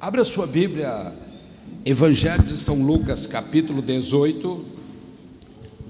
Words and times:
Abra 0.00 0.24
sua 0.24 0.46
Bíblia, 0.46 1.14
Evangelho 1.84 2.42
de 2.42 2.56
São 2.56 2.82
Lucas, 2.82 3.26
capítulo 3.26 3.82
18, 3.82 4.64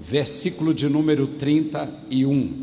versículo 0.05 0.73
de 0.73 0.89
número 0.89 1.25
31. 1.25 2.61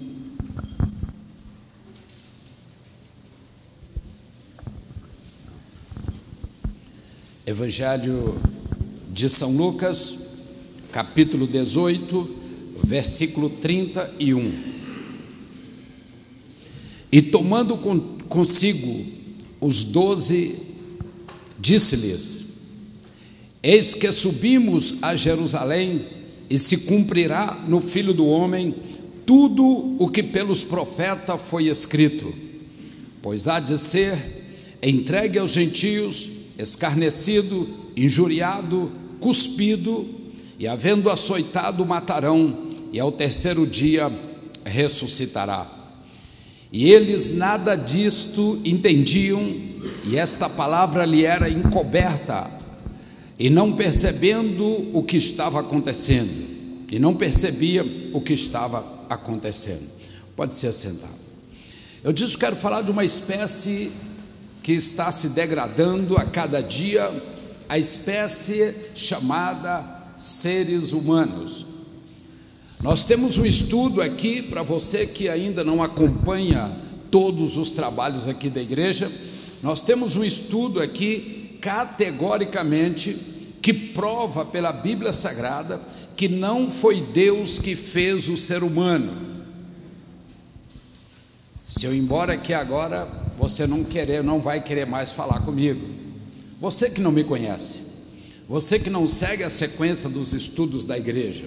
Evangelho 7.47 8.39
de 9.11 9.31
São 9.31 9.57
Lucas, 9.57 10.19
capítulo 10.93 11.47
18, 11.47 12.37
versículo 12.85 13.49
31. 13.49 14.53
E 17.11 17.23
tomando 17.23 17.79
consigo 18.29 19.07
os 19.63 19.85
doze, 19.85 20.68
disse-lhes: 21.59 22.41
Eis 23.63 23.95
que 23.95 24.11
subimos 24.13 25.03
a 25.03 25.17
Jerusalém, 25.17 26.03
e 26.51 26.59
se 26.59 26.79
cumprirá 26.79 27.65
no 27.69 27.81
Filho 27.81 28.15
do 28.15 28.27
Homem 28.27 28.75
tudo 29.27 29.97
o 29.99 30.09
que 30.09 30.23
pelos 30.23 30.65
profetas 30.65 31.39
foi 31.51 31.69
escrito, 31.69 32.33
pois 33.21 33.47
há 33.47 33.61
de 33.61 33.77
ser 33.77 34.17
entregue 34.83 35.39
aos 35.39 35.53
gentios, 35.53 36.29
escarnecido, 36.59 37.69
injuriado, 37.95 38.91
cuspido, 39.21 40.09
e 40.59 40.67
havendo 40.67 41.11
açoitado, 41.11 41.85
matarão, 41.85 42.69
e 42.93 42.99
ao 42.99 43.13
terceiro 43.13 43.67
dia 43.67 44.11
ressuscitará. 44.65 45.67
E 46.73 46.91
eles 46.91 47.37
nada 47.37 47.75
disto 47.75 48.59
entendiam, 48.65 49.41
e 50.09 50.17
esta 50.17 50.49
palavra 50.49 51.05
lhe 51.05 51.25
era 51.25 51.51
encoberta, 51.51 52.51
e 53.39 53.51
não 53.51 53.75
percebendo 53.75 54.65
o 54.97 55.03
que 55.03 55.19
estava 55.19 55.61
acontecendo, 55.61 56.87
e 56.91 56.99
não 56.99 57.15
percebia 57.15 57.85
o 58.15 58.21
que 58.21 58.33
estava 58.33 58.85
acontecendo. 59.11 59.87
Pode 60.35 60.55
se 60.55 60.67
assentar. 60.67 61.11
Eu 62.03 62.11
disse 62.11 62.33
que 62.33 62.39
quero 62.39 62.57
falar 62.57 62.81
de 62.81 62.91
uma 62.91 63.05
espécie 63.05 63.93
que 64.63 64.73
está 64.73 65.13
se 65.13 65.31
degradando 65.31 66.17
a 66.17 66.25
cada 66.25 66.63
dia, 66.63 67.11
a 67.69 67.77
espécie 67.79 68.75
chamada 68.95 69.85
seres 70.17 70.93
humanos. 70.93 71.67
Nós 72.83 73.05
temos 73.05 73.37
um 73.37 73.45
estudo 73.45 74.01
aqui 74.01 74.41
para 74.41 74.63
você 74.63 75.07
que 75.07 75.29
ainda 75.29 75.63
não 75.63 75.83
acompanha 75.83 76.73
todos 77.11 77.59
os 77.59 77.71
trabalhos 77.71 78.27
aqui 78.27 78.49
da 78.49 78.63
igreja. 78.63 79.11
Nós 79.63 79.81
temos 79.81 80.17
um 80.17 80.25
estudo 80.25 80.81
aqui 80.81 81.59
categoricamente 81.61 83.15
que 83.61 83.73
prova 83.73 84.45
pela 84.45 84.73
Bíblia 84.73 85.13
Sagrada 85.13 85.81
que 86.17 86.29
não 86.29 86.71
foi 86.71 87.01
Deus 87.01 87.59
que 87.59 87.77
fez 87.77 88.29
o 88.29 88.37
ser 88.37 88.63
humano. 88.63 89.29
Se 91.65 91.85
eu 91.85 91.95
embora 91.95 92.33
aqui 92.33 92.53
agora, 92.55 93.07
você 93.37 93.67
não 93.67 93.85
querer, 93.85 94.25
não 94.25 94.41
vai 94.41 94.61
querer 94.61 94.87
mais 94.87 95.13
falar 95.13 95.41
comigo. 95.41 95.87
Você 96.61 96.91
que 96.91 97.01
não 97.01 97.13
me 97.13 97.23
conhece, 97.23 97.81
você 98.49 98.79
que 98.81 98.91
não 98.91 99.07
segue 99.07 99.45
a 99.45 99.51
sequência 99.51 100.09
dos 100.09 100.33
estudos 100.33 100.85
da 100.85 100.99
igreja, 100.99 101.45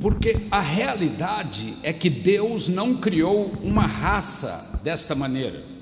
porque 0.00 0.36
a 0.50 0.60
realidade 0.60 1.74
é 1.82 1.92
que 1.92 2.08
Deus 2.08 2.68
não 2.68 2.94
criou 2.94 3.52
uma 3.62 3.86
raça 3.86 4.80
desta 4.82 5.14
maneira. 5.14 5.75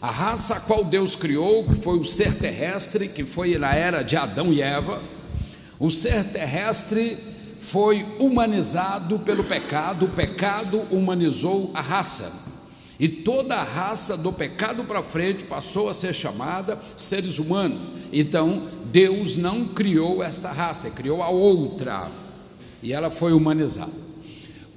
A 0.00 0.10
raça 0.10 0.54
a 0.54 0.60
qual 0.60 0.84
Deus 0.84 1.16
criou, 1.16 1.64
que 1.64 1.76
foi 1.76 1.98
o 1.98 2.04
ser 2.04 2.38
terrestre, 2.38 3.08
que 3.08 3.24
foi 3.24 3.58
na 3.58 3.74
era 3.74 4.02
de 4.02 4.16
Adão 4.16 4.52
e 4.52 4.62
Eva, 4.62 5.02
o 5.78 5.90
ser 5.90 6.24
terrestre 6.24 7.16
foi 7.60 8.06
humanizado 8.18 9.18
pelo 9.18 9.42
pecado, 9.42 10.06
o 10.06 10.10
pecado 10.10 10.82
humanizou 10.90 11.72
a 11.74 11.80
raça. 11.80 12.46
E 12.98 13.08
toda 13.08 13.56
a 13.56 13.62
raça 13.62 14.16
do 14.16 14.32
pecado 14.32 14.84
para 14.84 15.02
frente 15.02 15.44
passou 15.44 15.88
a 15.88 15.94
ser 15.94 16.14
chamada 16.14 16.78
seres 16.96 17.38
humanos. 17.38 17.80
Então, 18.12 18.66
Deus 18.86 19.36
não 19.36 19.66
criou 19.66 20.22
esta 20.22 20.50
raça, 20.50 20.90
criou 20.90 21.22
a 21.22 21.28
outra 21.28 22.08
e 22.82 22.92
ela 22.92 23.10
foi 23.10 23.32
humanizada. 23.32 24.07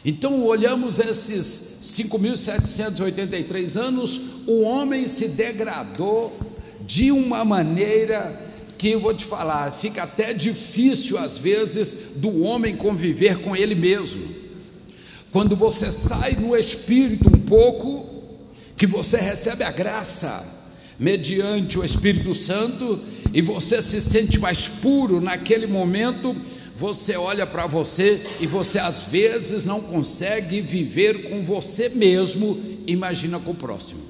Então, 0.06 0.41
olhamos 0.46 1.00
esses 1.00 1.81
5.783 1.84 3.75
anos, 3.75 4.22
o 4.47 4.62
homem 4.62 5.06
se 5.09 5.28
degradou 5.28 6.34
de 6.88 7.12
uma 7.12 7.44
maneira 7.44 8.55
que 8.85 8.91
eu 8.91 9.00
vou 9.00 9.16
te 9.16 9.25
falar, 9.25 9.72
fica 9.72 10.03
até 10.03 10.31
difícil 10.31 11.18
às 11.18 11.40
vezes 11.40 12.18
do 12.18 12.44
homem 12.44 12.75
conviver 12.75 13.40
com 13.40 13.56
ele 13.56 13.73
mesmo. 13.73 14.23
Quando 15.31 15.56
você 15.56 15.91
sai 15.91 16.34
no 16.34 16.56
espírito 16.56 17.28
um 17.28 17.40
pouco, 17.40 18.07
que 18.78 18.85
você 18.85 19.18
recebe 19.18 19.63
a 19.63 19.72
graça 19.72 20.69
mediante 21.00 21.79
o 21.79 21.84
Espírito 21.84 22.35
Santo 22.35 23.00
e 23.34 23.41
você 23.41 23.81
se 23.81 24.00
sente 24.00 24.38
mais 24.38 24.68
puro 24.68 25.19
naquele 25.19 25.66
momento, 25.66 26.35
você 26.78 27.17
olha 27.17 27.47
para 27.47 27.66
você 27.66 28.22
e 28.40 28.46
você 28.46 28.78
às 28.78 29.06
vezes 29.06 29.66
não 29.66 29.81
consegue 29.81 30.62
viver 30.62 31.28
com 31.31 31.44
você 31.44 31.90
mesmo, 31.90 32.56
imagina 32.85 33.40
com 33.40 33.50
o 33.50 33.56
próximo. 33.56 34.02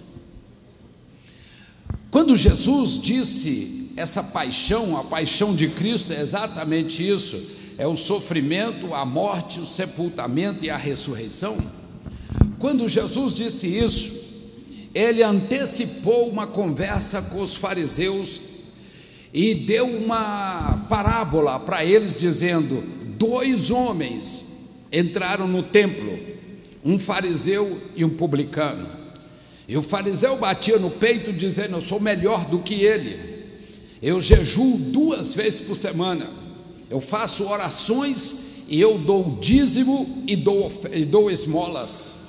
Quando 2.11 2.35
Jesus 2.35 2.99
disse 3.01 3.74
essa 3.95 4.21
paixão, 4.23 4.97
a 4.97 5.03
paixão 5.03 5.55
de 5.55 5.69
Cristo 5.69 6.11
é 6.11 6.21
exatamente 6.21 7.07
isso: 7.07 7.39
é 7.77 7.87
o 7.87 7.95
sofrimento, 7.95 8.93
a 8.93 9.05
morte, 9.05 9.59
o 9.59 9.65
sepultamento 9.65 10.65
e 10.65 10.69
a 10.69 10.77
ressurreição. 10.77 11.57
Quando 12.59 12.87
Jesus 12.87 13.33
disse 13.33 13.67
isso, 13.67 14.11
ele 14.93 15.23
antecipou 15.23 16.29
uma 16.29 16.47
conversa 16.47 17.21
com 17.21 17.41
os 17.41 17.55
fariseus 17.55 18.39
e 19.33 19.53
deu 19.53 19.85
uma 19.85 20.85
parábola 20.89 21.59
para 21.59 21.83
eles, 21.85 22.19
dizendo: 22.19 22.83
dois 23.17 23.71
homens 23.71 24.85
entraram 24.91 25.47
no 25.47 25.63
templo, 25.63 26.17
um 26.83 26.99
fariseu 26.99 27.81
e 27.95 28.03
um 28.03 28.09
publicano. 28.09 28.87
E 29.67 29.75
o 29.75 29.81
fariseu 29.81 30.37
batia 30.37 30.77
no 30.77 30.91
peito, 30.91 31.33
dizendo: 31.33 31.75
Eu 31.75 31.81
sou 31.81 31.99
melhor 31.99 32.45
do 32.45 32.59
que 32.59 32.75
ele. 32.75 33.34
Eu 34.01 34.19
jejuo 34.19 34.77
duas 34.77 35.33
vezes 35.33 35.61
por 35.61 35.75
semana. 35.75 36.27
Eu 36.89 37.01
faço 37.01 37.45
orações 37.45 38.45
e 38.67 38.79
eu 38.79 38.97
dou 38.97 39.37
dízimo 39.41 40.23
e 40.27 40.35
dou, 40.35 40.71
e 40.91 41.05
dou 41.05 41.29
esmolas. 41.29 42.25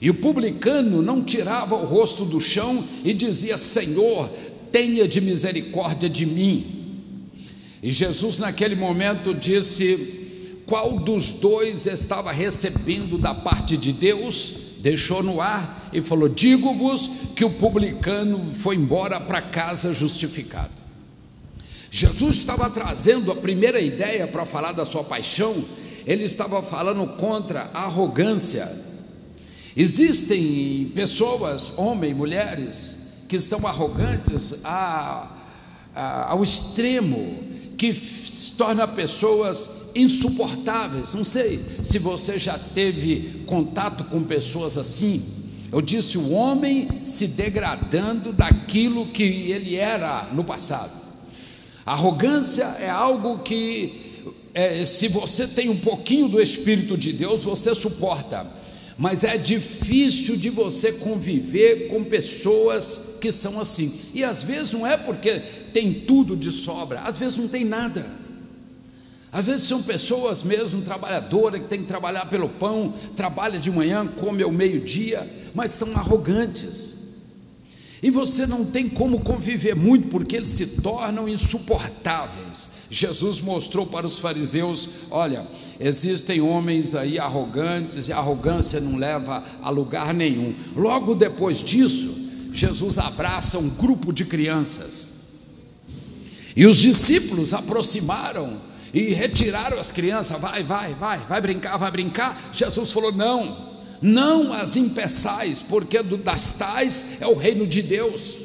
E 0.00 0.08
o 0.08 0.14
publicano 0.14 1.02
não 1.02 1.22
tirava 1.22 1.74
o 1.74 1.84
rosto 1.84 2.24
do 2.24 2.40
chão 2.40 2.82
e 3.04 3.12
dizia: 3.12 3.58
Senhor, 3.58 4.28
tenha 4.72 5.06
de 5.06 5.20
misericórdia 5.20 6.08
de 6.08 6.24
mim. 6.24 6.64
E 7.82 7.92
Jesus, 7.92 8.38
naquele 8.38 8.74
momento, 8.74 9.34
disse: 9.34 10.62
Qual 10.66 10.98
dos 10.98 11.30
dois 11.30 11.86
estava 11.86 12.32
recebendo 12.32 13.18
da 13.18 13.34
parte 13.34 13.76
de 13.76 13.92
Deus? 13.92 14.54
Deixou 14.78 15.22
no 15.22 15.40
ar 15.40 15.90
e 15.92 16.00
falou: 16.00 16.28
Digo-vos 16.28 17.10
que 17.36 17.44
o 17.44 17.50
publicano 17.50 18.54
foi 18.58 18.76
embora 18.76 19.20
para 19.20 19.42
casa 19.42 19.92
justificado. 19.92 20.79
Jesus 21.90 22.36
estava 22.36 22.70
trazendo 22.70 23.32
a 23.32 23.34
primeira 23.34 23.80
ideia 23.80 24.26
para 24.28 24.46
falar 24.46 24.72
da 24.72 24.86
sua 24.86 25.02
paixão, 25.02 25.54
ele 26.06 26.24
estava 26.24 26.62
falando 26.62 27.06
contra 27.16 27.68
a 27.74 27.84
arrogância. 27.84 28.66
Existem 29.76 30.92
pessoas, 30.94 31.74
homens, 31.76 32.16
mulheres, 32.16 33.24
que 33.28 33.40
são 33.40 33.66
arrogantes 33.66 34.64
a, 34.64 35.30
a, 35.94 36.30
ao 36.30 36.42
extremo, 36.42 37.38
que 37.76 37.92
se 37.92 38.52
torna 38.52 38.86
pessoas 38.86 39.90
insuportáveis. 39.94 41.14
Não 41.14 41.24
sei 41.24 41.58
se 41.58 41.98
você 41.98 42.38
já 42.38 42.58
teve 42.58 43.44
contato 43.46 44.04
com 44.04 44.22
pessoas 44.22 44.76
assim. 44.76 45.22
Eu 45.72 45.80
disse 45.80 46.18
o 46.18 46.30
homem 46.30 46.88
se 47.04 47.28
degradando 47.28 48.32
daquilo 48.32 49.06
que 49.06 49.22
ele 49.22 49.76
era 49.76 50.28
no 50.32 50.44
passado. 50.44 50.99
Arrogância 51.84 52.64
é 52.80 52.90
algo 52.90 53.38
que, 53.38 54.34
é, 54.54 54.84
se 54.84 55.08
você 55.08 55.46
tem 55.46 55.68
um 55.68 55.76
pouquinho 55.76 56.28
do 56.28 56.40
Espírito 56.40 56.96
de 56.96 57.12
Deus, 57.12 57.44
você 57.44 57.74
suporta, 57.74 58.46
mas 58.98 59.24
é 59.24 59.38
difícil 59.38 60.36
de 60.36 60.50
você 60.50 60.92
conviver 60.92 61.88
com 61.88 62.04
pessoas 62.04 63.16
que 63.20 63.32
são 63.32 63.58
assim. 63.60 63.90
E 64.14 64.22
às 64.22 64.42
vezes 64.42 64.72
não 64.72 64.86
é 64.86 64.96
porque 64.96 65.40
tem 65.72 65.92
tudo 65.92 66.36
de 66.36 66.52
sobra, 66.52 67.00
às 67.00 67.16
vezes 67.18 67.38
não 67.38 67.48
tem 67.48 67.64
nada. 67.64 68.20
Às 69.32 69.46
vezes 69.46 69.64
são 69.64 69.82
pessoas 69.82 70.42
mesmo 70.42 70.82
trabalhadoras 70.82 71.62
que 71.62 71.68
têm 71.68 71.80
que 71.80 71.86
trabalhar 71.86 72.26
pelo 72.26 72.48
pão, 72.48 72.92
trabalha 73.14 73.58
de 73.60 73.70
manhã, 73.70 74.06
come 74.06 74.42
ao 74.42 74.50
meio-dia, 74.50 75.26
mas 75.54 75.70
são 75.70 75.96
arrogantes. 75.96 76.99
E 78.02 78.10
você 78.10 78.46
não 78.46 78.64
tem 78.64 78.88
como 78.88 79.20
conviver 79.20 79.76
muito 79.76 80.08
porque 80.08 80.36
eles 80.36 80.48
se 80.48 80.66
tornam 80.80 81.28
insuportáveis. 81.28 82.70
Jesus 82.90 83.40
mostrou 83.40 83.86
para 83.86 84.06
os 84.06 84.18
fariseus: 84.18 84.88
olha, 85.10 85.46
existem 85.78 86.40
homens 86.40 86.94
aí 86.94 87.18
arrogantes 87.18 88.08
e 88.08 88.12
a 88.12 88.16
arrogância 88.16 88.80
não 88.80 88.96
leva 88.96 89.42
a 89.62 89.68
lugar 89.68 90.14
nenhum. 90.14 90.54
Logo 90.74 91.14
depois 91.14 91.62
disso, 91.62 92.30
Jesus 92.52 92.98
abraça 92.98 93.58
um 93.58 93.68
grupo 93.68 94.12
de 94.12 94.24
crianças. 94.24 95.20
E 96.56 96.66
os 96.66 96.78
discípulos 96.78 97.52
aproximaram 97.52 98.56
e 98.94 99.12
retiraram 99.12 99.78
as 99.78 99.92
crianças. 99.92 100.40
Vai, 100.40 100.62
vai, 100.62 100.94
vai, 100.94 101.18
vai 101.18 101.40
brincar, 101.40 101.76
vai 101.76 101.90
brincar. 101.90 102.50
Jesus 102.50 102.90
falou: 102.90 103.12
não 103.12 103.69
não 104.00 104.52
as 104.52 104.76
impeçais, 104.76 105.62
porque 105.62 106.02
das 106.02 106.52
tais 106.54 107.20
é 107.20 107.26
o 107.26 107.34
reino 107.34 107.66
de 107.66 107.82
Deus. 107.82 108.38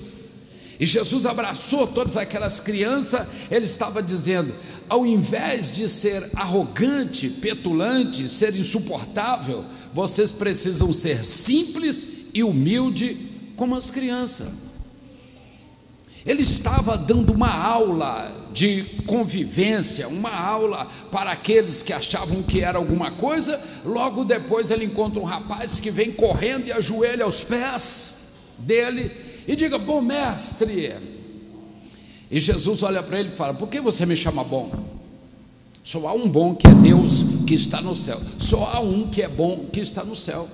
E 0.79 0.85
Jesus 0.85 1.25
abraçou 1.25 1.87
todas 1.87 2.17
aquelas 2.17 2.59
crianças, 2.59 3.25
ele 3.49 3.65
estava 3.65 4.03
dizendo: 4.03 4.53
ao 4.89 5.05
invés 5.05 5.71
de 5.71 5.87
ser 5.87 6.23
arrogante, 6.35 7.29
petulante, 7.29 8.27
ser 8.27 8.55
insuportável, 8.55 9.63
vocês 9.93 10.31
precisam 10.31 10.91
ser 10.91 11.23
simples 11.23 12.07
e 12.33 12.43
humilde 12.43 13.17
como 13.55 13.75
as 13.75 13.89
crianças. 13.89 14.65
Ele 16.25 16.41
estava 16.41 16.97
dando 16.97 17.31
uma 17.31 17.53
aula 17.53 18.44
de 18.55 18.83
convivência, 19.05 20.07
uma 20.07 20.33
aula 20.33 20.87
para 21.11 21.29
aqueles 21.31 21.83
que 21.83 21.91
achavam 21.91 22.41
que 22.41 22.61
era 22.61 22.77
alguma 22.77 23.11
coisa. 23.11 23.61
Logo 23.83 24.23
depois 24.23 24.71
ele 24.71 24.85
encontra 24.85 25.19
um 25.19 25.25
rapaz 25.25 25.77
que 25.77 25.91
vem 25.91 26.09
correndo 26.13 26.67
e 26.67 26.71
ajoelha 26.71 27.25
aos 27.25 27.43
pés 27.43 28.53
dele 28.59 29.11
e 29.45 29.57
diga: 29.57 29.77
Bom 29.77 30.01
mestre. 30.01 30.93
E 32.31 32.39
Jesus 32.39 32.81
olha 32.81 33.03
para 33.03 33.19
ele 33.19 33.33
e 33.33 33.35
fala: 33.35 33.53
Por 33.53 33.67
que 33.67 33.81
você 33.81 34.05
me 34.05 34.15
chama 34.15 34.41
bom? 34.41 34.71
Só 35.83 36.07
há 36.07 36.13
um 36.13 36.27
bom 36.27 36.55
que 36.55 36.65
é 36.65 36.73
Deus 36.73 37.25
que 37.45 37.55
está 37.55 37.81
no 37.81 37.95
céu. 37.95 38.19
Só 38.39 38.71
há 38.73 38.79
um 38.79 39.09
que 39.09 39.21
é 39.21 39.27
bom 39.27 39.65
que 39.71 39.81
está 39.81 40.01
no 40.05 40.15
céu. 40.15 40.47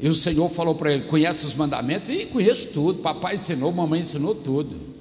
E 0.00 0.08
o 0.08 0.14
Senhor 0.14 0.50
falou 0.50 0.74
para 0.74 0.92
ele: 0.92 1.04
Conhece 1.04 1.46
os 1.46 1.54
mandamentos? 1.54 2.08
E 2.08 2.26
conheço 2.26 2.70
tudo. 2.72 2.98
Papai 3.02 3.36
ensinou, 3.36 3.70
mamãe 3.70 4.00
ensinou 4.00 4.34
tudo. 4.34 4.95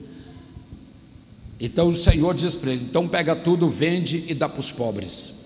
Então 1.60 1.88
o 1.88 1.96
Senhor 1.96 2.34
diz 2.34 2.56
para 2.56 2.72
ele: 2.72 2.86
Então 2.86 3.08
pega 3.08 3.36
tudo, 3.36 3.70
vende 3.70 4.26
e 4.28 4.34
dá 4.34 4.50
para 4.50 4.60
os 4.60 4.72
pobres. 4.72 5.46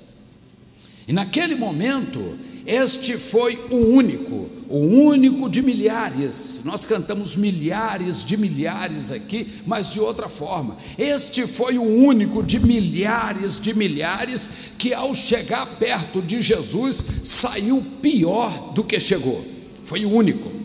E 1.07 1.13
naquele 1.13 1.55
momento, 1.55 2.37
este 2.67 3.17
foi 3.17 3.57
o 3.71 3.77
único, 3.77 4.47
o 4.69 4.77
único 4.77 5.49
de 5.49 5.59
milhares. 5.59 6.61
Nós 6.63 6.85
cantamos 6.85 7.35
milhares 7.35 8.23
de 8.23 8.37
milhares 8.37 9.11
aqui, 9.11 9.47
mas 9.65 9.89
de 9.89 9.99
outra 9.99 10.29
forma. 10.29 10.77
Este 10.99 11.47
foi 11.47 11.79
o 11.79 11.83
único 11.83 12.43
de 12.43 12.59
milhares 12.59 13.59
de 13.59 13.73
milhares 13.73 14.49
que, 14.77 14.93
ao 14.93 15.15
chegar 15.15 15.65
perto 15.79 16.21
de 16.21 16.43
Jesus, 16.43 17.03
saiu 17.23 17.83
pior 18.03 18.73
do 18.75 18.83
que 18.83 18.99
chegou. 18.99 19.43
Foi 19.83 20.05
o 20.05 20.11
único. 20.11 20.58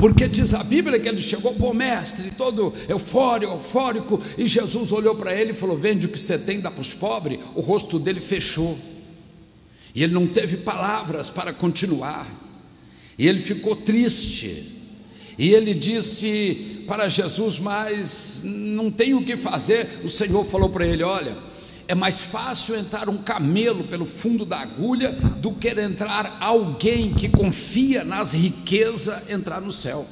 Porque 0.00 0.26
diz 0.26 0.54
a 0.54 0.64
Bíblia 0.64 0.98
que 0.98 1.06
ele 1.06 1.20
chegou, 1.20 1.54
bom 1.54 1.74
mestre, 1.74 2.30
todo 2.30 2.72
eufórico, 2.88 3.52
eufórico, 3.52 4.22
e 4.38 4.46
Jesus 4.46 4.92
olhou 4.92 5.14
para 5.14 5.38
ele 5.38 5.52
e 5.52 5.54
falou: 5.54 5.76
Vende 5.76 6.06
o 6.06 6.08
que 6.08 6.18
você 6.18 6.38
tem, 6.38 6.58
dá 6.58 6.70
para 6.70 6.80
os 6.80 6.94
pobres. 6.94 7.38
O 7.54 7.60
rosto 7.60 7.98
dele 7.98 8.18
fechou. 8.18 8.78
E 9.94 10.02
ele 10.02 10.14
não 10.14 10.26
teve 10.26 10.56
palavras 10.56 11.28
para 11.28 11.52
continuar. 11.52 12.26
E 13.18 13.28
ele 13.28 13.40
ficou 13.40 13.76
triste. 13.76 14.78
E 15.36 15.50
ele 15.50 15.74
disse 15.74 16.84
para 16.86 17.06
Jesus: 17.06 17.58
Mas 17.58 18.40
não 18.42 18.90
tem 18.90 19.12
o 19.12 19.22
que 19.22 19.36
fazer. 19.36 20.00
O 20.02 20.08
Senhor 20.08 20.46
falou 20.46 20.70
para 20.70 20.86
ele: 20.86 21.02
Olha, 21.02 21.36
é 21.90 21.94
mais 21.94 22.20
fácil 22.20 22.76
entrar 22.76 23.08
um 23.08 23.16
camelo 23.16 23.82
pelo 23.82 24.06
fundo 24.06 24.44
da 24.44 24.60
agulha 24.60 25.10
do 25.10 25.50
que 25.50 25.68
entrar 25.70 26.38
alguém 26.40 27.12
que 27.12 27.28
confia 27.28 28.04
nas 28.04 28.32
riquezas 28.32 29.28
entrar 29.28 29.60
no 29.60 29.72
céu. 29.72 30.06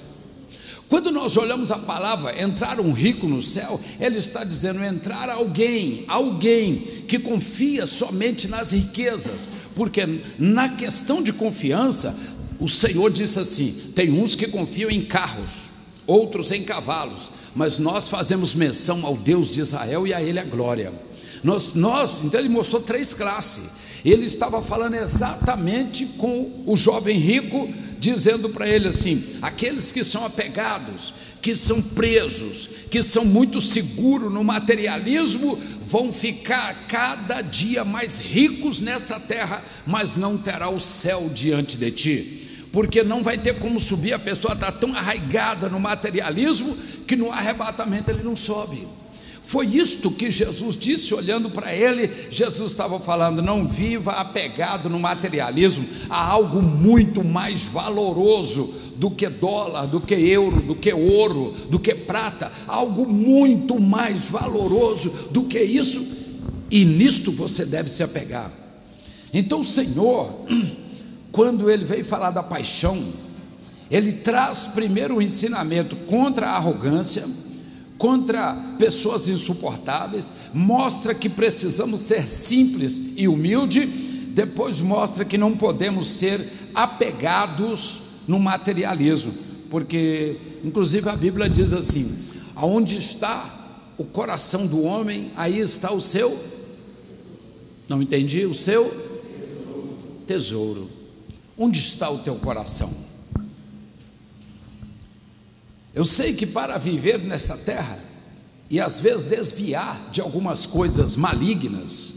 Quando 0.89 1.13
nós 1.13 1.37
olhamos 1.37 1.71
a 1.71 1.79
palavra 1.79 2.43
entrar 2.43 2.81
um 2.81 2.91
rico 2.91 3.29
no 3.29 3.41
céu, 3.41 3.81
ele 4.01 4.19
está 4.19 4.43
dizendo 4.43 4.83
entrar 4.83 5.31
alguém, 5.31 6.05
alguém 6.09 6.81
que 7.07 7.17
confia 7.17 7.87
somente 7.87 8.49
nas 8.49 8.73
riquezas, 8.73 9.49
porque 9.77 10.05
na 10.37 10.71
questão 10.71 11.23
de 11.23 11.33
confiança, 11.33 12.13
o 12.59 12.67
Senhor 12.67 13.09
disse 13.09 13.39
assim: 13.39 13.93
tem 13.95 14.11
uns 14.11 14.35
que 14.35 14.49
confiam 14.49 14.91
em 14.91 15.05
carros, 15.05 15.71
outros 16.09 16.51
em 16.51 16.65
cavalos, 16.65 17.31
mas 17.55 17.79
nós 17.79 18.09
fazemos 18.09 18.53
menção 18.53 19.07
ao 19.07 19.17
Deus 19.17 19.49
de 19.49 19.61
Israel 19.61 20.09
e 20.09 20.13
a 20.13 20.21
Ele 20.21 20.41
a 20.41 20.45
glória. 20.45 20.93
Nós, 21.43 21.75
nós, 21.75 22.23
então 22.25 22.41
ele 22.41 22.49
mostrou 22.49 22.83
três 22.83 23.15
classes. 23.15 23.89
Ele 24.05 24.27
estava 24.27 24.63
falando 24.63 24.95
exatamente 24.95 26.07
com 26.19 26.63
o 26.67 26.77
jovem 26.77 27.19
rico 27.19 27.69
dizendo 27.99 28.49
para 28.51 28.69
ele 28.69 28.89
assim: 28.89 29.23
aqueles 29.43 29.93
que 29.93 30.05
são 30.05 30.25
apegados, 30.25 31.13
que 31.43 31.55
são 31.57 31.81
presos, 31.81 32.69
que 32.91 33.03
são 33.03 33.25
muito 33.25 33.61
seguros 33.61 34.33
no 34.33 34.45
materialismo, 34.45 35.59
vão 35.87 36.13
ficar 36.13 36.87
cada 36.87 37.41
dia 37.41 37.85
mais 37.85 38.21
ricos 38.21 38.81
nesta 38.81 39.19
terra, 39.19 39.63
mas 39.87 40.17
não 40.17 40.39
terá 40.39 40.69
o 40.69 40.81
céu 40.81 41.29
diante 41.35 41.77
de 41.77 41.91
ti. 41.91 42.35
Porque 42.73 43.03
não 43.03 43.23
vai 43.23 43.39
ter 43.39 43.59
como 43.59 43.81
subir, 43.81 44.13
a 44.13 44.19
pessoa 44.19 44.53
está 44.53 44.71
tão 44.71 44.95
arraigada 44.95 45.69
no 45.69 45.81
materialismo 45.81 46.77
que 47.07 47.17
no 47.17 47.33
arrebatamento 47.33 48.11
ele 48.11 48.23
não 48.23 48.37
sobe. 48.37 48.87
Foi 49.49 49.65
isto 49.65 50.11
que 50.11 50.31
Jesus 50.31 50.77
disse, 50.77 51.15
olhando 51.15 51.49
para 51.49 51.75
ele. 51.75 52.11
Jesus 52.31 52.71
estava 52.71 53.01
falando: 53.01 53.41
não 53.41 53.67
viva 53.67 54.13
apegado 54.13 54.91
no 54.91 55.01
materialismo, 55.01 55.87
há 56.11 56.23
algo 56.23 56.61
muito 56.61 57.25
mais 57.25 57.63
valoroso 57.65 58.75
do 58.97 59.11
que 59.11 59.27
dólar, 59.27 59.87
do 59.87 60.03
que 60.03 60.15
euro, 60.15 60.61
do 60.61 60.75
que 60.75 60.93
ouro, 60.93 61.55
do 61.71 61.79
que 61.79 61.95
prata, 61.95 62.53
algo 62.67 63.11
muito 63.11 63.81
mais 63.81 64.29
valoroso 64.29 65.11
do 65.31 65.45
que 65.45 65.63
isso, 65.63 66.07
e 66.71 66.85
nisto 66.85 67.33
você 67.33 67.65
deve 67.65 67.89
se 67.89 68.03
apegar. 68.03 68.53
Então, 69.33 69.63
o 69.63 69.65
Senhor, 69.65 70.45
quando 71.33 71.71
ele 71.71 71.87
veio 71.87 72.05
falar 72.05 72.33
da 72.33 72.43
paixão, 72.43 73.03
ele 73.91 74.13
traz 74.13 74.67
primeiro 74.67 75.17
o 75.17 75.23
ensinamento 75.23 75.97
contra 75.97 76.49
a 76.49 76.57
arrogância 76.57 77.48
contra 77.99 78.55
pessoas 78.79 79.29
insuportáveis, 79.29 80.33
mostra 80.55 81.13
que 81.15 81.29
precisamos 81.29 82.03
ser 82.03 82.27
simples 82.27 83.01
e 83.17 83.27
humilde, 83.27 83.85
depois 84.29 84.81
mostra 84.81 85.25
que 85.25 85.37
não 85.37 85.57
podemos 85.57 86.07
ser 86.07 86.41
apegados 86.75 88.23
no 88.29 88.39
materialismo, 88.39 89.35
porque 89.69 90.37
inclusive 90.65 91.09
a 91.09 91.17
Bíblia 91.17 91.49
diz 91.49 91.73
assim: 91.73 92.27
aonde 92.55 92.97
está 92.99 93.57
o 93.99 94.05
coração 94.05 94.67
do 94.67 94.83
homem, 94.85 95.33
aí 95.37 95.59
está 95.59 95.93
o 95.93 96.01
seu 96.01 96.39
Não 97.89 98.01
entendi, 98.01 98.47
o 98.47 98.55
seu 98.55 98.85
tesouro. 100.27 100.89
Onde 101.57 101.81
está 101.81 102.09
o 102.09 102.19
teu 102.19 102.37
coração? 102.37 103.08
Eu 105.95 106.05
sei 106.05 106.35
que 106.35 106.47
para 106.47 106.79
viver 106.79 107.19
nesta 107.19 107.57
terra 107.57 107.99
e 108.71 108.81
às 108.81 109.01
vezes 109.01 109.23
desviar 109.23 110.11
de 110.13 110.21
algumas 110.21 110.67
coisas 110.67 111.17
malignas, 111.17 112.15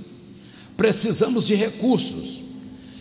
precisamos 0.76 1.46
de 1.46 1.56
recursos 1.56 2.42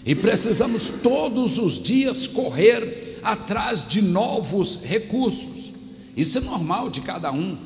e 0.04 0.14
precisamos 0.14 0.90
todos 1.02 1.58
os 1.58 1.82
dias 1.82 2.26
correr 2.26 3.18
atrás 3.22 3.86
de 3.86 4.00
novos 4.00 4.80
recursos. 4.84 5.70
Isso 6.16 6.38
é 6.38 6.40
normal 6.40 6.88
de 6.88 7.00
cada 7.00 7.32
um, 7.32 7.56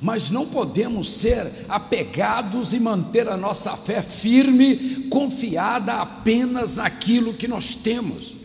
mas 0.00 0.30
não 0.30 0.46
podemos 0.46 1.08
ser 1.08 1.46
apegados 1.68 2.72
e 2.72 2.80
manter 2.80 3.28
a 3.28 3.36
nossa 3.36 3.76
fé 3.76 4.02
firme, 4.02 5.06
confiada 5.10 5.94
apenas 5.94 6.76
naquilo 6.76 7.34
que 7.34 7.46
nós 7.46 7.76
temos. 7.76 8.41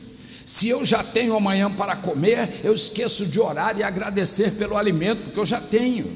Se 0.48 0.70
eu 0.70 0.86
já 0.86 1.04
tenho 1.04 1.36
amanhã 1.36 1.70
para 1.70 1.94
comer, 1.94 2.62
eu 2.63 2.74
esqueço 2.74 3.25
de 3.25 3.38
orar 3.38 3.77
e 3.77 3.84
agradecer 3.84 4.51
pelo 4.51 4.77
alimento 4.77 5.30
que 5.30 5.38
eu 5.38 5.46
já 5.46 5.60
tenho. 5.60 6.10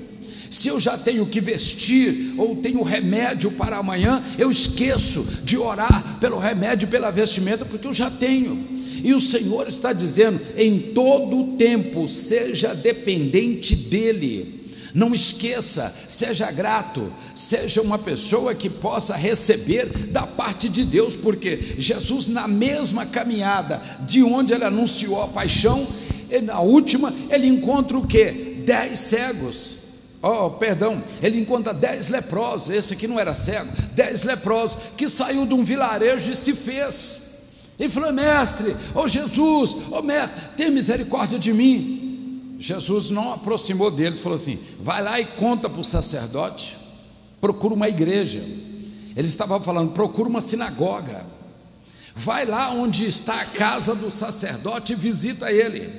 Se 0.49 0.69
eu 0.69 0.79
já 0.79 0.97
tenho 0.97 1.25
que 1.25 1.41
vestir 1.41 2.35
ou 2.37 2.55
tenho 2.55 2.81
remédio 2.81 3.51
para 3.51 3.75
amanhã, 3.75 4.23
eu 4.39 4.49
esqueço 4.49 5.41
de 5.43 5.57
orar 5.57 6.17
pelo 6.21 6.39
remédio 6.39 6.87
pela 6.87 7.11
vestimenta 7.11 7.65
porque 7.65 7.85
eu 7.85 7.93
já 7.93 8.09
tenho. 8.09 8.65
E 9.03 9.13
o 9.13 9.19
Senhor 9.19 9.67
está 9.67 9.91
dizendo: 9.91 10.39
em 10.55 10.79
todo 10.79 11.37
o 11.37 11.57
tempo, 11.57 12.07
seja 12.07 12.73
dependente 12.73 13.75
dEle. 13.75 14.60
Não 14.93 15.13
esqueça, 15.13 15.93
seja 16.07 16.51
grato, 16.51 17.11
seja 17.35 17.81
uma 17.81 17.97
pessoa 17.97 18.53
que 18.53 18.69
possa 18.69 19.15
receber 19.15 19.85
da 20.07 20.27
parte 20.27 20.67
de 20.67 20.83
Deus, 20.83 21.15
porque 21.15 21.75
Jesus, 21.77 22.27
na 22.27 22.47
mesma 22.47 23.05
caminhada 23.05 23.81
de 24.01 24.21
onde 24.23 24.53
ele 24.53 24.65
anunciou 24.65 25.21
a 25.23 25.27
paixão, 25.29 25.87
na 26.43 26.59
última, 26.59 27.13
ele 27.29 27.47
encontra 27.47 27.97
o 27.97 28.05
que? 28.05 28.63
Dez 28.65 28.99
cegos. 28.99 29.81
Oh, 30.21 30.51
perdão, 30.51 31.03
ele 31.21 31.39
encontra 31.39 31.73
dez 31.73 32.09
leprosos, 32.09 32.69
esse 32.69 32.93
aqui 32.93 33.07
não 33.07 33.19
era 33.19 33.33
cego, 33.33 33.71
dez 33.93 34.23
leprosos, 34.23 34.77
que 34.95 35.09
saiu 35.09 35.47
de 35.47 35.53
um 35.53 35.63
vilarejo 35.63 36.31
e 36.31 36.35
se 36.35 36.53
fez. 36.53 37.31
Ele 37.79 37.89
falou, 37.89 38.13
mestre, 38.13 38.75
oh 38.93 39.07
Jesus, 39.07 39.75
oh 39.89 40.03
mestre, 40.03 40.39
tem 40.55 40.69
misericórdia 40.69 41.39
de 41.39 41.51
mim. 41.51 42.00
Jesus 42.61 43.09
não 43.09 43.33
aproximou 43.33 43.89
deles, 43.89 44.19
falou 44.19 44.35
assim: 44.35 44.59
vai 44.79 45.01
lá 45.01 45.19
e 45.19 45.25
conta 45.25 45.67
para 45.67 45.81
o 45.81 45.83
sacerdote, 45.83 46.77
procura 47.41 47.73
uma 47.73 47.89
igreja. 47.89 48.37
Ele 48.37 49.27
estava 49.27 49.59
falando, 49.59 49.93
procura 49.93 50.29
uma 50.29 50.41
sinagoga. 50.41 51.25
Vai 52.15 52.45
lá 52.45 52.69
onde 52.69 53.05
está 53.05 53.41
a 53.41 53.45
casa 53.45 53.95
do 53.95 54.11
sacerdote 54.11 54.93
e 54.93 54.95
visita 54.95 55.51
ele. 55.51 55.89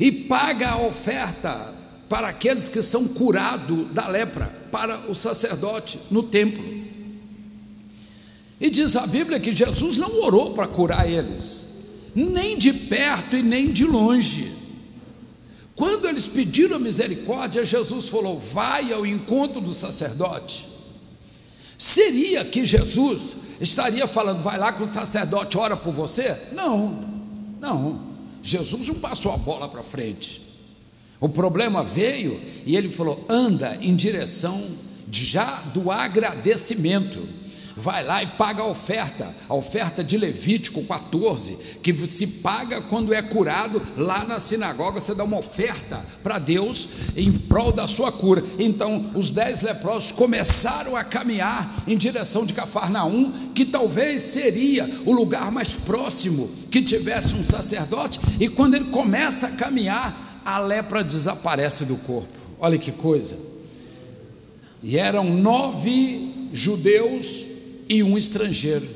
E 0.00 0.10
paga 0.10 0.70
a 0.70 0.82
oferta 0.82 1.72
para 2.08 2.26
aqueles 2.26 2.68
que 2.68 2.82
são 2.82 3.06
curados 3.06 3.92
da 3.92 4.08
lepra, 4.08 4.52
para 4.72 5.08
o 5.08 5.14
sacerdote 5.14 6.00
no 6.10 6.24
templo. 6.24 6.64
E 8.60 8.68
diz 8.68 8.96
a 8.96 9.06
Bíblia 9.06 9.38
que 9.38 9.52
Jesus 9.52 9.98
não 9.98 10.24
orou 10.24 10.52
para 10.52 10.66
curar 10.66 11.08
eles, 11.08 11.66
nem 12.16 12.58
de 12.58 12.72
perto 12.72 13.36
e 13.36 13.42
nem 13.42 13.70
de 13.70 13.84
longe. 13.84 14.57
Quando 15.78 16.08
eles 16.08 16.26
pediram 16.26 16.80
misericórdia, 16.80 17.64
Jesus 17.64 18.08
falou: 18.08 18.36
Vai 18.36 18.92
ao 18.92 19.06
encontro 19.06 19.60
do 19.60 19.72
sacerdote. 19.72 20.66
Seria 21.78 22.44
que 22.44 22.66
Jesus 22.66 23.36
estaria 23.60 24.08
falando, 24.08 24.42
vai 24.42 24.58
lá 24.58 24.72
que 24.72 24.82
o 24.82 24.92
sacerdote 24.92 25.56
ora 25.56 25.76
por 25.76 25.94
você? 25.94 26.36
Não, 26.50 27.22
não. 27.60 28.08
Jesus 28.42 28.88
não 28.88 28.96
passou 28.96 29.32
a 29.32 29.36
bola 29.36 29.68
para 29.68 29.84
frente. 29.84 30.42
O 31.20 31.28
problema 31.28 31.84
veio 31.84 32.40
e 32.66 32.76
ele 32.76 32.88
falou: 32.88 33.24
anda 33.28 33.78
em 33.80 33.94
direção 33.94 34.60
já 35.12 35.62
do 35.72 35.92
agradecimento 35.92 37.20
vai 37.78 38.04
lá 38.04 38.22
e 38.22 38.26
paga 38.26 38.62
a 38.62 38.66
oferta, 38.66 39.32
a 39.48 39.54
oferta 39.54 40.02
de 40.02 40.18
Levítico 40.18 40.82
14, 40.82 41.78
que 41.82 41.94
se 42.06 42.26
paga 42.26 42.80
quando 42.82 43.14
é 43.14 43.22
curado 43.22 43.80
lá 43.96 44.24
na 44.24 44.40
sinagoga, 44.40 45.00
você 45.00 45.14
dá 45.14 45.24
uma 45.24 45.38
oferta 45.38 46.04
para 46.22 46.38
Deus 46.38 46.88
em 47.16 47.32
prol 47.32 47.72
da 47.72 47.86
sua 47.86 48.10
cura. 48.10 48.42
Então, 48.58 49.10
os 49.14 49.30
dez 49.30 49.62
leprosos 49.62 50.10
começaram 50.12 50.96
a 50.96 51.04
caminhar 51.04 51.84
em 51.86 51.96
direção 51.96 52.44
de 52.44 52.52
Cafarnaum, 52.52 53.32
que 53.54 53.64
talvez 53.64 54.22
seria 54.22 54.88
o 55.06 55.12
lugar 55.12 55.52
mais 55.52 55.70
próximo 55.70 56.48
que 56.70 56.82
tivesse 56.82 57.34
um 57.34 57.44
sacerdote, 57.44 58.20
e 58.40 58.48
quando 58.48 58.74
ele 58.74 58.86
começa 58.86 59.46
a 59.46 59.52
caminhar, 59.52 60.42
a 60.44 60.58
lepra 60.58 61.04
desaparece 61.04 61.84
do 61.84 61.96
corpo. 61.98 62.28
Olha 62.58 62.78
que 62.78 62.90
coisa. 62.90 63.36
E 64.82 64.98
eram 64.98 65.24
nove 65.24 66.48
judeus 66.52 67.47
e 67.88 68.02
um 68.02 68.16
estrangeiro. 68.16 68.86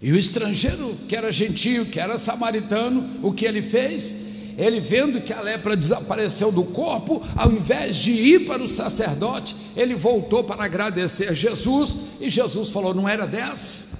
E 0.00 0.10
o 0.10 0.18
estrangeiro, 0.18 0.96
que 1.08 1.14
era 1.14 1.30
gentio, 1.30 1.86
que 1.86 2.00
era 2.00 2.18
samaritano, 2.18 3.20
o 3.22 3.32
que 3.32 3.46
ele 3.46 3.62
fez? 3.62 4.32
Ele 4.58 4.80
vendo 4.80 5.20
que 5.20 5.32
a 5.32 5.40
lepra 5.40 5.76
desapareceu 5.76 6.50
do 6.50 6.64
corpo, 6.64 7.22
ao 7.36 7.52
invés 7.52 7.96
de 7.96 8.10
ir 8.10 8.40
para 8.40 8.62
o 8.62 8.68
sacerdote, 8.68 9.54
ele 9.76 9.94
voltou 9.94 10.42
para 10.42 10.64
agradecer 10.64 11.28
a 11.28 11.32
Jesus, 11.32 11.96
e 12.20 12.28
Jesus 12.28 12.70
falou: 12.70 12.92
Não 12.92 13.08
era 13.08 13.26
dez? 13.26 13.92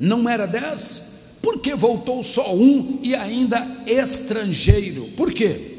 Não 0.00 0.28
era 0.28 0.46
dez? 0.46 1.12
Por 1.42 1.60
que 1.60 1.74
voltou 1.74 2.22
só 2.22 2.54
um 2.54 3.00
e 3.02 3.14
ainda 3.14 3.64
estrangeiro? 3.86 5.04
Por 5.16 5.32
quê? 5.32 5.72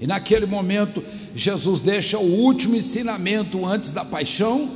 E 0.00 0.06
naquele 0.06 0.44
momento, 0.46 1.02
Jesus 1.34 1.80
deixa 1.80 2.18
o 2.18 2.40
último 2.42 2.76
ensinamento 2.76 3.64
antes 3.64 3.90
da 3.90 4.04
paixão 4.04 4.70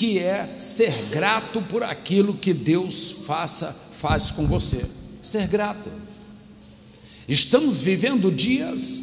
que 0.00 0.18
é 0.18 0.54
ser 0.56 0.94
grato 1.10 1.60
por 1.60 1.82
aquilo 1.82 2.32
que 2.32 2.54
Deus 2.54 3.16
faça, 3.26 3.66
faz 3.98 4.30
com 4.30 4.46
você. 4.46 4.82
Ser 5.20 5.46
grato. 5.46 5.90
Estamos 7.28 7.80
vivendo 7.80 8.30
dias 8.30 9.00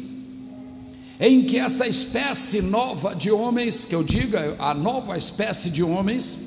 em 1.20 1.44
que 1.44 1.56
essa 1.56 1.86
espécie 1.86 2.62
nova 2.62 3.14
de 3.14 3.30
homens, 3.30 3.84
que 3.84 3.94
eu 3.94 4.02
diga, 4.02 4.56
a 4.58 4.74
nova 4.74 5.16
espécie 5.16 5.70
de 5.70 5.84
homens, 5.84 6.38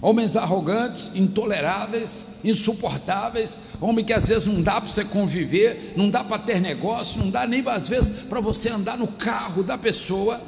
homens 0.00 0.34
arrogantes, 0.34 1.12
intoleráveis, 1.14 2.24
insuportáveis, 2.42 3.56
homem 3.80 4.04
que 4.04 4.12
às 4.12 4.26
vezes 4.26 4.46
não 4.46 4.62
dá 4.62 4.80
para 4.80 4.88
você 4.88 5.04
conviver, 5.04 5.92
não 5.96 6.10
dá 6.10 6.24
para 6.24 6.42
ter 6.42 6.60
negócio, 6.60 7.20
não 7.20 7.30
dá 7.30 7.46
nem 7.46 7.62
às 7.68 7.86
vezes 7.86 8.24
para 8.28 8.40
você 8.40 8.68
andar 8.68 8.98
no 8.98 9.06
carro 9.06 9.62
da 9.62 9.78
pessoa 9.78 10.40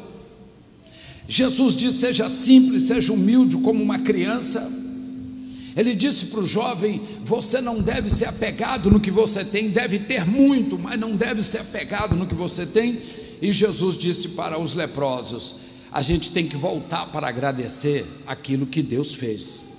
Jesus 1.28 1.74
disse: 1.74 1.98
seja 1.98 2.28
simples, 2.28 2.84
seja 2.84 3.12
humilde 3.12 3.56
como 3.58 3.82
uma 3.82 3.98
criança. 3.98 4.82
Ele 5.76 5.94
disse 5.94 6.26
para 6.26 6.40
o 6.40 6.46
jovem: 6.46 7.00
você 7.24 7.60
não 7.60 7.80
deve 7.80 8.10
ser 8.10 8.26
apegado 8.26 8.90
no 8.90 9.00
que 9.00 9.10
você 9.10 9.44
tem, 9.44 9.70
deve 9.70 10.00
ter 10.00 10.26
muito, 10.26 10.78
mas 10.78 10.98
não 10.98 11.16
deve 11.16 11.42
ser 11.42 11.58
apegado 11.58 12.14
no 12.14 12.26
que 12.26 12.34
você 12.34 12.66
tem. 12.66 12.98
E 13.40 13.50
Jesus 13.52 13.96
disse 13.96 14.28
para 14.30 14.60
os 14.60 14.74
leprosos: 14.74 15.54
a 15.90 16.02
gente 16.02 16.32
tem 16.32 16.46
que 16.46 16.56
voltar 16.56 17.06
para 17.06 17.28
agradecer 17.28 18.04
aquilo 18.26 18.66
que 18.66 18.82
Deus 18.82 19.14
fez. 19.14 19.74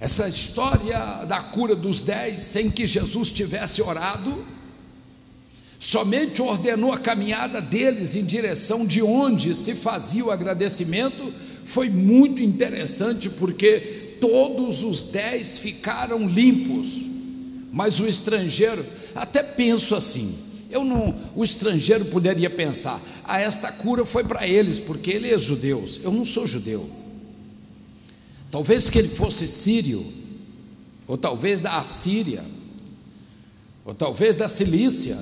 Essa 0.00 0.26
história 0.26 1.26
da 1.26 1.42
cura 1.42 1.76
dos 1.76 2.00
dez, 2.00 2.40
sem 2.40 2.70
que 2.70 2.86
Jesus 2.86 3.30
tivesse 3.30 3.82
orado, 3.82 4.44
somente 5.80 6.42
ordenou 6.42 6.92
a 6.92 6.98
caminhada 6.98 7.58
deles 7.58 8.14
em 8.14 8.22
direção 8.22 8.86
de 8.86 9.00
onde 9.00 9.56
se 9.56 9.74
fazia 9.74 10.22
o 10.22 10.30
agradecimento, 10.30 11.32
foi 11.64 11.88
muito 11.88 12.42
interessante 12.42 13.30
porque 13.30 14.18
todos 14.20 14.82
os 14.82 15.04
dez 15.04 15.58
ficaram 15.58 16.28
limpos, 16.28 17.00
mas 17.72 17.98
o 17.98 18.06
estrangeiro, 18.06 18.84
até 19.14 19.42
penso 19.42 19.96
assim, 19.96 20.30
eu 20.70 20.84
não, 20.84 21.14
o 21.34 21.42
estrangeiro 21.42 22.04
poderia 22.04 22.50
pensar, 22.50 23.00
ah, 23.24 23.40
esta 23.40 23.72
cura 23.72 24.04
foi 24.04 24.22
para 24.22 24.46
eles, 24.46 24.78
porque 24.78 25.10
ele 25.10 25.30
é 25.30 25.38
judeu, 25.38 25.82
eu 26.02 26.12
não 26.12 26.26
sou 26.26 26.46
judeu. 26.46 26.86
Talvez 28.50 28.90
que 28.90 28.98
ele 28.98 29.08
fosse 29.08 29.46
sírio, 29.46 30.04
ou 31.06 31.16
talvez 31.16 31.58
da 31.58 31.78
Assíria, 31.78 32.44
ou 33.84 33.94
talvez 33.94 34.34
da 34.34 34.46
Cilícia, 34.46 35.16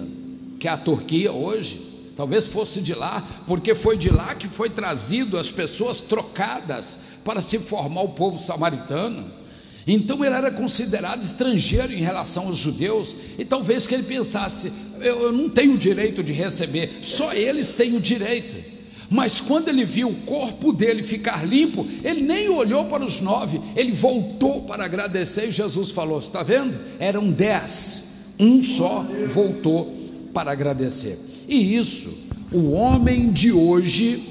que 0.59 0.67
é 0.67 0.71
a 0.71 0.77
Turquia 0.77 1.33
hoje, 1.33 1.81
talvez 2.17 2.47
fosse 2.49 2.81
de 2.81 2.95
lá, 2.95 3.25
porque 3.47 3.75
foi 3.75 3.97
de 3.97 4.11
lá 4.11 4.35
que 4.35 4.49
foi 4.49 4.69
trazido 4.69 5.38
as 5.38 5.50
pessoas 5.50 6.00
trocadas 6.00 6.99
para 7.25 7.41
se 7.41 7.59
formar 7.59 8.03
o 8.03 8.09
povo 8.09 8.43
samaritano. 8.43 9.38
Então 9.87 10.23
ele 10.25 10.35
era 10.35 10.50
considerado 10.50 11.23
estrangeiro 11.23 11.93
em 11.93 12.03
relação 12.03 12.49
aos 12.49 12.59
judeus, 12.59 13.15
e 13.38 13.45
talvez 13.45 13.87
que 13.87 13.95
ele 13.95 14.03
pensasse: 14.03 14.71
eu, 15.00 15.23
eu 15.23 15.33
não 15.33 15.49
tenho 15.49 15.79
direito 15.79 16.23
de 16.23 16.33
receber, 16.33 16.99
só 17.03 17.33
eles 17.33 17.73
têm 17.73 17.97
o 17.97 18.00
direito. 18.00 18.79
Mas 19.11 19.41
quando 19.41 19.69
ele 19.69 19.87
viu 19.87 20.11
o 20.11 20.15
corpo 20.27 20.71
dele 20.71 21.03
ficar 21.03 21.47
limpo, 21.47 21.87
ele 22.05 22.21
nem 22.21 22.50
olhou 22.50 22.85
para 22.85 23.03
os 23.03 23.21
nove, 23.21 23.59
ele 23.75 23.93
voltou 23.93 24.62
para 24.65 24.85
agradecer 24.85 25.49
e 25.49 25.53
Jesus 25.53 25.91
falou: 25.93 26.19
Está 26.19 26.43
vendo? 26.43 26.79
Eram 26.99 27.31
dez, 27.31 28.35
um 28.38 28.61
só 28.62 29.07
voltou 29.29 29.98
para 30.38 30.52
agradecer. 30.52 31.18
E 31.49 31.75
isso, 31.75 32.16
o 32.52 32.71
homem 32.71 33.33
de 33.33 33.50
hoje, 33.50 34.23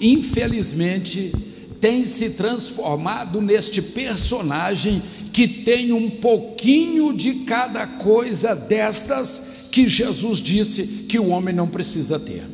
infelizmente, 0.00 1.32
tem 1.80 2.06
se 2.06 2.30
transformado 2.30 3.40
neste 3.40 3.82
personagem 3.82 5.02
que 5.32 5.48
tem 5.48 5.92
um 5.92 6.08
pouquinho 6.08 7.12
de 7.12 7.34
cada 7.46 7.84
coisa 7.84 8.54
destas 8.54 9.66
que 9.72 9.88
Jesus 9.88 10.38
disse 10.38 11.06
que 11.08 11.18
o 11.18 11.30
homem 11.30 11.52
não 11.52 11.66
precisa 11.66 12.20
ter. 12.20 12.44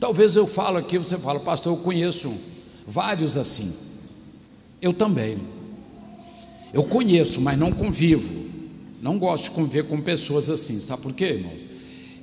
Talvez 0.00 0.34
eu 0.34 0.48
falo 0.48 0.78
aqui, 0.78 0.98
você 0.98 1.16
fala, 1.18 1.38
pastor, 1.38 1.72
eu 1.72 1.76
conheço 1.84 2.32
vários 2.84 3.36
assim. 3.36 3.72
Eu 4.82 4.92
também. 4.92 5.38
Eu 6.72 6.82
conheço, 6.82 7.40
mas 7.40 7.56
não 7.56 7.70
convivo. 7.70 8.48
Não 9.00 9.20
gosto 9.20 9.44
de 9.44 9.50
conviver 9.52 9.84
com 9.84 10.00
pessoas 10.00 10.50
assim. 10.50 10.80
Sabe 10.80 11.02
por 11.02 11.12
quê, 11.12 11.24
irmão? 11.24 11.67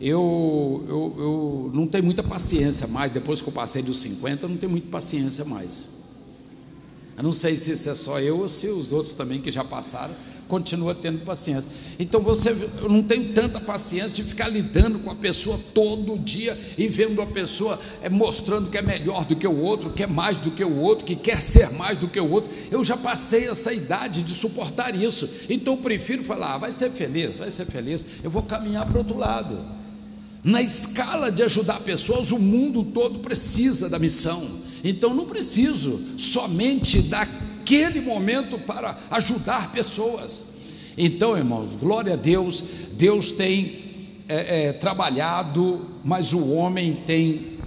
Eu, 0.02 0.84
eu, 0.88 1.16
eu 1.18 1.72
não 1.74 1.88
tenho 1.88 2.04
muita 2.04 2.24
paciência 2.24 2.88
mais, 2.88 3.12
depois 3.12 3.42
que 3.42 3.48
eu 3.48 3.54
passei 3.54 3.82
dos 3.82 3.98
50, 4.00 4.46
eu 4.46 4.50
não 4.50 4.58
tenho 4.58 4.72
muita 4.72 4.90
paciência 4.90 5.46
mais. 5.46 5.96
Eu 7.18 7.24
não 7.24 7.32
sei 7.32 7.56
se 7.56 7.72
isso 7.72 7.90
é 7.90 7.96
só 7.96 8.20
eu 8.20 8.40
ou 8.40 8.50
se 8.50 8.68
os 8.68 8.92
outros 8.92 9.14
também 9.14 9.40
que 9.40 9.50
já 9.50 9.64
passaram, 9.64 10.14
continua 10.48 10.94
tendo 10.94 11.24
paciência. 11.26 11.70
Então 11.98 12.22
você 12.22 12.56
eu 12.82 12.90
não 12.90 13.02
tenho 13.02 13.34
tanta 13.34 13.60
paciência 13.60 14.10
de 14.10 14.24
ficar 14.24 14.48
lidando 14.48 15.00
com 15.00 15.10
a 15.10 15.16
pessoa 15.16 15.60
todo 15.74 16.20
dia 16.20 16.58
e 16.78 16.88
vendo 16.88 17.22
a 17.22 17.26
pessoa 17.26 17.80
é, 18.02 18.10
mostrando 18.10 18.70
que 18.70 18.78
é 18.78 18.82
melhor 18.82 19.26
do 19.26 19.36
que 19.36 19.48
o 19.48 19.60
outro, 19.60 19.92
que 19.92 20.04
é 20.04 20.08
mais 20.08 20.38
do 20.38 20.52
que 20.52 20.64
o 20.64 20.78
outro, 20.78 21.06
que 21.06 21.16
quer 21.16 21.42
ser 21.42 21.72
mais 21.72 21.98
do 21.98 22.08
que 22.08 22.20
o 22.20 22.30
outro. 22.30 22.52
Eu 22.70 22.84
já 22.84 22.98
passei 22.98 23.48
essa 23.48 23.74
idade 23.74 24.22
de 24.22 24.34
suportar 24.34 24.94
isso. 24.94 25.28
Então 25.50 25.74
eu 25.74 25.78
prefiro 25.78 26.24
falar, 26.24 26.56
ah, 26.56 26.58
vai 26.58 26.72
ser 26.72 26.92
feliz, 26.92 27.40
vai 27.40 27.50
ser 27.50 27.66
feliz. 27.66 28.06
Eu 28.24 28.30
vou 28.30 28.44
caminhar 28.44 28.86
para 28.86 28.96
o 28.96 29.00
outro 29.00 29.18
lado. 29.18 29.75
Na 30.46 30.62
escala 30.62 31.32
de 31.32 31.42
ajudar 31.42 31.80
pessoas, 31.80 32.32
o 32.32 32.38
mundo 32.38 32.84
todo 32.84 33.18
precisa 33.18 33.90
da 33.90 33.98
missão. 33.98 34.48
Então 34.84 35.12
não 35.12 35.26
preciso 35.26 36.00
somente 36.20 37.02
daquele 37.02 38.02
momento 38.02 38.60
para 38.60 38.96
ajudar 39.10 39.72
pessoas. 39.72 40.54
Então, 40.96 41.36
irmãos, 41.36 41.76
glória 41.76 42.14
a 42.14 42.16
Deus, 42.16 42.64
Deus 42.92 43.32
tem 43.32 43.86
é, 44.30 44.68
é, 44.68 44.74
trabalhado, 44.74 45.82
mas 46.04 46.32
o 46.32 46.52
homem 46.52 46.94
tem 47.08 47.58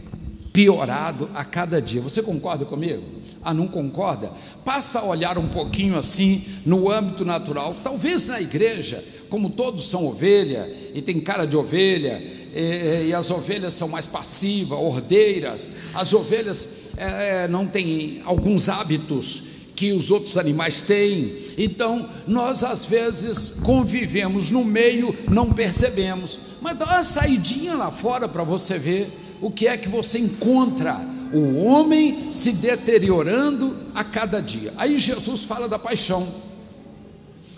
piorado 0.53 1.29
a 1.35 1.45
cada 1.45 1.83
dia. 1.83 2.01
Você 2.01 2.23
concorda 2.23 2.65
comigo? 2.65 3.03
Ah, 3.43 3.53
não 3.53 3.67
concorda? 3.67 4.31
Passa 4.65 5.01
a 5.01 5.05
olhar 5.05 5.37
um 5.37 5.49
pouquinho 5.49 5.99
assim 5.99 6.45
no 6.65 6.89
âmbito 6.89 7.25
natural, 7.25 7.75
talvez 7.83 8.29
na 8.29 8.41
igreja, 8.41 9.05
como 9.29 9.51
todos 9.51 9.89
são 9.89 10.07
ovelha 10.07 10.73
e 10.95 11.03
tem 11.03 11.21
cara 11.21 11.45
de 11.45 11.57
ovelha, 11.57 12.38
e, 12.55 13.09
e 13.09 13.15
as 13.15 13.31
ovelhas 13.31 13.75
são 13.75 13.89
mais 13.89 14.07
passivas, 14.07 14.79
ordeiras, 14.79 15.69
as 15.95 16.13
ovelhas 16.13 16.69
é, 16.97 17.49
não 17.49 17.67
têm 17.67 18.23
alguns 18.25 18.69
hábitos 18.69 19.43
que 19.77 19.93
os 19.93 20.11
outros 20.11 20.37
animais 20.37 20.83
têm. 20.83 21.33
Então, 21.57 22.09
nós 22.27 22.65
às 22.65 22.85
vezes 22.85 23.61
convivemos 23.63 24.51
no 24.51 24.65
meio, 24.65 25.17
não 25.29 25.53
percebemos. 25.53 26.41
Mas 26.61 26.77
dá 26.77 26.85
uma 26.85 27.05
saidinha 27.05 27.75
lá 27.77 27.91
fora 27.91 28.29
para 28.29 28.43
você 28.43 28.77
ver 28.77 29.09
o 29.41 29.51
que 29.51 29.69
é 29.69 29.77
que 29.77 29.89
você 29.89 30.19
encontra. 30.19 30.99
O 31.33 31.63
homem 31.65 32.33
se 32.33 32.53
deteriorando 32.55 33.77
a 33.95 34.03
cada 34.03 34.41
dia. 34.41 34.75
Aí 34.77 34.99
Jesus 34.99 35.45
fala 35.45 35.69
da 35.69 35.79
paixão. 35.79 36.27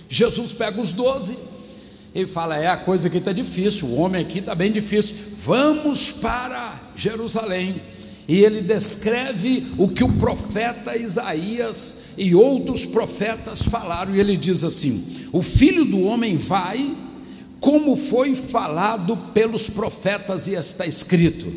Jesus 0.09 0.53
pega 0.53 0.79
os 0.79 0.93
doze 0.93 1.50
e 2.15 2.27
fala: 2.27 2.57
É 2.57 2.69
a 2.69 2.77
coisa 2.77 3.09
que 3.09 3.19
está 3.19 3.33
difícil, 3.33 3.89
o 3.89 3.97
homem 3.97 4.23
aqui 4.23 4.39
está 4.39 4.55
bem 4.55 4.71
difícil. 4.71 5.17
Vamos 5.45 6.13
para 6.13 6.81
Jerusalém. 6.97 7.81
E 8.29 8.45
ele 8.45 8.61
descreve 8.61 9.67
o 9.77 9.89
que 9.89 10.05
o 10.05 10.13
profeta 10.13 10.97
Isaías 10.97 12.11
e 12.17 12.35
outros 12.35 12.85
profetas 12.85 13.63
falaram, 13.63 14.15
e 14.15 14.21
ele 14.21 14.37
diz 14.37 14.63
assim: 14.63 15.27
O 15.33 15.43
filho 15.43 15.85
do 15.85 16.03
homem 16.03 16.37
vai, 16.37 16.95
como 17.59 17.97
foi 17.97 18.35
falado 18.35 19.17
pelos 19.35 19.69
profetas, 19.69 20.47
e 20.47 20.53
está 20.53 20.87
escrito: 20.87 21.53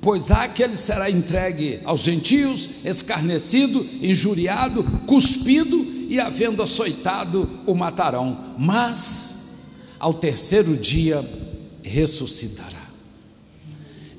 Pois 0.00 0.30
há 0.30 0.46
que 0.46 0.62
ele 0.62 0.76
será 0.76 1.10
entregue 1.10 1.80
aos 1.84 2.02
gentios, 2.02 2.84
escarnecido, 2.84 3.84
injuriado, 4.00 4.84
cuspido, 5.06 5.84
e 6.08 6.20
havendo 6.20 6.62
açoitado, 6.62 7.50
o 7.66 7.74
matarão, 7.74 8.54
mas 8.56 9.35
ao 9.98 10.14
terceiro 10.14 10.76
dia 10.76 11.24
ressuscitará. 11.82 12.76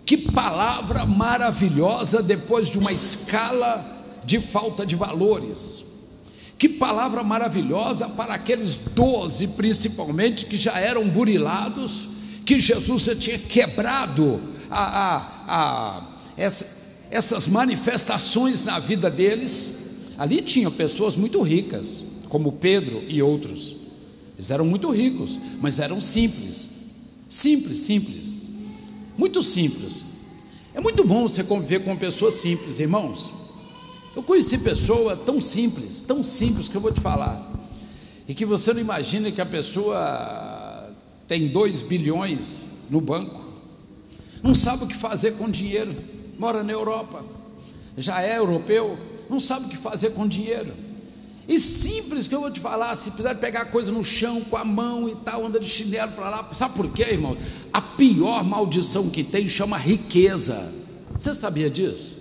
Que 0.05 0.17
palavra 0.17 1.05
maravilhosa 1.05 2.23
depois 2.23 2.69
de 2.69 2.79
uma 2.79 2.93
escala 2.93 3.85
de 4.23 4.39
falta 4.39 4.85
de 4.85 4.95
valores. 4.95 5.85
Que 6.57 6.67
palavra 6.69 7.23
maravilhosa 7.23 8.09
para 8.09 8.33
aqueles 8.33 8.77
doze, 8.95 9.49
principalmente, 9.49 10.45
que 10.45 10.57
já 10.57 10.79
eram 10.79 11.07
burilados, 11.07 12.09
que 12.45 12.59
Jesus 12.59 13.03
já 13.03 13.15
tinha 13.15 13.37
quebrado 13.37 14.41
a, 14.71 14.81
a, 14.81 15.17
a, 15.47 16.03
essa, 16.35 16.65
essas 17.11 17.47
manifestações 17.47 18.63
na 18.63 18.79
vida 18.79 19.09
deles. 19.09 19.75
Ali 20.17 20.41
tinha 20.41 20.71
pessoas 20.71 21.15
muito 21.15 21.41
ricas, 21.41 22.01
como 22.29 22.53
Pedro 22.53 23.03
e 23.07 23.21
outros. 23.21 23.86
Eles 24.37 24.51
eram 24.51 24.65
muito 24.65 24.89
ricos, 24.91 25.39
mas 25.59 25.79
eram 25.79 25.99
simples. 25.99 26.67
Simples, 27.27 27.79
simples. 27.79 28.37
Muito 29.17 29.41
simples. 29.41 30.05
É 30.75 30.79
muito 30.79 31.03
bom 31.03 31.27
você 31.27 31.43
conviver 31.43 31.83
com 31.83 31.97
pessoas 31.97 32.35
simples, 32.35 32.77
irmãos. 32.77 33.31
Eu 34.15 34.21
conheci 34.21 34.59
pessoa 34.59 35.15
tão 35.15 35.41
simples, 35.41 36.01
tão 36.01 36.23
simples 36.23 36.67
que 36.67 36.75
eu 36.75 36.81
vou 36.81 36.91
te 36.91 37.01
falar, 37.01 37.51
e 38.27 38.33
que 38.33 38.45
você 38.45 38.73
não 38.73 38.81
imagina 38.81 39.31
que 39.31 39.41
a 39.41 39.45
pessoa 39.45 40.91
tem 41.27 41.47
dois 41.47 41.81
bilhões 41.81 42.61
no 42.89 42.99
banco, 42.99 43.45
não 44.41 44.55
sabe 44.55 44.85
o 44.85 44.87
que 44.87 44.95
fazer 44.95 45.33
com 45.33 45.49
dinheiro, 45.49 45.95
mora 46.37 46.63
na 46.63 46.73
Europa, 46.73 47.23
já 47.95 48.21
é 48.21 48.37
europeu, 48.37 48.97
não 49.29 49.39
sabe 49.39 49.67
o 49.67 49.69
que 49.69 49.77
fazer 49.77 50.11
com 50.11 50.27
dinheiro. 50.27 50.73
E 51.47 51.57
simples 51.59 52.27
que 52.27 52.35
eu 52.35 52.41
vou 52.41 52.51
te 52.51 52.59
falar, 52.59 52.93
se 52.95 53.11
precisar 53.11 53.35
pegar 53.35 53.65
coisa 53.65 53.89
no 53.89 54.03
chão 54.03 54.41
com 54.41 54.57
a 54.57 54.65
mão 54.65 55.07
e 55.07 55.15
tal, 55.15 55.45
anda 55.45 55.59
de 55.59 55.67
chinelo 55.67 56.11
para 56.11 56.29
lá, 56.29 56.49
sabe 56.53 56.75
por 56.75 56.91
quê, 56.91 57.03
irmão? 57.03 57.37
A 57.71 57.79
pior 57.79 58.43
maldição 58.43 59.09
que 59.09 59.23
tem 59.23 59.47
chama 59.47 59.77
riqueza. 59.77 60.73
Você 61.17 61.33
sabia 61.33 61.69
disso? 61.69 62.17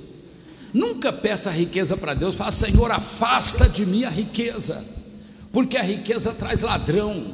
Nunca 0.73 1.12
peça 1.12 1.51
riqueza 1.51 1.97
para 1.97 2.15
Deus, 2.15 2.37
fala, 2.37 2.53
Senhor, 2.53 2.91
afasta 2.93 3.69
de 3.69 3.85
mim 3.85 4.05
a 4.05 4.11
riqueza, 4.11 4.85
porque 5.51 5.77
a 5.77 5.83
riqueza 5.83 6.33
traz 6.33 6.62
ladrão, 6.62 7.33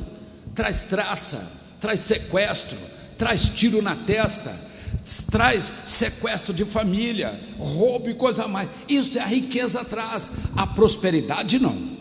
traz 0.55 0.85
traça, 0.85 1.77
traz 1.81 2.01
sequestro, 2.01 2.77
traz 3.19 3.49
tiro 3.49 3.83
na 3.83 3.97
testa, 3.97 4.51
traz 5.21 5.71
sequestro 5.85 6.55
de 6.55 6.65
família, 6.65 7.39
roubo 7.59 8.09
e 8.09 8.15
coisa 8.15 8.49
mais. 8.49 8.69
Isso 8.89 9.19
é 9.19 9.21
a 9.21 9.27
riqueza 9.27 9.85
traz, 9.85 10.31
a 10.57 10.67
prosperidade 10.67 11.59
não. 11.59 11.93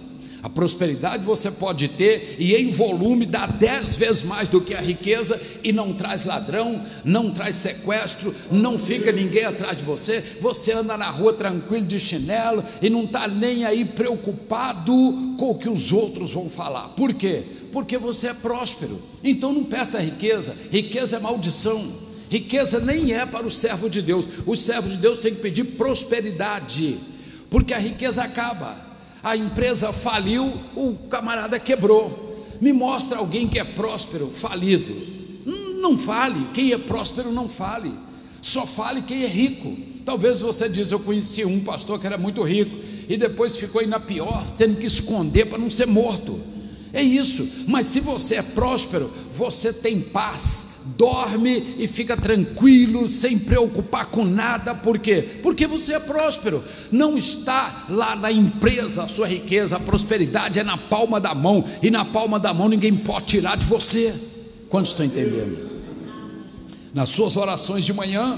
A 0.43 0.49
prosperidade 0.49 1.23
você 1.23 1.51
pode 1.51 1.87
ter 1.87 2.35
e 2.39 2.55
em 2.55 2.71
volume 2.71 3.27
dá 3.27 3.45
dez 3.45 3.95
vezes 3.95 4.23
mais 4.23 4.49
do 4.49 4.59
que 4.59 4.73
a 4.73 4.81
riqueza 4.81 5.39
e 5.63 5.71
não 5.71 5.93
traz 5.93 6.25
ladrão, 6.25 6.81
não 7.05 7.31
traz 7.31 7.57
sequestro, 7.57 8.33
não 8.49 8.79
fica 8.79 9.11
ninguém 9.11 9.45
atrás 9.45 9.77
de 9.77 9.83
você. 9.83 10.19
Você 10.41 10.73
anda 10.73 10.97
na 10.97 11.09
rua 11.09 11.33
tranquilo 11.33 11.85
de 11.85 11.99
chinelo 11.99 12.63
e 12.81 12.89
não 12.89 13.03
está 13.03 13.27
nem 13.27 13.65
aí 13.65 13.85
preocupado 13.85 14.93
com 15.37 15.51
o 15.51 15.57
que 15.57 15.69
os 15.69 15.91
outros 15.91 16.31
vão 16.31 16.49
falar. 16.49 16.89
Por 16.89 17.13
quê? 17.13 17.43
Porque 17.71 17.97
você 17.99 18.27
é 18.27 18.33
próspero. 18.33 18.99
Então 19.23 19.53
não 19.53 19.63
peça 19.63 19.99
riqueza, 19.99 20.55
riqueza 20.71 21.17
é 21.17 21.19
maldição. 21.19 22.00
Riqueza 22.31 22.79
nem 22.79 23.13
é 23.13 23.27
para 23.27 23.45
o 23.45 23.51
servo 23.51 23.87
de 23.87 24.01
Deus. 24.01 24.27
O 24.47 24.55
servo 24.55 24.89
de 24.89 24.97
Deus 24.97 25.19
tem 25.19 25.35
que 25.35 25.41
pedir 25.41 25.65
prosperidade, 25.65 26.97
porque 27.51 27.75
a 27.75 27.77
riqueza 27.77 28.23
acaba 28.23 28.89
a 29.23 29.37
empresa 29.37 29.93
faliu, 29.93 30.51
o 30.75 30.95
camarada 31.09 31.59
quebrou. 31.59 32.47
Me 32.59 32.73
mostra 32.73 33.19
alguém 33.19 33.47
que 33.47 33.59
é 33.59 33.63
próspero, 33.63 34.27
falido. 34.27 34.95
Não 35.79 35.97
fale, 35.97 36.47
quem 36.53 36.71
é 36.73 36.77
próspero 36.77 37.31
não 37.31 37.47
fale. 37.47 37.91
Só 38.41 38.65
fale 38.65 39.01
quem 39.01 39.23
é 39.23 39.27
rico. 39.27 39.75
Talvez 40.03 40.41
você 40.41 40.67
diz, 40.67 40.91
eu 40.91 40.99
conheci 40.99 41.45
um 41.45 41.63
pastor 41.63 41.99
que 41.99 42.07
era 42.07 42.17
muito 42.17 42.41
rico 42.41 42.75
e 43.07 43.17
depois 43.17 43.57
ficou 43.57 43.81
aí 43.81 43.87
na 43.87 43.99
pior, 43.99 44.43
tendo 44.57 44.77
que 44.77 44.87
esconder 44.87 45.45
para 45.45 45.59
não 45.59 45.69
ser 45.69 45.85
morto. 45.85 46.39
É 46.91 47.01
isso. 47.01 47.65
Mas 47.67 47.87
se 47.87 47.99
você 47.99 48.35
é 48.35 48.41
próspero, 48.41 49.11
você 49.35 49.71
tem 49.71 50.01
paz, 50.01 50.70
dorme 50.97 51.75
e 51.77 51.87
fica 51.87 52.15
tranquilo, 52.17 53.07
sem 53.07 53.37
preocupar 53.37 54.05
com 54.07 54.25
nada, 54.25 54.75
por 54.75 54.99
quê? 54.99 55.39
Porque 55.41 55.67
você 55.67 55.93
é 55.93 55.99
próspero, 55.99 56.63
não 56.91 57.17
está 57.17 57.85
lá 57.89 58.15
na 58.15 58.31
empresa 58.31 59.03
a 59.03 59.07
sua 59.07 59.27
riqueza, 59.27 59.75
a 59.75 59.79
prosperidade 59.79 60.59
é 60.59 60.63
na 60.63 60.77
palma 60.77 61.19
da 61.19 61.33
mão, 61.33 61.63
e 61.81 61.89
na 61.89 62.05
palma 62.05 62.39
da 62.39 62.53
mão 62.53 62.67
ninguém 62.67 62.95
pode 62.95 63.25
tirar 63.25 63.57
de 63.57 63.65
você. 63.65 64.13
Quantos 64.69 64.91
estão 64.91 65.05
entendendo? 65.05 65.69
Nas 66.93 67.09
suas 67.09 67.37
orações 67.37 67.85
de 67.85 67.93
manhã, 67.93 68.37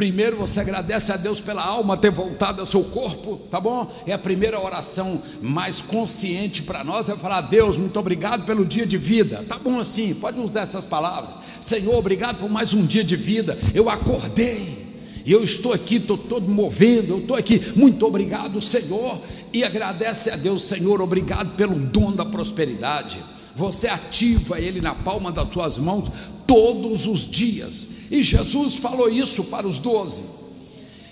Primeiro 0.00 0.38
você 0.38 0.60
agradece 0.60 1.12
a 1.12 1.16
Deus 1.18 1.40
pela 1.40 1.62
alma 1.62 1.94
ter 1.94 2.10
voltado 2.10 2.62
ao 2.62 2.66
seu 2.66 2.82
corpo, 2.82 3.38
tá 3.50 3.60
bom? 3.60 3.86
É 4.06 4.14
a 4.14 4.18
primeira 4.18 4.58
oração 4.58 5.20
mais 5.42 5.82
consciente 5.82 6.62
para 6.62 6.82
nós, 6.82 7.10
é 7.10 7.16
falar: 7.16 7.42
Deus, 7.42 7.76
muito 7.76 7.98
obrigado 7.98 8.46
pelo 8.46 8.64
dia 8.64 8.86
de 8.86 8.96
vida. 8.96 9.44
Tá 9.46 9.58
bom 9.58 9.78
assim, 9.78 10.14
pode 10.14 10.40
usar 10.40 10.62
essas 10.62 10.86
palavras. 10.86 11.44
Senhor, 11.60 11.94
obrigado 11.94 12.38
por 12.38 12.48
mais 12.48 12.72
um 12.72 12.86
dia 12.86 13.04
de 13.04 13.14
vida. 13.14 13.58
Eu 13.74 13.90
acordei. 13.90 14.86
E 15.26 15.32
eu 15.32 15.44
estou 15.44 15.70
aqui, 15.70 15.96
estou 15.96 16.16
todo 16.16 16.48
movendo, 16.48 17.10
eu 17.10 17.18
estou 17.18 17.36
aqui, 17.36 17.60
muito 17.76 18.06
obrigado, 18.06 18.58
Senhor, 18.58 19.20
e 19.52 19.62
agradece 19.62 20.30
a 20.30 20.36
Deus, 20.36 20.62
Senhor, 20.62 21.02
obrigado 21.02 21.56
pelo 21.56 21.78
dom 21.78 22.10
da 22.10 22.24
prosperidade. 22.24 23.20
Você 23.54 23.86
ativa 23.86 24.58
ele 24.58 24.80
na 24.80 24.94
palma 24.94 25.30
das 25.30 25.52
suas 25.52 25.76
mãos 25.76 26.10
todos 26.46 27.06
os 27.06 27.30
dias 27.30 27.89
e 28.10 28.22
Jesus 28.22 28.76
falou 28.76 29.08
isso 29.08 29.44
para 29.44 29.66
os 29.66 29.78
doze. 29.78 30.40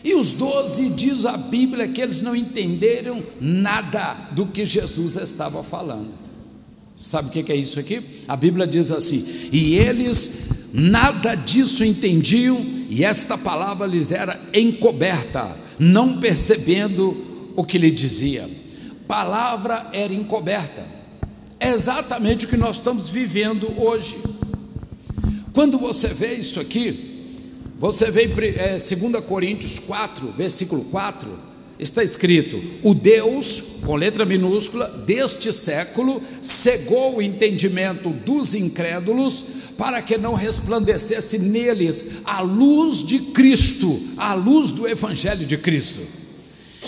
E 0.02 0.14
os 0.14 0.32
doze, 0.32 0.90
diz 0.90 1.24
a 1.24 1.36
Bíblia, 1.36 1.88
que 1.88 2.00
eles 2.00 2.22
não 2.22 2.34
entenderam 2.34 3.22
nada 3.40 4.14
do 4.32 4.46
que 4.46 4.64
Jesus 4.64 5.16
estava 5.16 5.62
falando. 5.62 6.10
Sabe 6.96 7.28
o 7.28 7.30
que 7.30 7.52
é 7.52 7.56
isso 7.56 7.78
aqui? 7.78 8.02
A 8.26 8.36
Bíblia 8.36 8.66
diz 8.66 8.90
assim: 8.90 9.24
e 9.52 9.74
eles 9.76 10.48
nada 10.72 11.34
disso 11.34 11.84
entendiam, 11.84 12.60
e 12.90 13.04
esta 13.04 13.38
palavra 13.38 13.86
lhes 13.86 14.10
era 14.10 14.38
encoberta, 14.52 15.56
não 15.78 16.18
percebendo 16.18 17.52
o 17.54 17.64
que 17.64 17.78
lhe 17.78 17.90
dizia. 17.90 18.48
Palavra 19.06 19.88
era 19.92 20.12
encoberta. 20.12 20.86
É 21.60 21.70
exatamente 21.70 22.44
o 22.44 22.48
que 22.48 22.56
nós 22.56 22.76
estamos 22.76 23.08
vivendo 23.08 23.72
hoje. 23.76 24.16
Quando 25.58 25.76
você 25.76 26.06
vê 26.06 26.34
isso 26.34 26.60
aqui, 26.60 27.34
você 27.80 28.12
vê 28.12 28.30
é, 28.56 28.78
2 28.78 29.24
Coríntios 29.24 29.80
4, 29.80 30.34
versículo 30.38 30.84
4, 30.84 31.28
está 31.80 32.00
escrito: 32.00 32.62
O 32.84 32.94
Deus, 32.94 33.80
com 33.84 33.96
letra 33.96 34.24
minúscula, 34.24 34.86
deste 35.04 35.52
século, 35.52 36.22
cegou 36.40 37.16
o 37.16 37.20
entendimento 37.20 38.10
dos 38.10 38.54
incrédulos, 38.54 39.42
para 39.76 40.00
que 40.00 40.16
não 40.16 40.34
resplandecesse 40.34 41.40
neles 41.40 42.20
a 42.24 42.40
luz 42.40 43.04
de 43.04 43.18
Cristo, 43.18 44.00
a 44.16 44.34
luz 44.34 44.70
do 44.70 44.86
Evangelho 44.86 45.44
de 45.44 45.58
Cristo. 45.58 46.02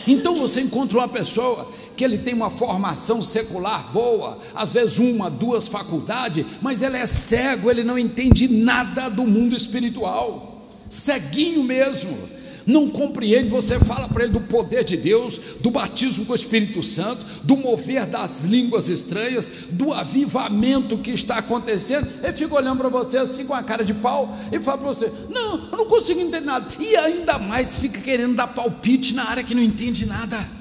Então 0.06 0.38
você 0.38 0.60
encontra 0.60 0.98
uma 0.98 1.08
pessoa 1.08 1.68
que 2.00 2.04
ele 2.04 2.16
tem 2.16 2.32
uma 2.32 2.48
formação 2.48 3.22
secular 3.22 3.92
boa, 3.92 4.38
às 4.54 4.72
vezes 4.72 4.98
uma, 4.98 5.28
duas 5.28 5.68
faculdades, 5.68 6.46
mas 6.62 6.80
ele 6.80 6.96
é 6.96 7.04
cego, 7.04 7.70
ele 7.70 7.84
não 7.84 7.98
entende 7.98 8.48
nada 8.48 9.10
do 9.10 9.26
mundo 9.26 9.54
espiritual, 9.54 10.66
ceguinho 10.88 11.62
mesmo, 11.62 12.16
não 12.64 12.88
compreende. 12.88 13.50
Você 13.50 13.78
fala 13.78 14.08
para 14.08 14.24
ele 14.24 14.32
do 14.32 14.40
poder 14.40 14.82
de 14.82 14.96
Deus, 14.96 15.38
do 15.60 15.70
batismo 15.70 16.24
com 16.24 16.32
o 16.32 16.34
Espírito 16.34 16.82
Santo, 16.82 17.22
do 17.44 17.54
mover 17.58 18.06
das 18.06 18.46
línguas 18.46 18.88
estranhas, 18.88 19.50
do 19.72 19.92
avivamento 19.92 20.96
que 20.96 21.10
está 21.10 21.36
acontecendo. 21.36 22.08
Ele 22.22 22.32
fica 22.32 22.54
olhando 22.54 22.78
para 22.78 22.88
você 22.88 23.18
assim 23.18 23.44
com 23.44 23.52
a 23.52 23.62
cara 23.62 23.84
de 23.84 23.92
pau 23.92 24.34
e 24.50 24.58
fala 24.58 24.78
para 24.78 24.88
você: 24.88 25.12
Não, 25.28 25.68
eu 25.70 25.76
não 25.76 25.84
consigo 25.84 26.18
entender 26.18 26.40
nada. 26.40 26.66
E 26.78 26.96
ainda 26.96 27.38
mais 27.38 27.76
fica 27.76 28.00
querendo 28.00 28.36
dar 28.36 28.46
palpite 28.46 29.12
na 29.14 29.28
área 29.28 29.44
que 29.44 29.54
não 29.54 29.62
entende 29.62 30.06
nada. 30.06 30.59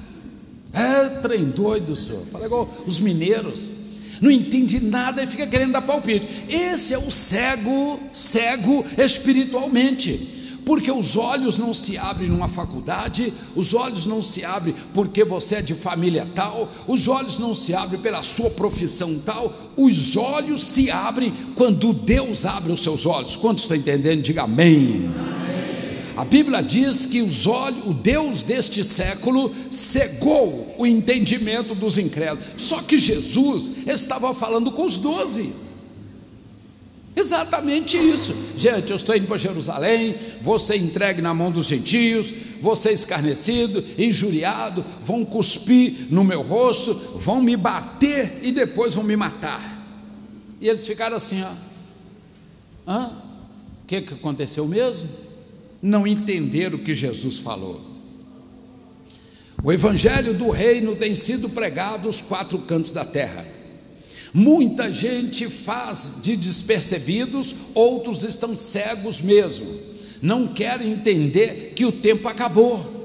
É 0.72 1.08
trem 1.20 1.44
doido, 1.44 1.96
senhor. 1.96 2.24
Fala 2.30 2.46
igual 2.46 2.68
os 2.86 3.00
mineiros. 3.00 3.70
Não 4.20 4.30
entende 4.30 4.80
nada 4.80 5.22
e 5.22 5.26
fica 5.26 5.46
querendo 5.46 5.72
dar 5.72 5.82
palpite. 5.82 6.44
Esse 6.48 6.92
é 6.92 6.98
o 6.98 7.10
cego, 7.10 7.98
cego 8.12 8.84
espiritualmente. 8.98 10.38
Porque 10.64 10.92
os 10.92 11.16
olhos 11.16 11.56
não 11.56 11.72
se 11.72 11.96
abrem 11.96 12.28
numa 12.28 12.46
faculdade, 12.46 13.32
os 13.56 13.72
olhos 13.72 14.04
não 14.06 14.22
se 14.22 14.44
abrem 14.44 14.74
porque 14.94 15.24
você 15.24 15.56
é 15.56 15.62
de 15.62 15.74
família 15.74 16.28
tal, 16.34 16.70
os 16.86 17.08
olhos 17.08 17.38
não 17.38 17.54
se 17.54 17.74
abrem 17.74 18.00
pela 18.00 18.22
sua 18.22 18.50
profissão 18.50 19.18
tal, 19.24 19.52
os 19.76 20.16
olhos 20.16 20.64
se 20.64 20.90
abrem 20.90 21.32
quando 21.56 21.92
Deus 21.92 22.44
abre 22.44 22.70
os 22.72 22.82
seus 22.82 23.06
olhos. 23.06 23.36
Quantos 23.36 23.64
estão 23.64 23.76
entendendo? 23.76 24.22
Diga 24.22 24.42
amém. 24.42 25.10
amém. 25.18 25.39
A 26.20 26.24
Bíblia 26.26 26.62
diz 26.62 27.06
que 27.06 27.22
os 27.22 27.46
olhos, 27.46 27.86
o 27.86 27.94
Deus 27.94 28.42
deste 28.42 28.84
século 28.84 29.50
cegou 29.70 30.74
o 30.76 30.86
entendimento 30.86 31.74
dos 31.74 31.96
incrédulos. 31.96 32.44
Só 32.58 32.82
que 32.82 32.98
Jesus 32.98 33.70
estava 33.86 34.34
falando 34.34 34.70
com 34.70 34.84
os 34.84 34.98
doze. 34.98 35.50
Exatamente 37.16 37.96
isso. 37.96 38.36
Gente, 38.54 38.90
eu 38.90 38.96
estou 38.96 39.16
indo 39.16 39.26
para 39.26 39.38
Jerusalém, 39.38 40.14
ser 40.58 40.76
entregue 40.76 41.22
na 41.22 41.32
mão 41.32 41.50
dos 41.50 41.64
gentios, 41.64 42.30
ser 42.76 42.92
escarnecido, 42.92 43.82
injuriado, 43.96 44.84
vão 45.02 45.24
cuspir 45.24 46.08
no 46.10 46.22
meu 46.22 46.42
rosto, 46.42 46.92
vão 47.16 47.40
me 47.40 47.56
bater 47.56 48.40
e 48.42 48.52
depois 48.52 48.92
vão 48.92 49.04
me 49.04 49.16
matar. 49.16 49.82
E 50.60 50.68
eles 50.68 50.86
ficaram 50.86 51.16
assim, 51.16 51.42
ó. 51.42 51.52
Hã? 52.86 53.06
O 53.84 53.86
que, 53.86 54.02
que 54.02 54.12
aconteceu 54.12 54.66
mesmo? 54.68 55.29
Não 55.82 56.06
entenderam 56.06 56.76
o 56.76 56.82
que 56.82 56.94
Jesus 56.94 57.38
falou. 57.38 57.80
O 59.62 59.72
evangelho 59.72 60.34
do 60.34 60.50
reino 60.50 60.96
tem 60.96 61.14
sido 61.14 61.48
pregado 61.50 62.06
aos 62.06 62.22
quatro 62.22 62.58
cantos 62.60 62.92
da 62.92 63.04
terra. 63.04 63.46
Muita 64.32 64.90
gente 64.92 65.48
faz 65.48 66.20
de 66.22 66.36
despercebidos, 66.36 67.54
outros 67.74 68.22
estão 68.24 68.56
cegos 68.56 69.20
mesmo. 69.20 69.66
Não 70.22 70.48
querem 70.48 70.92
entender 70.92 71.72
que 71.74 71.84
o 71.84 71.92
tempo 71.92 72.28
acabou. 72.28 73.00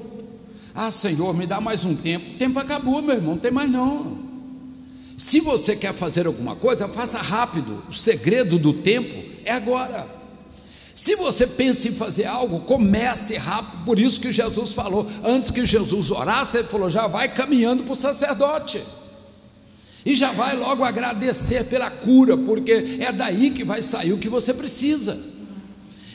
Ah, 0.74 0.90
Senhor, 0.90 1.34
me 1.36 1.46
dá 1.46 1.60
mais 1.60 1.84
um 1.84 1.94
tempo. 1.96 2.30
O 2.30 2.34
tempo 2.34 2.58
acabou, 2.58 3.02
meu 3.02 3.16
irmão, 3.16 3.34
não 3.34 3.40
tem 3.40 3.50
mais 3.50 3.70
não. 3.70 4.18
Se 5.16 5.40
você 5.40 5.74
quer 5.74 5.94
fazer 5.94 6.26
alguma 6.26 6.54
coisa, 6.54 6.86
faça 6.86 7.18
rápido. 7.18 7.82
O 7.88 7.92
segredo 7.92 8.58
do 8.58 8.72
tempo 8.72 9.14
é 9.44 9.52
agora. 9.52 10.15
Se 10.96 11.14
você 11.14 11.46
pensa 11.46 11.88
em 11.88 11.92
fazer 11.92 12.24
algo, 12.24 12.60
comece 12.60 13.36
rápido. 13.36 13.84
Por 13.84 13.98
isso 13.98 14.18
que 14.18 14.32
Jesus 14.32 14.72
falou, 14.72 15.06
antes 15.22 15.50
que 15.50 15.66
Jesus 15.66 16.10
orasse, 16.10 16.56
ele 16.56 16.68
falou: 16.68 16.88
já 16.88 17.06
vai 17.06 17.28
caminhando 17.28 17.82
para 17.82 17.92
o 17.92 17.96
sacerdote. 17.96 18.82
E 20.06 20.14
já 20.14 20.32
vai 20.32 20.56
logo 20.56 20.82
agradecer 20.82 21.64
pela 21.64 21.90
cura, 21.90 22.34
porque 22.38 22.96
é 22.98 23.12
daí 23.12 23.50
que 23.50 23.62
vai 23.62 23.82
sair 23.82 24.14
o 24.14 24.18
que 24.18 24.30
você 24.30 24.54
precisa. 24.54 25.18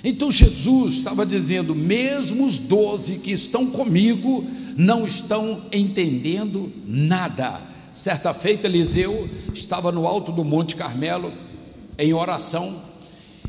Então 0.04 0.32
Jesus 0.32 0.96
estava 0.96 1.28
dizendo: 1.28 1.76
mesmo 1.76 2.44
os 2.44 2.58
doze 2.58 3.20
que 3.20 3.32
estão 3.32 3.67
comigo 3.67 4.44
não 4.76 5.06
estão 5.06 5.62
entendendo 5.72 6.74
nada. 6.88 7.62
Certa 7.94 8.34
feita, 8.34 8.65
Eliseu 8.65 9.30
estava 9.54 9.91
no 9.91 10.08
alto 10.08 10.32
do 10.32 10.44
Monte 10.44 10.76
Carmelo, 10.76 11.32
em 12.00 12.13
oração, 12.13 12.89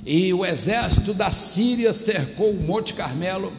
e 0.04 0.32
o 0.34 0.44
exército 0.44 1.14
da 1.14 1.30
Síria 1.30 1.92
cercou 1.92 2.50
o 2.50 2.62
Monte 2.62 2.94
Carmelo. 2.94 3.52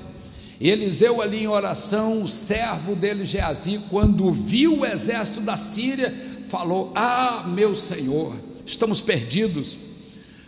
E 0.60 0.70
Eliseu, 0.70 1.22
ali 1.22 1.44
em 1.44 1.48
oração, 1.48 2.22
o 2.24 2.30
servo 2.30 2.96
dele, 2.96 3.26
Geazi, 3.26 3.80
quando 3.90 4.32
viu 4.32 4.80
o 4.80 4.86
exército 4.86 5.42
da 5.42 5.58
Síria, 5.58 6.14
falou: 6.50 6.92
Ah, 6.96 7.46
meu 7.48 7.76
senhor, 7.76 8.36
estamos 8.66 9.02
perdidos. 9.02 9.78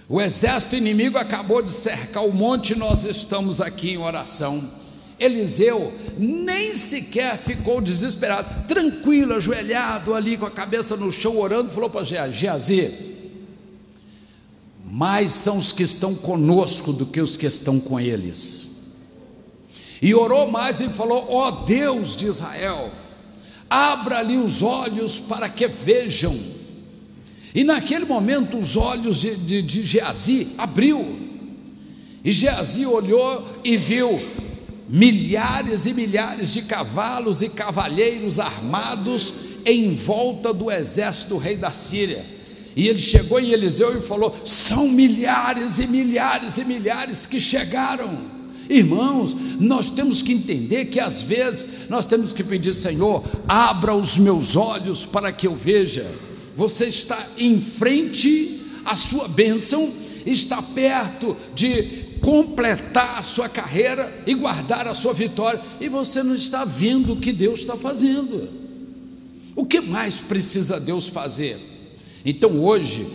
O 0.07 0.21
exército 0.21 0.75
inimigo 0.75 1.17
acabou 1.17 1.61
de 1.61 1.71
cercar 1.71 2.23
o 2.23 2.31
monte 2.31 2.73
e 2.73 2.75
nós 2.75 3.05
estamos 3.05 3.59
aqui 3.59 3.91
em 3.91 3.97
oração. 3.97 4.63
Eliseu 5.17 5.93
nem 6.17 6.73
sequer 6.73 7.37
ficou 7.37 7.81
desesperado, 7.81 8.67
tranquilo, 8.67 9.33
ajoelhado 9.33 10.13
ali 10.13 10.37
com 10.37 10.45
a 10.45 10.51
cabeça 10.51 10.95
no 10.95 11.11
chão, 11.11 11.39
orando, 11.39 11.71
falou 11.71 11.89
para 11.89 12.03
Geazi: 12.03 13.14
mais 14.95 15.33
são 15.33 15.57
os 15.57 15.73
que 15.73 15.83
estão 15.83 16.15
conosco 16.15 16.93
do 16.93 17.05
que 17.05 17.19
os 17.19 17.35
que 17.35 17.45
estão 17.45 17.81
com 17.81 17.99
eles. 17.99 18.67
E 20.01 20.15
orou 20.15 20.49
mais 20.49 20.79
e 20.79 20.87
falou: 20.87 21.27
Ó 21.27 21.49
oh 21.49 21.51
Deus 21.65 22.15
de 22.15 22.27
Israel, 22.27 22.89
abra-lhe 23.69 24.37
os 24.37 24.61
olhos 24.61 25.19
para 25.19 25.49
que 25.49 25.67
vejam. 25.67 26.33
E 27.53 27.65
naquele 27.65 28.05
momento 28.05 28.57
os 28.57 28.77
olhos 28.77 29.19
de, 29.19 29.35
de, 29.35 29.61
de 29.61 29.85
Geazi 29.85 30.47
abriu, 30.57 31.19
e 32.23 32.31
Geazi 32.31 32.85
olhou 32.85 33.45
e 33.65 33.75
viu 33.75 34.17
milhares 34.87 35.85
e 35.85 35.93
milhares 35.93 36.53
de 36.53 36.61
cavalos 36.61 37.41
e 37.41 37.49
cavalheiros 37.49 38.39
armados 38.39 39.33
em 39.65 39.93
volta 39.93 40.53
do 40.53 40.71
exército 40.71 41.33
do 41.33 41.37
rei 41.37 41.57
da 41.57 41.71
Síria. 41.73 42.34
E 42.75 42.87
ele 42.87 42.99
chegou 42.99 43.39
em 43.39 43.51
Eliseu 43.51 43.97
e 43.97 44.01
falou: 44.01 44.35
são 44.43 44.89
milhares 44.89 45.79
e 45.79 45.87
milhares 45.87 46.57
e 46.57 46.65
milhares 46.65 47.25
que 47.25 47.39
chegaram. 47.39 48.35
Irmãos, 48.69 49.35
nós 49.59 49.91
temos 49.91 50.21
que 50.21 50.33
entender 50.33 50.85
que 50.85 50.99
às 50.99 51.21
vezes 51.21 51.87
nós 51.89 52.05
temos 52.05 52.33
que 52.33 52.43
pedir, 52.43 52.73
Senhor, 52.73 53.23
abra 53.47 53.95
os 53.95 54.17
meus 54.17 54.55
olhos 54.55 55.05
para 55.05 55.31
que 55.31 55.47
eu 55.47 55.55
veja. 55.55 56.05
Você 56.57 56.85
está 56.85 57.17
em 57.37 57.61
frente 57.61 58.61
à 58.83 58.95
sua 58.95 59.27
bênção, 59.27 59.91
está 60.25 60.61
perto 60.61 61.37
de 61.53 62.05
completar 62.21 63.19
a 63.19 63.23
sua 63.23 63.47
carreira 63.47 64.23
e 64.25 64.33
guardar 64.33 64.87
a 64.87 64.95
sua 64.95 65.13
vitória, 65.13 65.61
e 65.79 65.87
você 65.87 66.23
não 66.23 66.33
está 66.33 66.65
vendo 66.65 67.13
o 67.13 67.17
que 67.17 67.31
Deus 67.31 67.59
está 67.59 67.77
fazendo. 67.77 68.49
O 69.55 69.63
que 69.63 69.79
mais 69.79 70.19
precisa 70.19 70.79
Deus 70.79 71.07
fazer? 71.07 71.74
Então 72.25 72.59
hoje, 72.59 73.05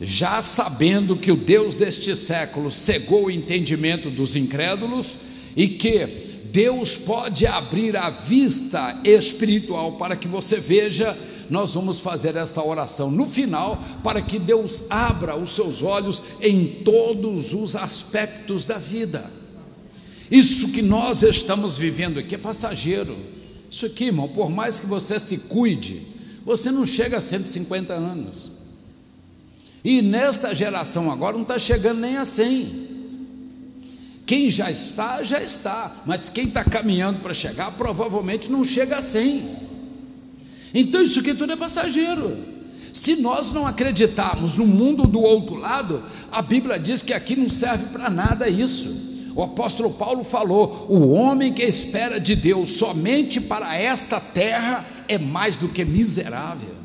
já 0.00 0.40
sabendo 0.40 1.16
que 1.16 1.32
o 1.32 1.36
Deus 1.36 1.74
deste 1.74 2.14
século 2.16 2.70
cegou 2.70 3.26
o 3.26 3.30
entendimento 3.30 4.08
dos 4.08 4.36
incrédulos 4.36 5.16
e 5.56 5.66
que 5.68 6.06
Deus 6.52 6.96
pode 6.96 7.46
abrir 7.46 7.96
a 7.96 8.10
vista 8.10 9.00
espiritual 9.04 9.92
para 9.92 10.16
que 10.16 10.26
você 10.26 10.58
veja, 10.58 11.16
nós 11.50 11.74
vamos 11.74 11.98
fazer 11.98 12.36
esta 12.36 12.64
oração 12.64 13.10
no 13.10 13.26
final 13.26 13.82
para 14.02 14.22
que 14.22 14.38
Deus 14.38 14.84
abra 14.88 15.36
os 15.36 15.50
seus 15.50 15.82
olhos 15.82 16.22
em 16.40 16.64
todos 16.84 17.52
os 17.52 17.74
aspectos 17.74 18.64
da 18.64 18.78
vida. 18.78 19.30
Isso 20.30 20.68
que 20.68 20.80
nós 20.80 21.22
estamos 21.22 21.76
vivendo 21.76 22.18
aqui 22.18 22.36
é 22.36 22.38
passageiro. 22.38 23.16
Isso 23.68 23.84
aqui, 23.84 24.06
irmão, 24.06 24.28
por 24.28 24.48
mais 24.48 24.78
que 24.78 24.86
você 24.86 25.18
se 25.18 25.38
cuide, 25.48 26.02
você 26.44 26.70
não 26.70 26.86
chega 26.86 27.18
a 27.18 27.20
150 27.20 27.92
anos. 27.92 28.59
E 29.84 30.02
nesta 30.02 30.54
geração 30.54 31.10
agora 31.10 31.34
não 31.34 31.42
está 31.42 31.58
chegando 31.58 32.00
nem 32.00 32.16
a 32.16 32.24
100. 32.24 32.90
Quem 34.26 34.50
já 34.50 34.70
está, 34.70 35.22
já 35.24 35.42
está, 35.42 35.92
mas 36.06 36.28
quem 36.28 36.46
está 36.46 36.62
caminhando 36.62 37.20
para 37.20 37.34
chegar, 37.34 37.72
provavelmente 37.72 38.50
não 38.50 38.62
chega 38.62 38.98
a 38.98 39.02
100. 39.02 39.42
Então 40.72 41.02
isso 41.02 41.20
aqui 41.20 41.34
tudo 41.34 41.52
é 41.52 41.56
passageiro. 41.56 42.36
Se 42.92 43.16
nós 43.16 43.52
não 43.52 43.66
acreditarmos 43.66 44.58
no 44.58 44.66
mundo 44.66 45.06
do 45.06 45.20
outro 45.20 45.56
lado, 45.56 46.02
a 46.30 46.42
Bíblia 46.42 46.78
diz 46.78 47.02
que 47.02 47.12
aqui 47.12 47.34
não 47.34 47.48
serve 47.48 47.86
para 47.86 48.10
nada 48.10 48.48
isso. 48.48 49.32
O 49.34 49.42
apóstolo 49.42 49.90
Paulo 49.90 50.22
falou: 50.22 50.86
o 50.88 51.10
homem 51.12 51.52
que 51.52 51.62
espera 51.62 52.20
de 52.20 52.36
Deus 52.36 52.72
somente 52.72 53.40
para 53.40 53.76
esta 53.76 54.20
terra 54.20 54.84
é 55.08 55.18
mais 55.18 55.56
do 55.56 55.68
que 55.68 55.84
miserável. 55.84 56.79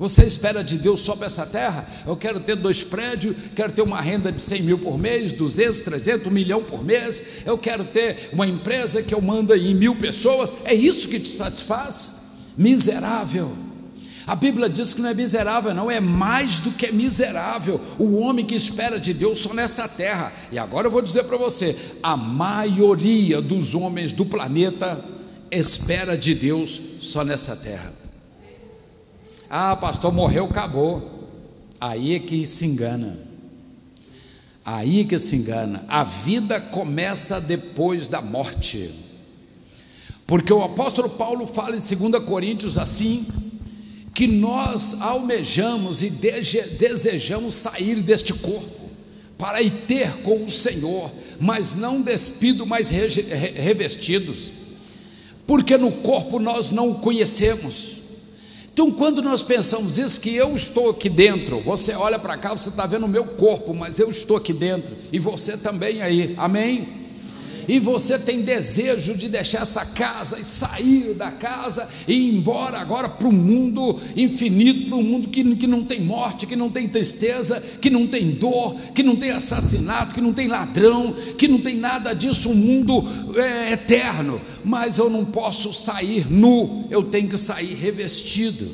Você 0.00 0.24
espera 0.24 0.64
de 0.64 0.78
Deus 0.78 1.00
só 1.00 1.14
para 1.14 1.26
essa 1.26 1.44
terra? 1.44 1.86
Eu 2.06 2.16
quero 2.16 2.40
ter 2.40 2.56
dois 2.56 2.82
prédios, 2.82 3.36
quero 3.54 3.70
ter 3.70 3.82
uma 3.82 4.00
renda 4.00 4.32
de 4.32 4.40
100 4.40 4.62
mil 4.62 4.78
por 4.78 4.96
mês, 4.96 5.30
200, 5.30 5.78
300, 5.80 6.26
1 6.26 6.30
milhão 6.30 6.62
por 6.62 6.82
mês. 6.82 7.22
Eu 7.44 7.58
quero 7.58 7.84
ter 7.84 8.30
uma 8.32 8.46
empresa 8.46 9.02
que 9.02 9.14
eu 9.14 9.20
mando 9.20 9.54
em 9.54 9.74
mil 9.74 9.94
pessoas. 9.96 10.50
É 10.64 10.72
isso 10.72 11.06
que 11.06 11.20
te 11.20 11.28
satisfaz? 11.28 12.12
Miserável. 12.56 13.52
A 14.26 14.34
Bíblia 14.34 14.70
diz 14.70 14.94
que 14.94 15.02
não 15.02 15.10
é 15.10 15.14
miserável, 15.14 15.74
não, 15.74 15.90
é 15.90 16.00
mais 16.00 16.60
do 16.60 16.70
que 16.70 16.90
miserável. 16.90 17.78
O 17.98 18.16
homem 18.20 18.46
que 18.46 18.54
espera 18.54 18.98
de 18.98 19.12
Deus 19.12 19.40
só 19.40 19.52
nessa 19.52 19.86
terra. 19.86 20.32
E 20.50 20.58
agora 20.58 20.86
eu 20.86 20.90
vou 20.90 21.02
dizer 21.02 21.24
para 21.24 21.36
você: 21.36 21.76
a 22.02 22.16
maioria 22.16 23.42
dos 23.42 23.74
homens 23.74 24.14
do 24.14 24.24
planeta 24.24 25.04
espera 25.50 26.16
de 26.16 26.34
Deus 26.34 26.80
só 27.00 27.22
nessa 27.22 27.54
terra. 27.54 27.99
Ah, 29.50 29.74
pastor, 29.74 30.12
morreu, 30.12 30.44
acabou. 30.44 31.28
Aí 31.80 32.14
é 32.14 32.20
que 32.20 32.46
se 32.46 32.64
engana. 32.64 33.18
Aí 34.64 35.00
é 35.00 35.04
que 35.04 35.18
se 35.18 35.34
engana. 35.34 35.84
A 35.88 36.04
vida 36.04 36.60
começa 36.60 37.40
depois 37.40 38.06
da 38.06 38.22
morte. 38.22 38.94
Porque 40.24 40.52
o 40.52 40.62
apóstolo 40.62 41.10
Paulo 41.10 41.48
fala 41.48 41.76
em 41.76 41.80
2 41.80 42.24
Coríntios 42.24 42.78
assim: 42.78 43.26
que 44.14 44.28
nós 44.28 45.00
almejamos 45.00 46.04
e 46.04 46.10
desejamos 46.10 47.54
sair 47.54 47.96
deste 47.96 48.32
corpo 48.34 48.80
para 49.36 49.60
ir 49.60 49.70
ter 49.88 50.18
com 50.18 50.44
o 50.44 50.50
Senhor, 50.50 51.10
mas 51.40 51.74
não 51.74 52.02
despido, 52.02 52.66
mas 52.66 52.90
revestidos, 52.90 54.52
porque 55.46 55.78
no 55.78 55.90
corpo 55.90 56.38
nós 56.38 56.70
não 56.70 56.90
o 56.90 56.94
conhecemos. 56.96 57.99
Então, 58.72 58.90
quando 58.90 59.20
nós 59.20 59.42
pensamos 59.42 59.98
isso, 59.98 60.20
que 60.20 60.34
eu 60.34 60.54
estou 60.54 60.90
aqui 60.90 61.08
dentro, 61.08 61.60
você 61.60 61.92
olha 61.94 62.18
para 62.18 62.36
cá, 62.36 62.50
você 62.50 62.68
está 62.68 62.86
vendo 62.86 63.04
o 63.04 63.08
meu 63.08 63.24
corpo, 63.24 63.74
mas 63.74 63.98
eu 63.98 64.10
estou 64.10 64.36
aqui 64.36 64.52
dentro, 64.52 64.96
e 65.12 65.18
você 65.18 65.56
também 65.56 66.02
aí, 66.02 66.34
amém? 66.38 66.99
E 67.70 67.78
você 67.78 68.18
tem 68.18 68.42
desejo 68.42 69.14
de 69.14 69.28
deixar 69.28 69.62
essa 69.62 69.86
casa 69.86 70.40
e 70.40 70.44
sair 70.44 71.14
da 71.14 71.30
casa 71.30 71.88
e 72.08 72.14
ir 72.14 72.34
embora 72.34 72.80
agora 72.80 73.08
para 73.08 73.28
o 73.28 73.32
mundo 73.32 73.96
infinito, 74.16 74.88
para 74.88 74.98
um 74.98 75.04
mundo 75.04 75.28
que, 75.28 75.54
que 75.54 75.68
não 75.68 75.84
tem 75.84 76.00
morte, 76.00 76.48
que 76.48 76.56
não 76.56 76.68
tem 76.68 76.88
tristeza, 76.88 77.62
que 77.80 77.88
não 77.88 78.08
tem 78.08 78.32
dor, 78.32 78.74
que 78.92 79.04
não 79.04 79.14
tem 79.14 79.30
assassinato, 79.30 80.16
que 80.16 80.20
não 80.20 80.32
tem 80.32 80.48
ladrão, 80.48 81.14
que 81.38 81.46
não 81.46 81.60
tem 81.60 81.76
nada 81.76 82.12
disso, 82.12 82.50
um 82.50 82.56
mundo 82.56 83.04
é, 83.36 83.74
eterno, 83.74 84.40
mas 84.64 84.98
eu 84.98 85.08
não 85.08 85.24
posso 85.24 85.72
sair 85.72 86.26
nu, 86.28 86.88
eu 86.90 87.04
tenho 87.04 87.28
que 87.28 87.38
sair 87.38 87.74
revestido. 87.74 88.68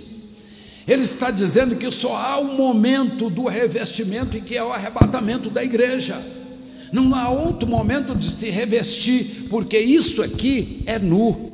Ele 0.88 1.02
está 1.02 1.30
dizendo 1.30 1.76
que 1.76 1.92
só 1.92 2.16
há 2.16 2.40
um 2.40 2.56
momento 2.56 3.28
do 3.28 3.46
revestimento 3.46 4.38
e 4.38 4.40
que 4.40 4.56
é 4.56 4.64
o 4.64 4.72
arrebatamento 4.72 5.50
da 5.50 5.62
igreja. 5.62 6.35
Não 6.92 7.14
há 7.14 7.28
outro 7.28 7.68
momento 7.68 8.14
de 8.14 8.30
se 8.30 8.50
revestir, 8.50 9.48
porque 9.48 9.78
isso 9.78 10.22
aqui 10.22 10.82
é 10.86 10.98
nu. 10.98 11.52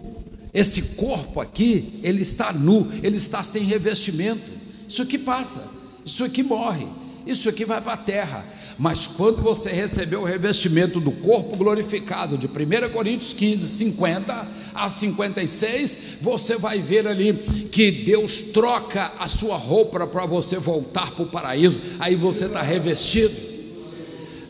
Esse 0.52 0.82
corpo 0.96 1.40
aqui, 1.40 2.00
ele 2.02 2.22
está 2.22 2.52
nu, 2.52 2.86
ele 3.02 3.16
está 3.16 3.42
sem 3.42 3.62
revestimento. 3.62 4.42
Isso 4.86 5.00
aqui 5.00 5.16
passa, 5.16 5.70
isso 6.04 6.22
aqui 6.22 6.42
morre, 6.42 6.86
isso 7.26 7.48
aqui 7.48 7.64
vai 7.64 7.80
para 7.80 7.94
a 7.94 7.96
terra. 7.96 8.44
Mas 8.78 9.06
quando 9.06 9.42
você 9.42 9.70
recebeu 9.70 10.20
o 10.20 10.24
revestimento 10.24 11.00
do 11.00 11.12
corpo 11.12 11.56
glorificado, 11.56 12.36
de 12.36 12.46
1 12.46 12.90
Coríntios 12.92 13.32
15, 13.32 13.68
50 13.68 14.48
a 14.74 14.88
56, 14.88 15.98
você 16.20 16.56
vai 16.56 16.78
ver 16.78 17.06
ali 17.06 17.32
que 17.70 17.90
Deus 17.90 18.42
troca 18.52 19.12
a 19.18 19.28
sua 19.28 19.56
roupa 19.56 20.06
para 20.06 20.26
você 20.26 20.58
voltar 20.58 21.10
para 21.12 21.22
o 21.22 21.28
paraíso, 21.28 21.80
aí 21.98 22.16
você 22.16 22.46
está 22.46 22.60
revestido. 22.60 23.51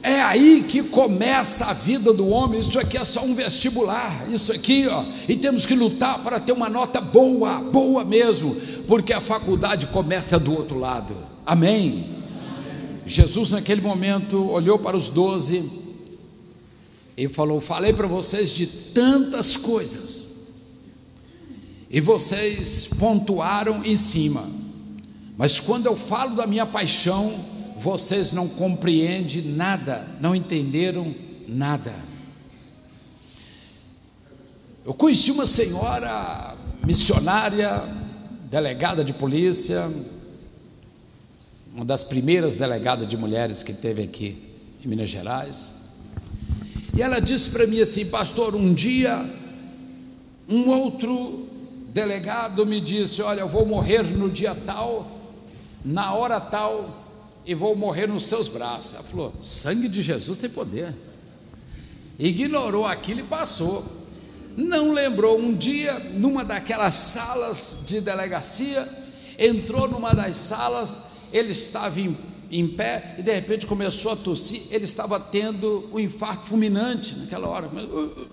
É 0.02 0.20
aí 0.20 0.64
que 0.68 0.82
começa 0.82 1.66
a 1.66 1.72
vida 1.72 2.12
do 2.12 2.26
homem. 2.26 2.58
Isso 2.58 2.78
aqui 2.78 2.98
é 2.98 3.04
só 3.04 3.24
um 3.24 3.34
vestibular. 3.34 4.28
Isso 4.28 4.52
aqui, 4.52 4.88
ó. 4.88 5.04
E 5.28 5.36
temos 5.36 5.64
que 5.64 5.74
lutar 5.74 6.18
para 6.24 6.40
ter 6.40 6.50
uma 6.50 6.68
nota 6.68 7.00
boa, 7.00 7.60
boa 7.60 8.04
mesmo, 8.04 8.54
porque 8.88 9.12
a 9.12 9.20
faculdade 9.20 9.86
começa 9.86 10.40
do 10.40 10.52
outro 10.52 10.78
lado. 10.78 11.14
Amém. 11.46 12.22
Jesus, 13.06 13.50
naquele 13.50 13.80
momento, 13.80 14.44
olhou 14.50 14.78
para 14.78 14.96
os 14.96 15.08
doze 15.08 15.70
e 17.16 17.28
falou: 17.28 17.60
Falei 17.60 17.92
para 17.92 18.08
vocês 18.08 18.52
de 18.52 18.66
tantas 18.66 19.56
coisas, 19.56 20.32
e 21.90 22.00
vocês 22.00 22.88
pontuaram 22.98 23.84
em 23.84 23.96
cima, 23.96 24.44
mas 25.36 25.60
quando 25.60 25.86
eu 25.86 25.96
falo 25.96 26.36
da 26.36 26.46
minha 26.46 26.66
paixão, 26.66 27.51
vocês 27.82 28.32
não 28.32 28.48
compreendem 28.48 29.42
nada, 29.42 30.06
não 30.20 30.36
entenderam 30.36 31.12
nada. 31.48 31.92
Eu 34.86 34.94
conheci 34.94 35.32
uma 35.32 35.48
senhora 35.48 36.54
missionária, 36.84 37.82
delegada 38.48 39.02
de 39.02 39.12
polícia, 39.12 39.90
uma 41.74 41.84
das 41.84 42.04
primeiras 42.04 42.54
delegadas 42.54 43.08
de 43.08 43.16
mulheres 43.16 43.64
que 43.64 43.72
teve 43.72 44.02
aqui 44.02 44.40
em 44.84 44.88
Minas 44.88 45.10
Gerais. 45.10 45.74
E 46.96 47.02
ela 47.02 47.18
disse 47.18 47.50
para 47.50 47.66
mim 47.66 47.80
assim, 47.80 48.06
pastor, 48.06 48.54
um 48.54 48.72
dia 48.72 49.28
um 50.48 50.68
outro 50.68 51.48
delegado 51.88 52.64
me 52.64 52.80
disse: 52.80 53.22
Olha, 53.22 53.40
eu 53.40 53.48
vou 53.48 53.66
morrer 53.66 54.02
no 54.02 54.30
dia 54.30 54.54
tal, 54.54 55.10
na 55.84 56.12
hora 56.12 56.38
tal, 56.40 57.01
e 57.44 57.54
vou 57.54 57.74
morrer 57.74 58.06
nos 58.06 58.26
seus 58.26 58.48
braços. 58.48 58.94
Ela 58.94 59.02
falou: 59.02 59.32
sangue 59.42 59.88
de 59.88 60.02
Jesus 60.02 60.38
tem 60.38 60.50
poder. 60.50 60.94
Ignorou 62.18 62.86
aquilo 62.86 63.20
e 63.20 63.24
passou. 63.24 63.84
Não 64.56 64.92
lembrou 64.92 65.38
um 65.38 65.54
dia, 65.54 65.98
numa 66.14 66.44
daquelas 66.44 66.94
salas 66.94 67.84
de 67.86 68.00
delegacia, 68.00 68.86
entrou 69.38 69.88
numa 69.88 70.12
das 70.12 70.36
salas, 70.36 71.00
ele 71.32 71.52
estava 71.52 71.98
em, 71.98 72.16
em 72.50 72.68
pé 72.68 73.16
e 73.18 73.22
de 73.22 73.32
repente 73.32 73.66
começou 73.66 74.12
a 74.12 74.16
tossir. 74.16 74.62
Ele 74.70 74.84
estava 74.84 75.18
tendo 75.18 75.88
um 75.92 75.98
infarto 75.98 76.46
fulminante 76.46 77.16
naquela 77.16 77.48
hora. 77.48 77.66
Uh, 77.68 77.78
uh, 77.78 78.28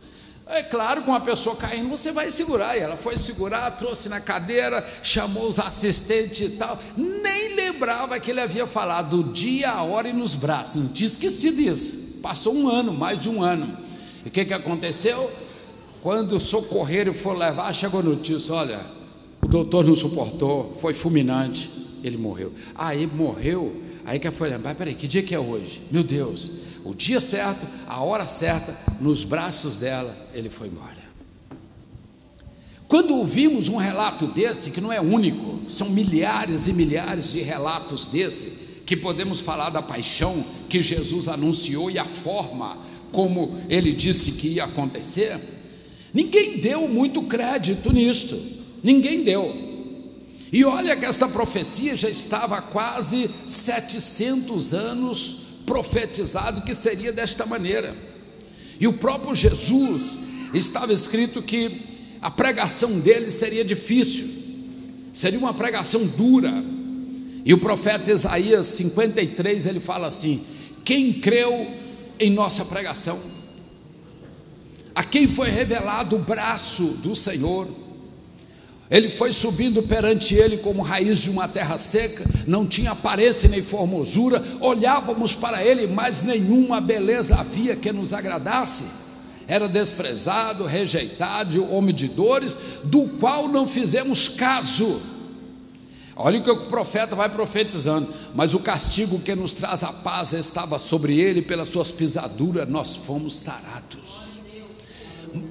é 0.50 0.64
claro, 0.64 1.04
com 1.04 1.12
uma 1.12 1.20
pessoa 1.22 1.56
caindo, 1.56 1.88
você 1.90 2.12
vai 2.12 2.32
segurar. 2.32 2.76
E 2.76 2.80
ela 2.80 2.98
foi 2.98 3.18
segurar, 3.18 3.70
trouxe 3.72 4.10
na 4.10 4.20
cadeira, 4.20 4.86
chamou 5.04 5.48
os 5.48 5.60
assistentes 5.60 6.40
e 6.42 6.50
tal. 6.58 6.78
Nem 6.98 7.56
lembrava 7.56 8.20
que 8.20 8.32
ele 8.32 8.42
havia 8.42 8.66
falado 8.66 9.22
do 9.22 9.32
dia, 9.32 9.70
a 9.70 9.84
hora 9.84 10.10
e 10.10 10.14
nos 10.14 10.34
braços. 10.34 10.82
Não 10.82 10.90
tinha 10.90 11.06
esquecido 11.06 11.62
isso. 11.62 12.20
Passou 12.24 12.56
um 12.56 12.68
ano, 12.68 12.92
mais 12.92 13.20
de 13.20 13.30
um 13.30 13.44
ano. 13.44 13.78
E 14.26 14.30
o 14.30 14.32
que, 14.32 14.44
que 14.44 14.54
aconteceu? 14.54 15.32
Quando 16.02 16.38
o 16.38 16.40
socorreiro 16.40 17.14
for 17.14 17.38
levar, 17.38 17.72
chegou 17.72 18.02
notícia: 18.02 18.56
olha, 18.56 18.80
o 19.42 19.48
doutor 19.48 19.86
não 19.86 19.96
suportou, 19.96 20.78
foi 20.82 20.96
fulminante, 20.96 21.70
ele 22.04 22.18
morreu. 22.18 22.52
Aí 22.74 23.06
morreu, 23.06 23.72
aí 24.04 24.18
que 24.18 24.32
foi 24.32 24.50
lembrar: 24.50 24.74
peraí, 24.74 24.96
que 24.96 25.08
dia 25.08 25.22
que 25.22 25.36
é 25.36 25.40
hoje? 25.40 25.84
Meu 25.92 26.04
Deus 26.04 26.59
o 26.84 26.94
dia 26.94 27.22
certo, 27.22 27.66
a 27.88 28.02
hora 28.02 28.28
certa, 28.28 28.76
nos 29.00 29.24
braços 29.24 29.78
dela, 29.78 30.16
ele 30.34 30.50
foi 30.50 30.68
embora. 30.68 31.00
Quando 32.88 33.16
ouvimos 33.16 33.70
um 33.70 33.78
relato 33.78 34.26
desse, 34.28 34.72
que 34.72 34.82
não 34.82 34.92
é 34.92 35.00
único, 35.00 35.60
são 35.70 35.90
milhares 35.90 36.68
e 36.68 36.74
milhares 36.74 37.32
de 37.32 37.42
relatos 37.42 38.08
desse, 38.08 38.82
que 38.86 38.98
podemos 38.98 39.40
falar 39.40 39.70
da 39.70 39.82
paixão 39.82 40.44
que 40.68 40.82
Jesus 40.82 41.28
anunciou 41.28 41.92
e 41.92 42.00
a 42.00 42.06
forma 42.06 42.76
como 43.12 43.60
ele 43.70 43.94
disse 43.94 44.34
que 44.34 44.48
ia 44.50 44.66
acontecer, 44.66 45.40
ninguém 46.14 46.58
deu 46.58 46.88
muito 46.88 47.22
crédito 47.24 47.92
nisto, 47.92 48.36
ninguém 48.84 49.24
deu. 49.24 49.70
E 50.52 50.66
olha 50.66 50.96
que 50.96 51.06
esta 51.06 51.28
profecia 51.28 51.96
já 51.96 52.10
estava 52.10 52.58
há 52.58 52.62
quase 52.62 53.30
700 53.48 54.74
anos 54.74 55.49
profetizado 55.70 56.64
que 56.64 56.74
seria 56.74 57.14
desta 57.14 57.46
maneira. 57.46 57.96
E 58.80 58.88
o 58.88 58.94
próprio 58.94 59.36
Jesus 59.36 60.18
estava 60.52 60.92
escrito 60.92 61.44
que 61.44 62.18
a 62.20 62.32
pregação 62.32 63.00
dele 63.00 63.30
seria 63.30 63.64
difícil, 63.64 64.28
seria 65.14 65.38
uma 65.38 65.54
pregação 65.54 66.04
dura. 66.18 66.52
E 67.46 67.54
o 67.54 67.60
profeta 67.60 68.12
Isaías 68.12 68.66
53, 68.66 69.68
ele 69.68 69.80
fala 69.80 70.08
assim: 70.08 70.44
Quem 70.84 71.14
creu 71.14 71.68
em 72.20 72.32
nossa 72.32 72.66
pregação? 72.66 73.20
A 74.96 75.04
quem 75.04 75.28
foi 75.28 75.50
revelado 75.50 76.16
o 76.16 76.20
braço 76.20 76.84
do 77.04 77.16
Senhor? 77.16 77.68
Ele 78.90 79.10
foi 79.10 79.32
subindo 79.32 79.84
perante 79.84 80.34
ele 80.34 80.58
como 80.58 80.82
raiz 80.82 81.20
de 81.20 81.30
uma 81.30 81.48
terra 81.48 81.78
seca, 81.78 82.26
não 82.48 82.66
tinha 82.66 82.92
aparência 82.92 83.48
nem 83.48 83.62
formosura, 83.62 84.44
olhávamos 84.60 85.36
para 85.36 85.64
ele, 85.64 85.86
mas 85.86 86.24
nenhuma 86.24 86.82
beleza 86.82 87.36
havia 87.36 87.76
que 87.76 87.92
nos 87.92 88.14
agradasse. 88.14 88.86
Era 89.48 89.68
desprezado, 89.68 90.66
rejeitado, 90.66 91.72
homem 91.72 91.94
de 91.94 92.08
dores, 92.08 92.58
do 92.84 93.08
qual 93.20 93.48
não 93.48 93.68
fizemos 93.68 94.28
caso. 94.28 95.00
Olha 96.16 96.40
o 96.40 96.44
que 96.44 96.52
o 96.52 96.66
profeta 96.66 97.16
vai 97.16 97.30
profetizando. 97.30 98.12
Mas 98.36 98.54
o 98.54 98.60
castigo 98.60 99.20
que 99.20 99.36
nos 99.36 99.54
traz 99.54 99.84
a 99.84 99.94
paz 99.94 100.34
estava 100.34 100.78
sobre 100.78 101.20
ele, 101.20 101.42
pelas 101.42 101.70
suas 101.70 101.92
pisaduras 101.92 102.68
nós 102.68 102.96
fomos 102.96 103.36
sarados 103.36 104.29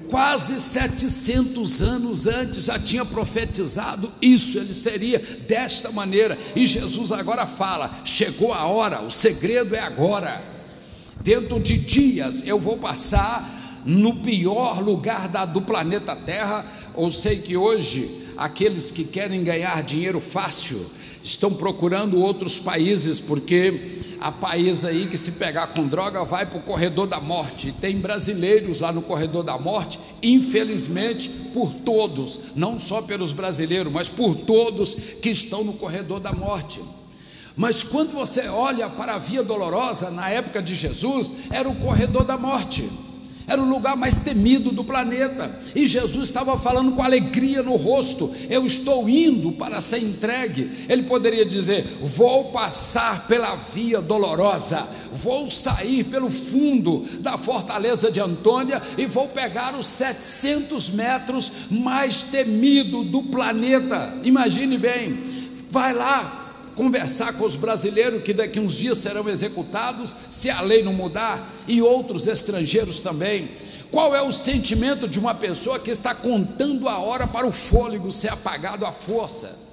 quase 0.09 0.59
700 0.59 1.81
anos 1.81 2.27
antes 2.27 2.65
já 2.65 2.77
tinha 2.79 3.05
profetizado 3.05 4.11
isso, 4.21 4.57
ele 4.57 4.73
seria 4.73 5.19
desta 5.47 5.91
maneira, 5.91 6.37
e 6.55 6.65
Jesus 6.65 7.11
agora 7.11 7.45
fala: 7.45 7.89
chegou 8.03 8.53
a 8.53 8.65
hora, 8.65 9.01
o 9.01 9.11
segredo 9.11 9.75
é 9.75 9.79
agora. 9.79 10.41
Dentro 11.21 11.59
de 11.59 11.77
dias 11.77 12.43
eu 12.45 12.57
vou 12.57 12.77
passar 12.77 13.57
no 13.85 14.15
pior 14.17 14.81
lugar 14.81 15.27
da, 15.27 15.45
do 15.45 15.61
planeta 15.61 16.15
Terra. 16.15 16.65
Ou 16.93 17.11
sei 17.11 17.37
que 17.39 17.57
hoje 17.57 18.09
aqueles 18.37 18.91
que 18.91 19.03
querem 19.03 19.43
ganhar 19.43 19.83
dinheiro 19.83 20.21
fácil 20.21 20.79
estão 21.23 21.53
procurando 21.53 22.19
outros 22.19 22.57
países, 22.57 23.19
porque 23.19 23.98
Há 24.21 24.31
país 24.31 24.83
aí 24.83 25.07
que 25.07 25.17
se 25.17 25.33
pegar 25.33 25.67
com 25.67 25.87
droga 25.87 26.25
vai 26.25 26.45
para 26.45 26.59
o 26.59 26.61
corredor 26.61 27.07
da 27.07 27.19
morte. 27.19 27.73
Tem 27.79 27.97
brasileiros 27.97 28.81
lá 28.81 28.91
no 28.91 29.01
corredor 29.01 29.43
da 29.43 29.57
morte, 29.57 29.99
infelizmente, 30.21 31.29
por 31.53 31.73
todos, 31.73 32.55
não 32.55 32.79
só 32.79 33.01
pelos 33.01 33.31
brasileiros, 33.31 33.91
mas 33.91 34.09
por 34.09 34.35
todos 34.35 34.93
que 35.21 35.29
estão 35.29 35.63
no 35.63 35.73
corredor 35.73 36.19
da 36.19 36.33
morte. 36.33 36.81
Mas 37.55 37.81
quando 37.83 38.11
você 38.11 38.47
olha 38.47 38.89
para 38.89 39.15
a 39.15 39.19
via 39.19 39.43
dolorosa, 39.43 40.09
na 40.11 40.29
época 40.29 40.61
de 40.61 40.75
Jesus, 40.75 41.31
era 41.49 41.67
o 41.67 41.75
corredor 41.75 42.23
da 42.23 42.37
morte 42.37 42.89
era 43.49 43.61
o 43.61 43.67
lugar 43.67 43.97
mais 43.97 44.17
temido 44.17 44.71
do 44.71 44.83
planeta. 44.83 45.51
E 45.75 45.87
Jesus 45.87 46.25
estava 46.25 46.57
falando 46.57 46.91
com 46.91 47.01
alegria 47.01 47.63
no 47.63 47.75
rosto: 47.75 48.31
Eu 48.49 48.65
estou 48.65 49.09
indo 49.09 49.51
para 49.53 49.81
ser 49.81 50.03
entregue. 50.03 50.69
Ele 50.87 51.03
poderia 51.03 51.45
dizer: 51.45 51.83
Vou 52.01 52.45
passar 52.51 53.27
pela 53.27 53.55
via 53.73 54.01
dolorosa, 54.01 54.87
vou 55.11 55.49
sair 55.49 56.03
pelo 56.05 56.29
fundo 56.29 57.03
da 57.19 57.37
fortaleza 57.37 58.11
de 58.11 58.19
Antônia 58.19 58.81
e 58.97 59.05
vou 59.07 59.27
pegar 59.27 59.75
os 59.75 59.87
700 59.87 60.91
metros 60.91 61.51
mais 61.71 62.23
temido 62.23 63.03
do 63.03 63.23
planeta. 63.23 64.13
Imagine 64.23 64.77
bem, 64.77 65.23
vai 65.69 65.93
lá, 65.93 66.38
conversar 66.75 67.33
com 67.33 67.45
os 67.45 67.55
brasileiros 67.55 68.23
que 68.23 68.33
daqui 68.33 68.59
uns 68.59 68.73
dias 68.73 68.97
serão 68.97 69.27
executados, 69.27 70.15
se 70.29 70.49
a 70.49 70.61
lei 70.61 70.83
não 70.83 70.93
mudar, 70.93 71.47
e 71.67 71.81
outros 71.81 72.27
estrangeiros 72.27 72.99
também. 72.99 73.49
Qual 73.91 74.15
é 74.15 74.21
o 74.21 74.31
sentimento 74.31 75.07
de 75.07 75.19
uma 75.19 75.33
pessoa 75.33 75.79
que 75.79 75.89
está 75.89 76.13
contando 76.13 76.87
a 76.87 76.99
hora 76.99 77.25
para 77.25 77.47
o 77.47 77.51
fôlego 77.51 78.11
ser 78.11 78.29
apagado 78.29 78.85
à 78.85 78.91
força? 78.91 79.67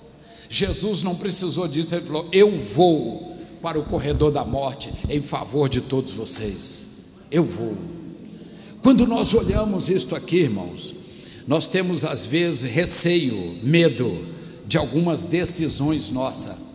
Jesus 0.49 1.03
não 1.03 1.15
precisou 1.15 1.69
disso, 1.69 1.95
ele 1.95 2.07
falou: 2.07 2.29
Eu 2.33 2.57
vou 2.57 3.37
para 3.61 3.79
o 3.79 3.85
corredor 3.85 4.31
da 4.31 4.45
morte 4.45 4.93
em 5.09 5.21
favor 5.21 5.69
de 5.69 5.81
todos 5.81 6.13
vocês. 6.13 7.15
Eu 7.31 7.45
vou. 7.45 7.77
Quando 8.83 9.07
nós 9.07 9.35
olhamos 9.35 9.89
isto 9.89 10.15
aqui, 10.15 10.37
irmãos, 10.37 10.95
nós 11.47 11.67
temos 11.67 12.05
às 12.05 12.25
vezes 12.25 12.71
receio, 12.71 13.59
medo 13.63 14.27
de 14.67 14.77
algumas 14.77 15.23
decisões 15.23 16.11
nossas. 16.11 16.66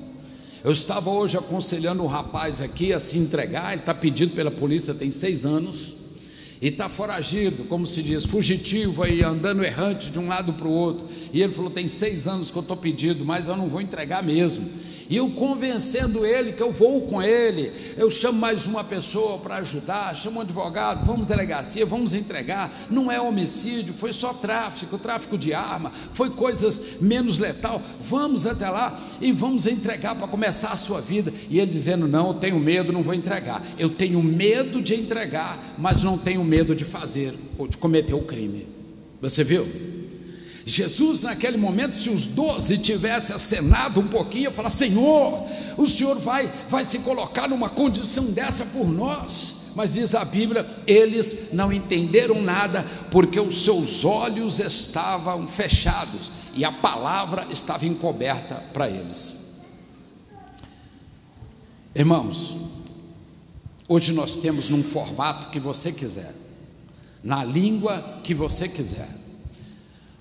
Eu 0.63 0.71
estava 0.71 1.09
hoje 1.09 1.37
aconselhando 1.37 2.03
um 2.03 2.07
rapaz 2.07 2.61
aqui 2.61 2.93
a 2.93 2.99
se 2.99 3.17
entregar, 3.17 3.71
ele 3.71 3.81
está 3.81 3.95
pedido 3.95 4.35
pela 4.35 4.51
polícia 4.51 4.93
tem 4.93 5.09
seis 5.09 5.43
anos, 5.43 5.95
e 6.61 6.67
está 6.67 6.87
foragido, 6.87 7.63
como 7.63 7.87
se 7.87 8.03
diz, 8.03 8.25
fugitivo 8.25 9.01
aí, 9.01 9.23
andando 9.23 9.63
errante 9.63 10.11
de 10.11 10.19
um 10.19 10.27
lado 10.27 10.53
para 10.53 10.67
o 10.67 10.71
outro. 10.71 11.07
E 11.33 11.41
ele 11.41 11.51
falou: 11.51 11.71
tem 11.71 11.87
seis 11.87 12.27
anos 12.27 12.51
que 12.51 12.57
eu 12.57 12.61
estou 12.61 12.77
pedido, 12.77 13.25
mas 13.25 13.47
eu 13.47 13.57
não 13.57 13.67
vou 13.67 13.81
entregar 13.81 14.21
mesmo. 14.21 14.69
E 15.11 15.17
eu 15.17 15.29
convencendo 15.31 16.25
ele 16.25 16.53
que 16.53 16.63
eu 16.63 16.71
vou 16.71 17.01
com 17.01 17.21
ele, 17.21 17.69
eu 17.97 18.09
chamo 18.09 18.39
mais 18.39 18.65
uma 18.65 18.81
pessoa 18.81 19.39
para 19.39 19.57
ajudar, 19.57 20.15
chamo 20.15 20.37
um 20.37 20.41
advogado, 20.41 21.05
vamos 21.05 21.27
delegacia, 21.27 21.85
vamos 21.85 22.13
entregar. 22.13 22.73
Não 22.89 23.11
é 23.11 23.19
homicídio, 23.19 23.93
foi 23.93 24.13
só 24.13 24.31
tráfico, 24.31 24.97
tráfico 24.97 25.37
de 25.37 25.53
arma, 25.53 25.91
foi 26.13 26.29
coisas 26.29 27.01
menos 27.01 27.39
letal. 27.39 27.81
Vamos 27.99 28.45
até 28.45 28.69
lá 28.69 28.97
e 29.19 29.33
vamos 29.33 29.65
entregar 29.65 30.15
para 30.15 30.29
começar 30.29 30.69
a 30.69 30.77
sua 30.77 31.01
vida. 31.01 31.33
E 31.49 31.59
ele 31.59 31.69
dizendo: 31.69 32.07
Não, 32.07 32.27
eu 32.27 32.35
tenho 32.35 32.57
medo, 32.57 32.93
não 32.93 33.03
vou 33.03 33.13
entregar. 33.13 33.61
Eu 33.77 33.89
tenho 33.89 34.23
medo 34.23 34.81
de 34.81 34.95
entregar, 34.95 35.59
mas 35.77 36.03
não 36.03 36.17
tenho 36.17 36.41
medo 36.41 36.73
de 36.73 36.85
fazer 36.85 37.33
ou 37.57 37.67
de 37.67 37.75
cometer 37.75 38.13
o 38.13 38.21
crime. 38.21 38.65
Você 39.19 39.43
viu? 39.43 39.67
Jesus, 40.65 41.23
naquele 41.23 41.57
momento, 41.57 41.95
se 41.95 42.09
os 42.09 42.27
doze 42.27 42.77
tivessem 42.77 43.35
acenado 43.35 43.99
um 43.99 44.07
pouquinho, 44.07 44.43
ia 44.43 44.51
falar: 44.51 44.69
Senhor, 44.69 45.45
o 45.77 45.87
Senhor 45.87 46.19
vai, 46.19 46.49
vai 46.69 46.85
se 46.85 46.99
colocar 46.99 47.47
numa 47.47 47.69
condição 47.69 48.25
dessa 48.25 48.65
por 48.67 48.87
nós. 48.87 49.71
Mas 49.75 49.93
diz 49.93 50.13
a 50.13 50.23
Bíblia: 50.23 50.65
eles 50.85 51.49
não 51.53 51.73
entenderam 51.73 52.41
nada, 52.41 52.85
porque 53.09 53.39
os 53.39 53.63
seus 53.63 54.05
olhos 54.05 54.59
estavam 54.59 55.47
fechados 55.47 56.31
e 56.53 56.63
a 56.63 56.71
palavra 56.71 57.47
estava 57.49 57.85
encoberta 57.85 58.55
para 58.71 58.89
eles. 58.89 59.41
Irmãos, 61.95 62.55
hoje 63.87 64.13
nós 64.13 64.37
temos 64.37 64.69
num 64.69 64.83
formato 64.83 65.49
que 65.49 65.59
você 65.59 65.91
quiser, 65.91 66.33
na 67.23 67.43
língua 67.43 68.19
que 68.23 68.33
você 68.33 68.67
quiser 68.67 69.20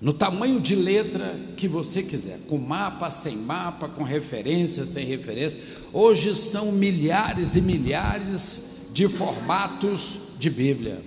no 0.01 0.11
tamanho 0.11 0.59
de 0.59 0.75
letra 0.75 1.39
que 1.55 1.67
você 1.67 2.01
quiser, 2.01 2.39
com 2.49 2.57
mapa, 2.57 3.11
sem 3.11 3.37
mapa, 3.37 3.87
com 3.87 4.03
referência, 4.03 4.83
sem 4.83 5.05
referência. 5.05 5.59
Hoje 5.93 6.33
são 6.33 6.71
milhares 6.71 7.55
e 7.55 7.61
milhares 7.61 8.87
de 8.93 9.07
formatos 9.07 10.31
de 10.39 10.49
Bíblia. 10.49 11.03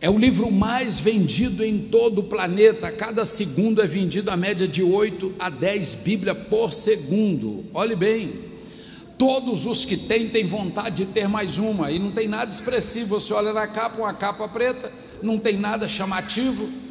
É 0.00 0.08
o 0.08 0.16
livro 0.16 0.48
mais 0.48 1.00
vendido 1.00 1.64
em 1.64 1.78
todo 1.78 2.20
o 2.20 2.24
planeta. 2.24 2.92
Cada 2.92 3.24
segundo 3.24 3.82
é 3.82 3.86
vendido 3.86 4.30
a 4.30 4.36
média 4.36 4.68
de 4.68 4.82
8 4.82 5.34
a 5.36 5.50
10 5.50 5.94
Bíblias 5.96 6.38
por 6.48 6.72
segundo. 6.72 7.64
Olhe 7.74 7.96
bem, 7.96 8.32
todos 9.18 9.66
os 9.66 9.84
que 9.84 9.96
têm 9.96 10.28
têm 10.28 10.46
vontade 10.46 11.04
de 11.04 11.06
ter 11.06 11.26
mais 11.26 11.58
uma, 11.58 11.90
e 11.90 11.98
não 11.98 12.12
tem 12.12 12.28
nada 12.28 12.52
expressivo. 12.52 13.18
Você 13.18 13.32
olha 13.32 13.52
na 13.52 13.66
capa, 13.66 13.98
uma 13.98 14.14
capa 14.14 14.46
preta, 14.46 14.92
não 15.20 15.36
tem 15.36 15.56
nada 15.56 15.88
chamativo 15.88 16.83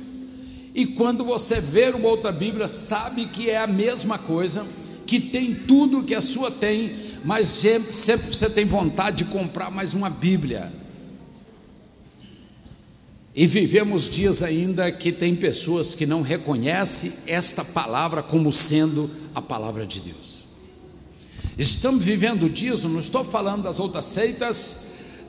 e 0.73 0.87
quando 0.87 1.23
você 1.23 1.61
ver 1.61 1.93
uma 1.93 2.07
outra 2.07 2.31
Bíblia, 2.31 2.67
sabe 2.67 3.27
que 3.27 3.49
é 3.49 3.57
a 3.57 3.67
mesma 3.67 4.17
coisa, 4.17 4.65
que 5.05 5.19
tem 5.19 5.53
tudo 5.53 6.03
que 6.03 6.15
a 6.15 6.21
sua 6.21 6.49
tem, 6.49 6.91
mas 7.23 7.47
sempre, 7.47 7.95
sempre 7.95 8.35
você 8.35 8.49
tem 8.49 8.65
vontade 8.65 9.17
de 9.17 9.25
comprar 9.25 9.69
mais 9.69 9.93
uma 9.93 10.09
Bíblia. 10.09 10.73
E 13.35 13.45
vivemos 13.45 14.09
dias 14.09 14.41
ainda 14.41 14.91
que 14.91 15.11
tem 15.11 15.35
pessoas 15.35 15.93
que 15.93 16.05
não 16.05 16.21
reconhecem 16.21 17.11
esta 17.27 17.63
palavra 17.63 18.23
como 18.23 18.51
sendo 18.51 19.09
a 19.35 19.41
palavra 19.41 19.85
de 19.85 20.01
Deus. 20.01 20.43
Estamos 21.57 22.03
vivendo 22.03 22.49
dias, 22.49 22.81
não 22.83 22.99
estou 22.99 23.23
falando 23.23 23.63
das 23.63 23.79
outras 23.79 24.05
seitas, 24.05 24.85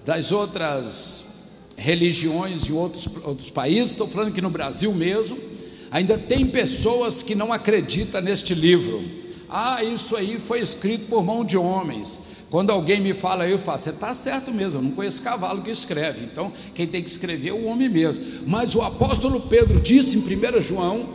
das 0.06 0.32
outras 0.32 1.23
religiões 1.76 2.68
em 2.68 2.72
outros, 2.72 3.08
outros 3.24 3.50
países, 3.50 3.90
estou 3.90 4.06
falando 4.06 4.32
que 4.32 4.40
no 4.40 4.50
Brasil 4.50 4.92
mesmo, 4.92 5.36
ainda 5.90 6.16
tem 6.18 6.46
pessoas 6.46 7.22
que 7.22 7.34
não 7.34 7.52
acreditam 7.52 8.20
neste 8.20 8.54
livro. 8.54 9.02
Ah, 9.48 9.82
isso 9.84 10.16
aí 10.16 10.38
foi 10.44 10.60
escrito 10.60 11.06
por 11.06 11.22
mão 11.24 11.44
de 11.44 11.56
homens. 11.56 12.34
Quando 12.50 12.70
alguém 12.70 13.00
me 13.00 13.12
fala, 13.12 13.48
eu 13.48 13.58
falo, 13.58 13.78
você 13.78 13.90
está 13.90 14.14
certo 14.14 14.52
mesmo, 14.52 14.78
eu 14.78 14.82
não 14.84 14.90
conheço 14.92 15.22
cavalo 15.22 15.62
que 15.62 15.70
escreve, 15.70 16.24
então 16.24 16.52
quem 16.74 16.86
tem 16.86 17.02
que 17.02 17.10
escrever 17.10 17.48
é 17.48 17.52
o 17.52 17.64
homem 17.64 17.88
mesmo. 17.88 18.24
Mas 18.46 18.74
o 18.76 18.82
apóstolo 18.82 19.40
Pedro 19.40 19.80
disse 19.80 20.16
em 20.16 20.20
1 20.20 20.62
João, 20.62 21.08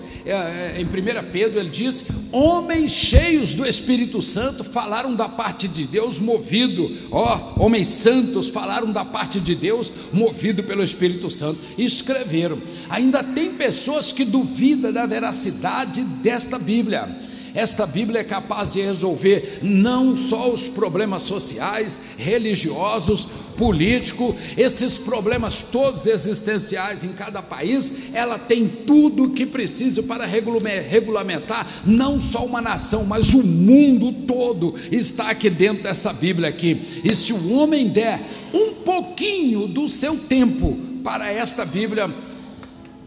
em 0.77 0.85
1 0.85 1.31
Pedro, 1.31 1.59
ele 1.59 1.69
disse: 1.69 2.05
homens 2.31 2.91
cheios 2.91 3.53
do 3.53 3.65
Espírito 3.65 4.21
Santo 4.21 4.63
falaram 4.63 5.15
da 5.15 5.27
parte 5.27 5.67
de 5.67 5.85
Deus, 5.85 6.19
movido, 6.19 6.91
ó, 7.11 7.53
homens 7.57 7.87
santos 7.87 8.49
falaram 8.49 8.91
da 8.91 9.05
parte 9.05 9.39
de 9.39 9.55
Deus, 9.55 9.91
movido 10.13 10.63
pelo 10.63 10.83
Espírito 10.83 11.31
Santo, 11.31 11.59
e 11.77 11.85
escreveram. 11.85 12.57
Ainda 12.89 13.23
tem 13.23 13.51
pessoas 13.51 14.11
que 14.11 14.25
duvidam 14.25 14.91
da 14.91 15.05
veracidade 15.05 16.03
desta 16.03 16.59
Bíblia 16.59 17.29
esta 17.53 17.85
Bíblia 17.85 18.21
é 18.21 18.23
capaz 18.23 18.69
de 18.69 18.81
resolver 18.81 19.59
não 19.61 20.15
só 20.15 20.49
os 20.49 20.69
problemas 20.69 21.23
sociais, 21.23 21.97
religiosos, 22.17 23.27
políticos, 23.59 24.33
esses 24.57 24.97
problemas 24.97 25.61
todos 25.63 26.05
existenciais 26.05 27.03
em 27.03 27.09
cada 27.09 27.41
país, 27.41 28.13
ela 28.13 28.39
tem 28.39 28.65
tudo 28.65 29.25
o 29.25 29.29
que 29.31 29.45
precisa 29.45 30.01
para 30.01 30.25
regulamentar 30.25 31.67
não 31.85 32.17
só 32.17 32.45
uma 32.45 32.61
nação, 32.61 33.03
mas 33.03 33.33
o 33.33 33.43
mundo 33.43 34.13
todo 34.25 34.73
está 34.89 35.29
aqui 35.29 35.49
dentro 35.49 35.83
dessa 35.83 36.13
Bíblia 36.13 36.47
aqui. 36.47 37.01
E 37.03 37.13
se 37.13 37.33
o 37.33 37.53
homem 37.55 37.89
der 37.89 38.21
um 38.53 38.75
pouquinho 38.75 39.67
do 39.67 39.89
seu 39.89 40.15
tempo 40.17 40.77
para 41.03 41.29
esta 41.29 41.65
Bíblia, 41.65 42.09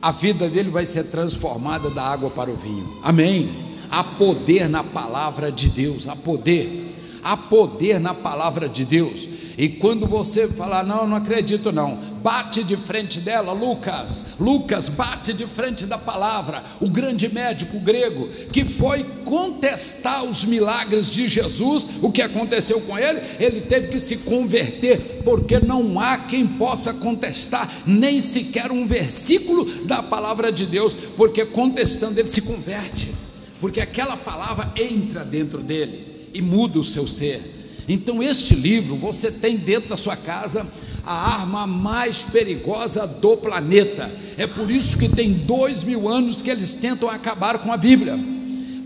a 0.02 0.12
vida 0.12 0.50
dele 0.50 0.68
vai 0.68 0.84
ser 0.84 1.04
transformada 1.04 1.88
da 1.88 2.02
água 2.02 2.28
para 2.28 2.50
o 2.50 2.56
vinho. 2.56 2.98
Amém. 3.02 3.72
Há 3.90 4.04
poder 4.04 4.68
na 4.68 4.84
palavra 4.84 5.50
de 5.50 5.70
Deus, 5.70 6.06
há 6.06 6.14
poder. 6.14 6.90
Há 7.22 7.36
poder 7.36 8.00
na 8.00 8.12
palavra 8.12 8.68
de 8.68 8.84
Deus. 8.84 9.31
E 9.58 9.68
quando 9.68 10.06
você 10.06 10.48
falar, 10.48 10.84
não, 10.84 11.06
não 11.06 11.16
acredito 11.16 11.70
não, 11.70 11.98
bate 12.22 12.62
de 12.62 12.76
frente 12.76 13.20
dela, 13.20 13.52
Lucas, 13.52 14.36
Lucas 14.40 14.88
bate 14.88 15.32
de 15.32 15.46
frente 15.46 15.84
da 15.84 15.98
palavra, 15.98 16.62
o 16.80 16.88
grande 16.88 17.28
médico 17.28 17.78
grego 17.80 18.28
que 18.50 18.64
foi 18.64 19.04
contestar 19.24 20.24
os 20.24 20.44
milagres 20.44 21.10
de 21.10 21.28
Jesus, 21.28 21.86
o 22.00 22.10
que 22.10 22.22
aconteceu 22.22 22.80
com 22.82 22.98
ele? 22.98 23.20
Ele 23.38 23.60
teve 23.60 23.88
que 23.88 23.98
se 23.98 24.18
converter, 24.18 25.22
porque 25.24 25.58
não 25.58 25.98
há 26.00 26.18
quem 26.18 26.46
possa 26.46 26.94
contestar 26.94 27.68
nem 27.86 28.20
sequer 28.20 28.70
um 28.70 28.86
versículo 28.86 29.64
da 29.84 30.02
palavra 30.02 30.50
de 30.50 30.66
Deus, 30.66 30.94
porque 31.16 31.44
contestando 31.44 32.18
ele 32.18 32.28
se 32.28 32.42
converte, 32.42 33.12
porque 33.60 33.80
aquela 33.80 34.16
palavra 34.16 34.72
entra 34.76 35.24
dentro 35.24 35.62
dele 35.62 36.30
e 36.32 36.40
muda 36.40 36.78
o 36.78 36.84
seu 36.84 37.06
ser. 37.06 37.61
Então, 37.88 38.22
este 38.22 38.54
livro 38.54 38.96
você 38.96 39.30
tem 39.30 39.56
dentro 39.56 39.88
da 39.88 39.96
sua 39.96 40.16
casa 40.16 40.66
a 41.04 41.34
arma 41.34 41.66
mais 41.66 42.18
perigosa 42.18 43.06
do 43.06 43.36
planeta. 43.36 44.10
É 44.36 44.46
por 44.46 44.70
isso 44.70 44.96
que 44.96 45.08
tem 45.08 45.32
dois 45.32 45.82
mil 45.82 46.08
anos 46.08 46.40
que 46.40 46.50
eles 46.50 46.74
tentam 46.74 47.08
acabar 47.08 47.58
com 47.58 47.72
a 47.72 47.76
Bíblia. 47.76 48.18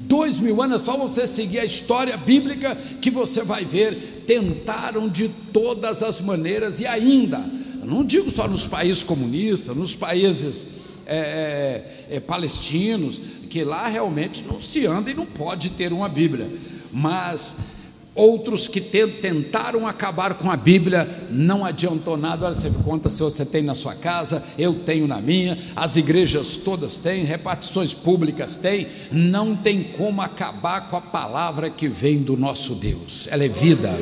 Dois 0.07 0.38
mil 0.38 0.62
anos, 0.62 0.82
é 0.82 0.84
só 0.84 0.97
você 0.97 1.26
seguir 1.26 1.59
a 1.59 1.64
história 1.64 2.16
bíblica 2.16 2.74
que 3.01 3.11
você 3.11 3.42
vai 3.42 3.64
ver. 3.64 4.24
Tentaram 4.26 5.09
de 5.09 5.28
todas 5.53 6.03
as 6.03 6.20
maneiras 6.20 6.80
e 6.80 6.86
ainda, 6.86 7.38
não 7.84 8.05
digo 8.05 8.30
só 8.30 8.49
nos 8.49 8.66
países 8.66 9.03
comunistas, 9.03 9.76
nos 9.76 9.94
países 9.94 10.66
é, 11.07 12.07
é, 12.11 12.16
é 12.16 12.20
palestinos, 12.20 13.20
que 13.49 13.62
lá 13.62 13.86
realmente 13.86 14.44
não 14.49 14.61
se 14.61 14.86
anda 14.86 15.11
e 15.11 15.14
não 15.14 15.26
pode 15.26 15.70
ter 15.70 15.92
uma 15.92 16.09
Bíblia, 16.09 16.51
mas 16.92 17.55
Outros 18.17 18.67
que 18.67 18.81
tentaram 18.81 19.87
acabar 19.87 20.35
com 20.35 20.51
a 20.51 20.57
Bíblia, 20.57 21.07
não 21.31 21.67
adiantou 21.67 22.17
nada. 22.17 22.47
Olha, 22.47 22.55
você 22.55 22.71
conta 22.83 23.11
se 23.11 23.23
você 23.23 23.45
tem 23.45 23.62
na 23.62 23.75
sua 23.75 23.95
casa, 23.95 24.43
eu 24.59 24.73
tenho 24.73 25.07
na 25.07 25.21
minha, 25.21 25.59
as 25.77 25.97
igrejas 25.97 26.57
todas 26.57 26.97
têm, 26.97 27.25
repartições 27.25 27.93
públicas 27.93 28.57
têm. 28.57 28.87
Não 29.12 29.55
tem 29.55 29.83
como 29.83 30.23
acabar 30.23 30.89
com 30.89 30.97
a 30.97 31.01
palavra 31.03 31.69
que 31.69 31.89
vem 31.89 32.23
do 32.23 32.39
nosso 32.39 32.77
Deus. 32.77 33.29
Ela 33.31 33.45
é 33.45 33.49
vida, 33.49 33.95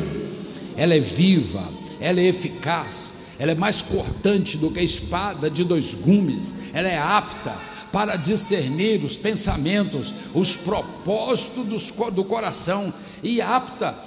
ela 0.77 0.95
é 0.95 1.01
viva, 1.01 1.65
ela 2.01 2.21
é 2.21 2.27
eficaz, 2.27 3.15
ela 3.39 3.51
é 3.51 3.57
mais 3.57 3.83
cortante 3.83 4.57
do 4.57 4.71
que 4.71 4.79
a 4.79 4.85
espada 4.85 5.51
de 5.51 5.65
dois 5.65 5.93
gumes, 5.93 6.55
ela 6.73 6.89
é 6.89 6.99
apta 6.99 7.53
para 7.91 8.17
discernir 8.17 9.05
os 9.05 9.17
pensamentos, 9.17 10.13
os 10.35 10.57
propósitos 10.57 11.93
do 12.13 12.25
coração 12.25 12.93
e 13.23 13.41
apta. 13.41 14.04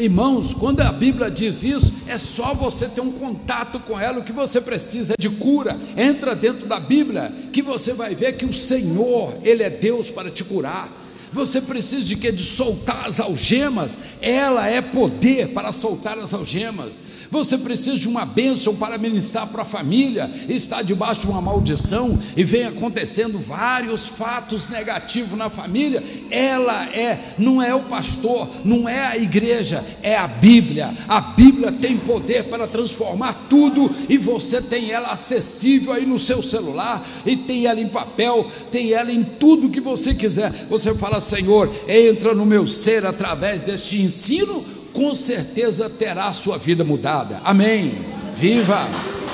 Irmãos, 0.00 0.54
quando 0.54 0.80
a 0.80 0.90
Bíblia 0.92 1.30
diz 1.30 1.62
isso, 1.62 1.92
é 2.06 2.18
só 2.18 2.54
você 2.54 2.88
ter 2.88 3.02
um 3.02 3.12
contato 3.12 3.78
com 3.80 4.00
ela, 4.00 4.20
o 4.20 4.24
que 4.24 4.32
você 4.32 4.58
precisa 4.58 5.12
é 5.12 5.20
de 5.20 5.28
cura. 5.28 5.78
Entra 5.94 6.34
dentro 6.34 6.66
da 6.66 6.80
Bíblia, 6.80 7.30
que 7.52 7.60
você 7.60 7.92
vai 7.92 8.14
ver 8.14 8.32
que 8.32 8.46
o 8.46 8.52
Senhor, 8.52 9.36
Ele 9.42 9.62
é 9.62 9.68
Deus 9.68 10.08
para 10.08 10.30
te 10.30 10.42
curar. 10.42 10.90
Você 11.34 11.60
precisa 11.60 12.02
de 12.02 12.16
que? 12.16 12.32
De 12.32 12.42
soltar 12.42 13.06
as 13.06 13.20
algemas, 13.20 13.98
ela 14.22 14.66
é 14.66 14.80
poder 14.80 15.48
para 15.48 15.70
soltar 15.70 16.18
as 16.18 16.32
algemas. 16.32 16.92
Você 17.30 17.56
precisa 17.58 17.96
de 17.96 18.08
uma 18.08 18.26
bênção 18.26 18.74
para 18.74 18.98
ministrar 18.98 19.46
para 19.46 19.62
a 19.62 19.64
família, 19.64 20.28
está 20.48 20.82
debaixo 20.82 21.22
de 21.22 21.26
uma 21.28 21.40
maldição 21.40 22.18
e 22.36 22.42
vem 22.42 22.64
acontecendo 22.64 23.38
vários 23.38 24.08
fatos 24.08 24.68
negativos 24.68 25.38
na 25.38 25.48
família. 25.48 26.02
Ela 26.28 26.86
é, 26.86 27.34
não 27.38 27.62
é 27.62 27.72
o 27.72 27.82
pastor, 27.82 28.48
não 28.64 28.88
é 28.88 29.06
a 29.06 29.16
igreja, 29.16 29.84
é 30.02 30.16
a 30.16 30.26
Bíblia. 30.26 30.92
A 31.06 31.20
Bíblia 31.20 31.70
tem 31.70 31.96
poder 31.96 32.44
para 32.44 32.66
transformar 32.66 33.32
tudo 33.48 33.88
e 34.08 34.18
você 34.18 34.60
tem 34.60 34.90
ela 34.90 35.12
acessível 35.12 35.92
aí 35.92 36.04
no 36.04 36.18
seu 36.18 36.42
celular 36.42 37.06
e 37.24 37.36
tem 37.36 37.66
ela 37.66 37.80
em 37.80 37.88
papel, 37.88 38.44
tem 38.72 38.92
ela 38.92 39.12
em 39.12 39.22
tudo 39.22 39.70
que 39.70 39.80
você 39.80 40.14
quiser. 40.14 40.50
Você 40.68 40.92
fala, 40.96 41.20
Senhor, 41.20 41.72
entra 41.88 42.34
no 42.34 42.44
meu 42.44 42.66
ser 42.66 43.06
através 43.06 43.62
deste 43.62 44.02
ensino 44.02 44.79
com 45.00 45.14
certeza 45.14 45.88
terá 45.88 46.30
sua 46.34 46.58
vida 46.58 46.84
mudada. 46.84 47.40
Amém. 47.42 47.90
Viva, 48.36 48.86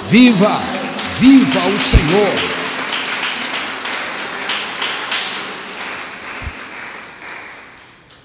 viva, 0.09 0.61
viva 1.19 1.67
o 1.67 1.77
Senhor. 1.77 2.57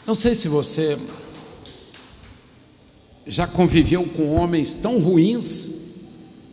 Não 0.06 0.14
sei 0.14 0.36
se 0.36 0.48
você 0.48 0.96
já 3.26 3.48
conviveu 3.48 4.04
com 4.04 4.36
homens 4.36 4.76
tão 4.76 5.00
ruins 5.00 5.72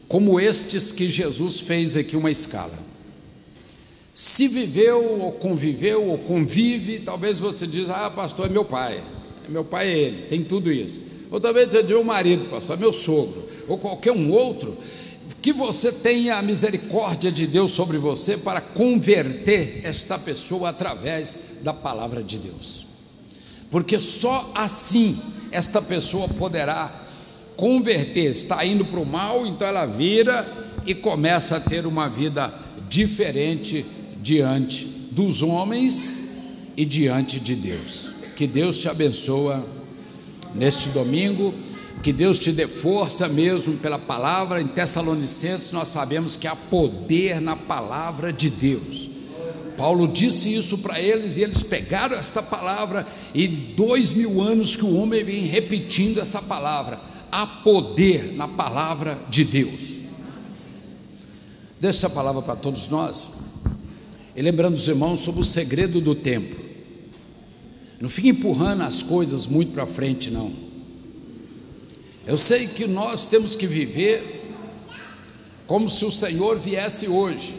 como 0.08 0.40
estes 0.40 0.90
que 0.90 1.10
Jesus 1.10 1.60
fez 1.60 1.98
aqui 1.98 2.16
uma 2.16 2.30
escala. 2.30 2.78
Se 4.14 4.48
viveu 4.48 5.20
ou 5.20 5.32
conviveu 5.32 6.02
ou 6.08 6.16
convive, 6.16 7.00
talvez 7.00 7.38
você 7.38 7.66
diz: 7.66 7.90
"Ah, 7.90 8.08
pastor, 8.08 8.46
é 8.46 8.48
meu 8.48 8.64
pai" 8.64 9.02
meu 9.48 9.64
pai 9.64 9.88
é 9.88 9.98
ele, 9.98 10.22
tem 10.28 10.42
tudo 10.42 10.70
isso. 10.72 11.00
Ou 11.30 11.40
talvez 11.40 11.70
seja 11.70 11.86
meu 11.86 12.02
marido, 12.02 12.48
pastor, 12.48 12.76
é 12.76 12.80
meu 12.80 12.92
sogro, 12.92 13.48
ou 13.68 13.78
qualquer 13.78 14.12
um 14.12 14.30
outro, 14.30 14.76
que 15.40 15.52
você 15.52 15.92
tenha 15.92 16.36
a 16.36 16.42
misericórdia 16.42 17.30
de 17.30 17.46
Deus 17.46 17.72
sobre 17.72 17.98
você 17.98 18.38
para 18.38 18.60
converter 18.60 19.80
esta 19.84 20.18
pessoa 20.18 20.70
através 20.70 21.38
da 21.62 21.72
palavra 21.72 22.22
de 22.22 22.38
Deus. 22.38 22.86
Porque 23.70 23.98
só 23.98 24.52
assim 24.54 25.16
esta 25.50 25.80
pessoa 25.80 26.28
poderá 26.28 27.06
converter, 27.56 28.30
está 28.30 28.64
indo 28.64 28.84
para 28.84 29.00
o 29.00 29.06
mal, 29.06 29.46
então 29.46 29.66
ela 29.66 29.86
vira 29.86 30.46
e 30.86 30.94
começa 30.94 31.56
a 31.56 31.60
ter 31.60 31.86
uma 31.86 32.08
vida 32.08 32.52
diferente 32.88 33.84
diante 34.22 34.86
dos 35.12 35.42
homens 35.42 36.28
e 36.76 36.84
diante 36.84 37.40
de 37.40 37.54
Deus. 37.54 38.17
Que 38.38 38.46
Deus 38.46 38.78
te 38.78 38.88
abençoa 38.88 39.66
neste 40.54 40.90
domingo, 40.90 41.52
que 42.04 42.12
Deus 42.12 42.38
te 42.38 42.52
dê 42.52 42.68
força 42.68 43.28
mesmo 43.28 43.76
pela 43.78 43.98
palavra. 43.98 44.62
Em 44.62 44.66
Tessalonicenses 44.68 45.72
nós 45.72 45.88
sabemos 45.88 46.36
que 46.36 46.46
há 46.46 46.54
poder 46.54 47.40
na 47.40 47.56
palavra 47.56 48.32
de 48.32 48.48
Deus. 48.48 49.08
Paulo 49.76 50.06
disse 50.06 50.54
isso 50.54 50.78
para 50.78 51.00
eles 51.00 51.36
e 51.36 51.42
eles 51.42 51.64
pegaram 51.64 52.16
esta 52.16 52.40
palavra 52.40 53.04
e 53.34 53.48
dois 53.48 54.12
mil 54.12 54.40
anos 54.40 54.76
que 54.76 54.84
o 54.84 54.94
homem 54.94 55.24
vem 55.24 55.44
repetindo 55.44 56.20
esta 56.20 56.40
palavra. 56.40 57.00
Há 57.32 57.44
poder 57.44 58.34
na 58.36 58.46
palavra 58.46 59.18
de 59.28 59.42
Deus. 59.42 59.94
Deixa 61.80 62.06
essa 62.06 62.10
palavra 62.10 62.40
para 62.42 62.54
todos 62.54 62.86
nós. 62.86 63.30
E 64.36 64.40
lembrando 64.40 64.76
os 64.76 64.86
irmãos 64.86 65.18
sobre 65.18 65.40
o 65.40 65.44
segredo 65.44 66.00
do 66.00 66.14
tempo. 66.14 66.67
Não 68.00 68.08
fique 68.08 68.28
empurrando 68.28 68.82
as 68.82 69.02
coisas 69.02 69.46
muito 69.46 69.72
para 69.72 69.86
frente, 69.86 70.30
não. 70.30 70.52
Eu 72.26 72.38
sei 72.38 72.66
que 72.68 72.86
nós 72.86 73.26
temos 73.26 73.56
que 73.56 73.66
viver 73.66 74.52
como 75.66 75.90
se 75.90 76.04
o 76.04 76.10
Senhor 76.10 76.58
viesse 76.58 77.08
hoje. 77.08 77.54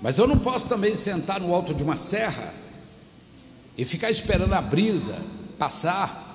Mas 0.00 0.18
eu 0.18 0.26
não 0.26 0.38
posso 0.38 0.66
também 0.66 0.94
sentar 0.94 1.40
no 1.40 1.54
alto 1.54 1.74
de 1.74 1.82
uma 1.82 1.96
serra 1.96 2.54
e 3.76 3.84
ficar 3.84 4.10
esperando 4.10 4.52
a 4.52 4.60
brisa 4.60 5.16
passar. 5.58 6.28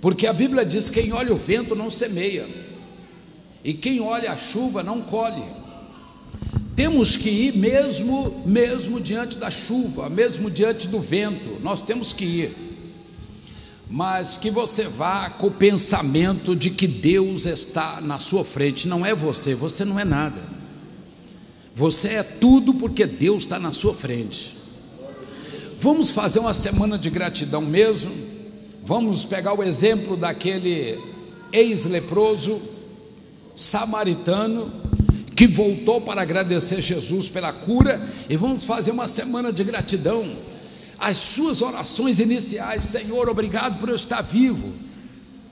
Porque 0.00 0.26
a 0.26 0.32
Bíblia 0.32 0.64
diz: 0.64 0.90
quem 0.90 1.12
olha 1.12 1.32
o 1.32 1.36
vento 1.36 1.74
não 1.74 1.90
semeia, 1.90 2.46
e 3.64 3.74
quem 3.74 4.00
olha 4.00 4.32
a 4.32 4.36
chuva 4.36 4.82
não 4.82 5.02
colhe. 5.02 5.57
Temos 6.78 7.16
que 7.16 7.28
ir 7.28 7.56
mesmo, 7.56 8.44
mesmo 8.46 9.00
diante 9.00 9.36
da 9.36 9.50
chuva, 9.50 10.08
mesmo 10.08 10.48
diante 10.48 10.86
do 10.86 11.00
vento, 11.00 11.58
nós 11.60 11.82
temos 11.82 12.12
que 12.12 12.24
ir. 12.24 12.56
Mas 13.90 14.36
que 14.36 14.48
você 14.48 14.84
vá 14.84 15.28
com 15.28 15.48
o 15.48 15.50
pensamento 15.50 16.54
de 16.54 16.70
que 16.70 16.86
Deus 16.86 17.46
está 17.46 18.00
na 18.00 18.20
sua 18.20 18.44
frente, 18.44 18.86
não 18.86 19.04
é 19.04 19.12
você, 19.12 19.56
você 19.56 19.84
não 19.84 19.98
é 19.98 20.04
nada. 20.04 20.40
Você 21.74 22.10
é 22.10 22.22
tudo 22.22 22.72
porque 22.72 23.06
Deus 23.06 23.42
está 23.42 23.58
na 23.58 23.72
sua 23.72 23.92
frente. 23.92 24.56
Vamos 25.80 26.12
fazer 26.12 26.38
uma 26.38 26.54
semana 26.54 26.96
de 26.96 27.10
gratidão 27.10 27.60
mesmo. 27.60 28.12
Vamos 28.84 29.24
pegar 29.24 29.52
o 29.52 29.64
exemplo 29.64 30.16
daquele 30.16 30.96
ex-leproso 31.52 32.62
samaritano 33.56 34.70
que 35.38 35.46
voltou 35.46 36.00
para 36.00 36.22
agradecer 36.22 36.82
Jesus 36.82 37.28
pela 37.28 37.52
cura 37.52 38.04
e 38.28 38.36
vamos 38.36 38.64
fazer 38.64 38.90
uma 38.90 39.06
semana 39.06 39.52
de 39.52 39.62
gratidão. 39.62 40.28
As 40.98 41.16
suas 41.16 41.62
orações 41.62 42.18
iniciais, 42.18 42.82
Senhor, 42.82 43.28
obrigado 43.28 43.78
por 43.78 43.88
eu 43.88 43.94
estar 43.94 44.20
vivo. 44.20 44.72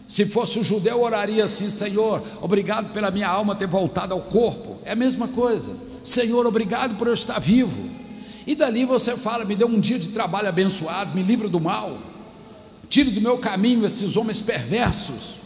Se 0.09 0.27
fosse 0.27 0.59
o 0.59 0.65
judeu, 0.65 1.01
oraria 1.01 1.45
assim: 1.45 1.71
Senhor, 1.71 2.21
obrigado 2.43 2.93
pela 2.93 3.13
minha 3.13 3.29
alma 3.29 3.55
ter 3.55 3.69
voltado 3.69 4.13
ao 4.13 4.23
corpo. 4.23 4.77
É 4.85 4.91
a 4.91 4.97
mesma 4.97 5.29
coisa. 5.29 5.71
Senhor, 6.03 6.45
obrigado 6.45 6.97
por 6.97 7.07
eu 7.07 7.15
estar 7.15 7.39
vivo. 7.39 7.89
E 8.45 8.57
dali 8.57 8.85
você 8.85 9.17
fala: 9.17 9.45
me 9.45 9.55
dê 9.55 9.65
um 9.65 9.79
dia 9.79 10.01
de 10.01 10.09
trabalho 10.09 10.49
abençoado, 10.49 11.15
me 11.15 11.23
livre 11.23 11.47
do 11.47 11.61
mal, 11.61 11.97
tire 12.89 13.13
do 13.13 13.21
meu 13.21 13.39
caminho 13.39 13.87
esses 13.87 14.17
homens 14.17 14.41
perversos. 14.41 15.37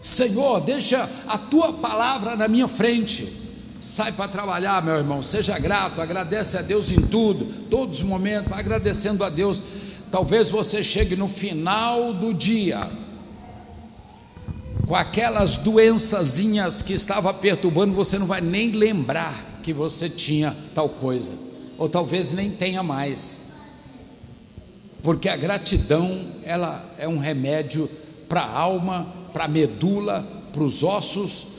Senhor, 0.00 0.60
deixa 0.60 1.10
a 1.26 1.36
tua 1.36 1.72
palavra 1.72 2.36
na 2.36 2.46
minha 2.46 2.68
frente. 2.68 3.47
Sai 3.80 4.12
para 4.12 4.28
trabalhar, 4.28 4.82
meu 4.82 4.96
irmão, 4.96 5.22
seja 5.22 5.58
grato, 5.58 6.00
agradece 6.00 6.56
a 6.56 6.62
Deus 6.62 6.90
em 6.90 7.00
tudo, 7.00 7.44
todos 7.70 7.98
os 7.98 8.04
momentos, 8.04 8.52
agradecendo 8.52 9.22
a 9.22 9.28
Deus. 9.28 9.62
Talvez 10.10 10.50
você 10.50 10.82
chegue 10.82 11.14
no 11.14 11.28
final 11.28 12.12
do 12.14 12.34
dia 12.34 12.88
com 14.86 14.96
aquelas 14.96 15.58
doençazinhas 15.58 16.80
que 16.80 16.94
estava 16.94 17.32
perturbando, 17.34 17.92
você 17.92 18.18
não 18.18 18.26
vai 18.26 18.40
nem 18.40 18.72
lembrar 18.72 19.60
que 19.62 19.72
você 19.72 20.08
tinha 20.08 20.56
tal 20.74 20.88
coisa 20.88 21.48
ou 21.78 21.88
talvez 21.88 22.32
nem 22.32 22.50
tenha 22.50 22.82
mais. 22.82 23.48
Porque 25.02 25.28
a 25.28 25.36
gratidão, 25.36 26.26
ela 26.42 26.84
é 26.98 27.06
um 27.06 27.18
remédio 27.18 27.88
para 28.28 28.40
a 28.40 28.58
alma, 28.58 29.06
para 29.32 29.44
a 29.44 29.48
medula, 29.48 30.26
para 30.52 30.62
os 30.62 30.82
ossos, 30.82 31.57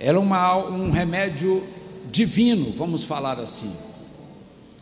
ela 0.00 0.18
é 0.18 0.20
uma, 0.20 0.56
um 0.56 0.90
remédio 0.90 1.62
divino, 2.10 2.74
vamos 2.76 3.04
falar 3.04 3.38
assim. 3.38 3.72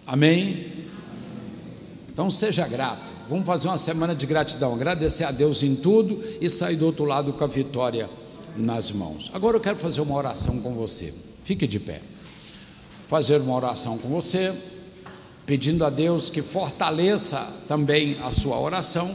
Amém? 0.07 0.73
Então 2.11 2.31
seja 2.31 2.67
grato. 2.67 3.13
Vamos 3.29 3.45
fazer 3.45 3.69
uma 3.69 3.77
semana 3.77 4.15
de 4.15 4.25
gratidão, 4.25 4.73
agradecer 4.73 5.25
a 5.25 5.31
Deus 5.31 5.63
em 5.63 5.77
tudo 5.77 6.19
e 6.41 6.49
sair 6.49 6.77
do 6.77 6.87
outro 6.87 7.05
lado 7.05 7.35
com 7.35 7.45
a 7.45 7.47
vitória 7.47 8.09
nas 8.57 8.91
mãos. 8.91 9.31
Agora 9.35 9.57
eu 9.57 9.61
quero 9.61 9.77
fazer 9.77 10.01
uma 10.01 10.15
oração 10.15 10.61
com 10.61 10.73
você. 10.73 11.13
Fique 11.45 11.67
de 11.67 11.79
pé 11.79 12.01
fazer 13.09 13.41
uma 13.41 13.57
oração 13.57 13.97
com 13.97 14.09
você, 14.09 14.55
pedindo 15.47 15.83
a 15.85 15.89
Deus 15.89 16.29
que 16.29 16.43
fortaleça 16.43 17.39
também 17.67 18.19
a 18.23 18.31
sua 18.31 18.61
oração 18.61 19.11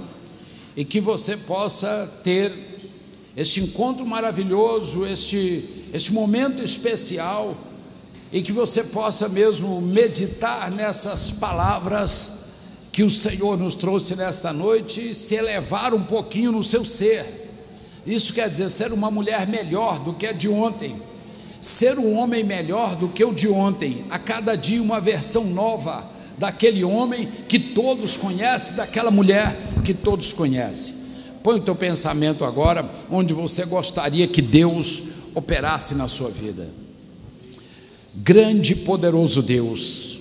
e 0.76 0.84
que 0.84 1.00
você 1.00 1.38
possa 1.38 2.22
ter 2.24 2.52
este 3.38 3.62
encontro 3.62 4.04
maravilhoso, 4.04 5.06
este, 5.06 5.64
este 5.94 6.12
momento 6.12 6.64
especial 6.64 7.56
e 8.32 8.42
que 8.42 8.52
você 8.52 8.84
possa 8.86 9.30
mesmo 9.30 9.80
meditar 9.80 10.72
nessas 10.72 11.30
palavras 11.32 12.42
que 12.92 13.04
o 13.04 13.10
Senhor 13.10 13.58
nos 13.58 13.76
trouxe 13.76 14.16
nesta 14.16 14.52
noite 14.52 15.12
e 15.12 15.16
se 15.16 15.36
elevar 15.36 15.94
um 15.94 16.04
pouquinho 16.04 16.52
no 16.52 16.64
seu 16.64 16.84
ser. 16.84 17.26
Isso 18.06 18.34
quer 18.34 18.50
dizer 18.50 18.70
ser 18.70 18.92
uma 18.92 19.10
mulher 19.12 19.48
melhor 19.48 20.00
do 20.00 20.14
que 20.14 20.26
a 20.26 20.32
de 20.32 20.50
ontem 20.50 21.00
ser 21.64 21.98
um 21.98 22.18
homem 22.18 22.44
melhor 22.44 22.94
do 22.94 23.08
que 23.08 23.24
o 23.24 23.34
de 23.34 23.48
ontem, 23.48 24.04
a 24.10 24.20
cada 24.20 24.54
dia 24.54 24.82
uma 24.82 25.00
versão 25.00 25.46
nova 25.46 26.04
daquele 26.38 26.84
homem 26.84 27.26
que 27.48 27.58
todos 27.58 28.18
conhecem, 28.18 28.76
daquela 28.76 29.10
mulher 29.10 29.56
que 29.82 29.94
todos 29.94 30.34
conhecem. 30.34 30.94
Põe 31.42 31.60
o 31.60 31.62
teu 31.62 31.74
pensamento 31.74 32.44
agora 32.44 32.86
onde 33.10 33.34
você 33.34 33.64
gostaria 33.64 34.28
que 34.28 34.42
Deus 34.42 35.13
operasse 35.36 35.96
na 35.96 36.08
sua 36.08 36.30
vida. 36.30 36.70
Grande 38.16 38.74
e 38.74 38.76
poderoso 38.78 39.42
Deus, 39.42 40.20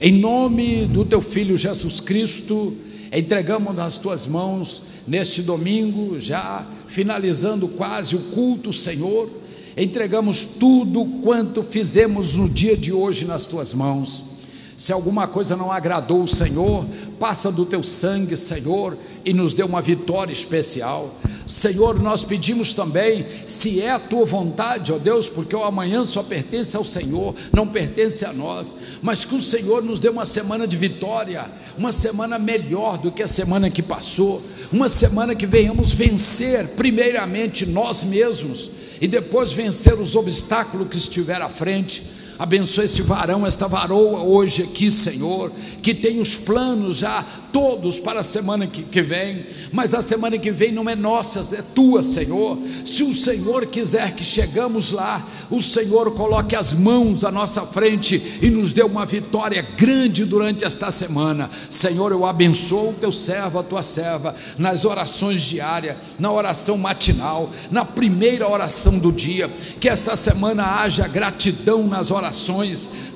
em 0.00 0.12
nome 0.12 0.86
do 0.86 1.04
teu 1.04 1.20
filho 1.20 1.56
Jesus 1.56 1.98
Cristo, 2.00 2.76
entregamos 3.12 3.74
nas 3.74 3.98
tuas 3.98 4.26
mãos 4.26 4.82
neste 5.06 5.42
domingo, 5.42 6.18
já 6.20 6.64
finalizando 6.88 7.68
quase 7.68 8.14
o 8.14 8.20
culto, 8.20 8.72
Senhor 8.72 9.28
entregamos 9.76 10.44
tudo 10.44 11.04
quanto 11.22 11.62
fizemos 11.62 12.36
no 12.36 12.48
dia 12.48 12.76
de 12.76 12.92
hoje 12.92 13.24
nas 13.24 13.46
tuas 13.46 13.74
mãos. 13.74 14.34
Se 14.76 14.92
alguma 14.92 15.26
coisa 15.26 15.56
não 15.56 15.70
agradou 15.70 16.22
o 16.22 16.28
Senhor, 16.28 16.84
passa 17.18 17.50
do 17.50 17.64
teu 17.64 17.82
sangue, 17.82 18.36
Senhor, 18.36 18.96
e 19.24 19.32
nos 19.32 19.54
dê 19.54 19.62
uma 19.62 19.80
vitória 19.80 20.32
especial. 20.32 21.14
Senhor, 21.46 22.00
nós 22.00 22.24
pedimos 22.24 22.72
também, 22.72 23.26
se 23.46 23.82
é 23.82 23.90
a 23.90 23.98
tua 23.98 24.24
vontade, 24.24 24.92
ó 24.92 24.98
Deus, 24.98 25.28
porque 25.28 25.54
o 25.54 25.62
amanhã 25.62 26.02
só 26.04 26.22
pertence 26.22 26.74
ao 26.74 26.84
Senhor, 26.84 27.34
não 27.52 27.66
pertence 27.66 28.24
a 28.24 28.32
nós, 28.32 28.74
mas 29.02 29.26
que 29.26 29.34
o 29.34 29.42
Senhor 29.42 29.82
nos 29.82 30.00
dê 30.00 30.08
uma 30.08 30.24
semana 30.24 30.66
de 30.66 30.76
vitória, 30.76 31.44
uma 31.76 31.92
semana 31.92 32.38
melhor 32.38 32.96
do 32.96 33.12
que 33.12 33.22
a 33.22 33.28
semana 33.28 33.68
que 33.68 33.82
passou, 33.82 34.42
uma 34.72 34.88
semana 34.88 35.34
que 35.34 35.46
venhamos 35.46 35.92
vencer, 35.92 36.68
primeiramente 36.68 37.66
nós 37.66 38.04
mesmos, 38.04 38.70
e 39.00 39.06
depois 39.06 39.52
vencer 39.52 39.94
os 40.00 40.16
obstáculos 40.16 40.88
que 40.88 40.96
estiver 40.96 41.42
à 41.42 41.48
frente. 41.50 42.13
Abençoe 42.38 42.84
esse 42.84 43.02
varão, 43.02 43.46
esta 43.46 43.68
varoa 43.68 44.20
hoje 44.22 44.62
aqui, 44.62 44.90
Senhor, 44.90 45.52
que 45.82 45.94
tem 45.94 46.20
os 46.20 46.36
planos 46.36 46.96
já 46.96 47.24
todos 47.52 48.00
para 48.00 48.20
a 48.20 48.24
semana 48.24 48.66
que, 48.66 48.82
que 48.82 49.00
vem, 49.00 49.46
mas 49.70 49.94
a 49.94 50.02
semana 50.02 50.36
que 50.36 50.50
vem 50.50 50.72
não 50.72 50.90
é 50.90 50.96
nossa, 50.96 51.54
é 51.54 51.62
tua, 51.62 52.02
Senhor. 52.02 52.58
Se 52.84 53.04
o 53.04 53.14
Senhor 53.14 53.64
quiser 53.66 54.12
que 54.12 54.24
chegamos 54.24 54.90
lá, 54.90 55.24
o 55.48 55.62
Senhor 55.62 56.12
coloque 56.14 56.56
as 56.56 56.72
mãos 56.72 57.22
à 57.22 57.30
nossa 57.30 57.62
frente 57.62 58.40
e 58.42 58.50
nos 58.50 58.72
dê 58.72 58.82
uma 58.82 59.06
vitória 59.06 59.62
grande 59.76 60.24
durante 60.24 60.64
esta 60.64 60.90
semana. 60.90 61.48
Senhor, 61.70 62.10
eu 62.10 62.26
abençoo 62.26 62.90
o 62.90 62.94
teu 62.94 63.12
servo, 63.12 63.60
a 63.60 63.62
tua 63.62 63.84
serva, 63.84 64.34
nas 64.58 64.84
orações 64.84 65.40
diárias, 65.42 65.96
na 66.18 66.32
oração 66.32 66.76
matinal, 66.76 67.48
na 67.70 67.84
primeira 67.84 68.48
oração 68.48 68.98
do 68.98 69.12
dia, 69.12 69.48
que 69.78 69.88
esta 69.88 70.16
semana 70.16 70.80
haja 70.80 71.06
gratidão 71.06 71.86
nas 71.86 72.10
orações, 72.10 72.23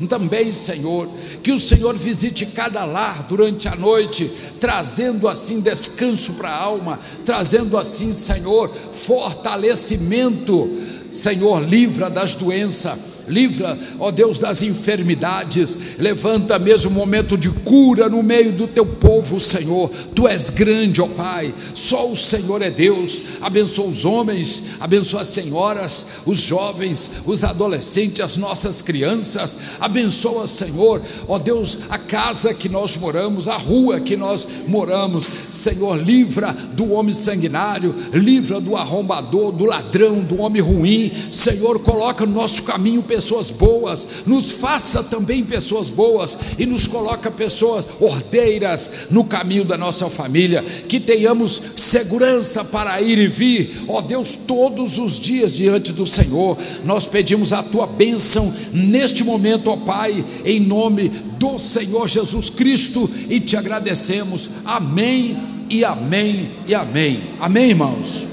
também, 0.09 0.53
Senhor, 0.53 1.09
que 1.43 1.53
o 1.53 1.59
Senhor 1.59 1.97
visite 1.97 2.47
cada 2.47 2.85
lar 2.85 3.25
durante 3.25 3.69
a 3.69 3.75
noite 3.75 4.31
trazendo 4.61 5.29
assim 5.29 5.61
descanso 5.61 6.35
para 6.35 6.51
a 6.51 6.63
alma, 6.63 6.99
trazendo 7.25 7.77
assim, 7.77 8.13
Senhor, 8.13 8.69
fortalecimento. 8.69 10.69
Senhor, 11.13 11.61
livra 11.61 12.11
das 12.11 12.35
doenças 12.35 13.08
livra, 13.29 13.79
ó 13.99 14.11
Deus, 14.11 14.39
das 14.39 14.63
enfermidades, 14.63 15.97
levanta 15.99 16.59
mesmo 16.59 16.91
um 16.91 16.95
momento 16.95 17.37
de 17.37 17.51
cura 17.51 18.09
no 18.09 18.23
meio 18.23 18.53
do 18.53 18.67
teu 18.67 18.87
povo, 18.87 19.39
Senhor. 19.39 19.91
Tu 20.15 20.27
és 20.27 20.51
grande, 20.51 21.01
ó 21.01 21.07
Pai, 21.07 21.53
só 21.75 22.11
o 22.11 22.17
Senhor 22.17 22.63
é 22.63 22.71
Deus. 22.71 23.21
Abençoa 23.41 23.87
os 23.87 24.05
homens, 24.05 24.63
abençoa 24.81 25.23
as 25.23 25.29
senhoras, 25.29 26.07
os 26.27 26.39
jovens, 26.39 27.11
os 27.27 27.45
adolescentes, 27.45 28.21
as 28.21 28.37
nossas 28.37 28.83
crianças. 28.83 29.57
Abençoa, 29.81 30.47
Senhor, 30.47 31.01
ó 31.27 31.39
Deus, 31.39 31.79
a 31.91 31.99
casa 31.99 32.55
que 32.55 32.69
nós 32.69 32.97
moramos, 32.97 33.49
a 33.49 33.57
rua 33.57 34.01
que 34.01 34.17
nós 34.17 34.47
moramos. 34.67 35.27
Senhor, 35.51 35.97
livra 35.97 36.53
do 36.73 36.93
homem 36.93 37.13
sanguinário, 37.13 37.95
livra 38.13 38.61
do 38.61 38.77
arrombador, 38.77 39.53
do 39.53 39.65
ladrão, 39.65 40.21
do 40.21 40.41
homem 40.41 40.63
ruim. 40.63 41.13
Senhor, 41.31 41.81
coloca 41.81 42.25
no 42.27 42.33
nosso 42.33 42.63
caminho 42.63 43.03
pessoas 43.19 43.51
boas, 43.51 44.07
nos 44.27 44.53
faça 44.53 45.03
também 45.03 45.43
pessoas 45.43 45.91
boas 45.91 46.39
e 46.57 46.65
nos 46.65 46.87
coloca 46.87 47.33
pessoas 47.33 47.89
ordeiras 47.99 49.09
no 49.11 49.25
caminho 49.25 49.65
da 49.65 49.77
nossa 49.77 50.09
família, 50.09 50.63
que 50.63 51.01
tenhamos 51.01 51.61
segurança 51.77 52.65
para 52.65 53.01
ir 53.01 53.19
e 53.19 53.27
vir, 53.27 53.83
ó 53.89 54.01
Deus, 54.01 54.37
todos 54.37 54.99
os 54.99 55.19
dias 55.19 55.57
diante 55.57 55.93
do 55.93 56.07
Senhor. 56.07 56.57
Nós 56.85 57.09
pedimos 57.09 57.53
a 57.53 57.61
tua 57.61 57.89
bênção 57.89 58.55
neste 58.73 59.25
momento, 59.25 59.69
ó 59.69 59.77
Pai, 59.77 60.25
em 60.45 60.61
nome 60.61 61.09
do 61.09 61.59
Senhor 61.59 62.07
Jesus 62.07 62.49
Cristo 62.49 63.11
e 63.29 63.41
te 63.41 63.57
agradecemos. 63.57 64.49
Amém 64.65 65.43
e 65.69 65.85
amém 65.85 66.51
e 66.69 66.75
amém. 66.75 67.21
Amém, 67.41 67.71
irmãos. 67.71 68.25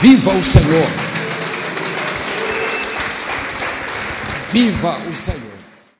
Viva 0.00 0.34
o 0.34 0.42
Senhor. 0.42 1.21
Viva 4.52 4.98
o 5.08 5.14
Senhor. 5.14 5.41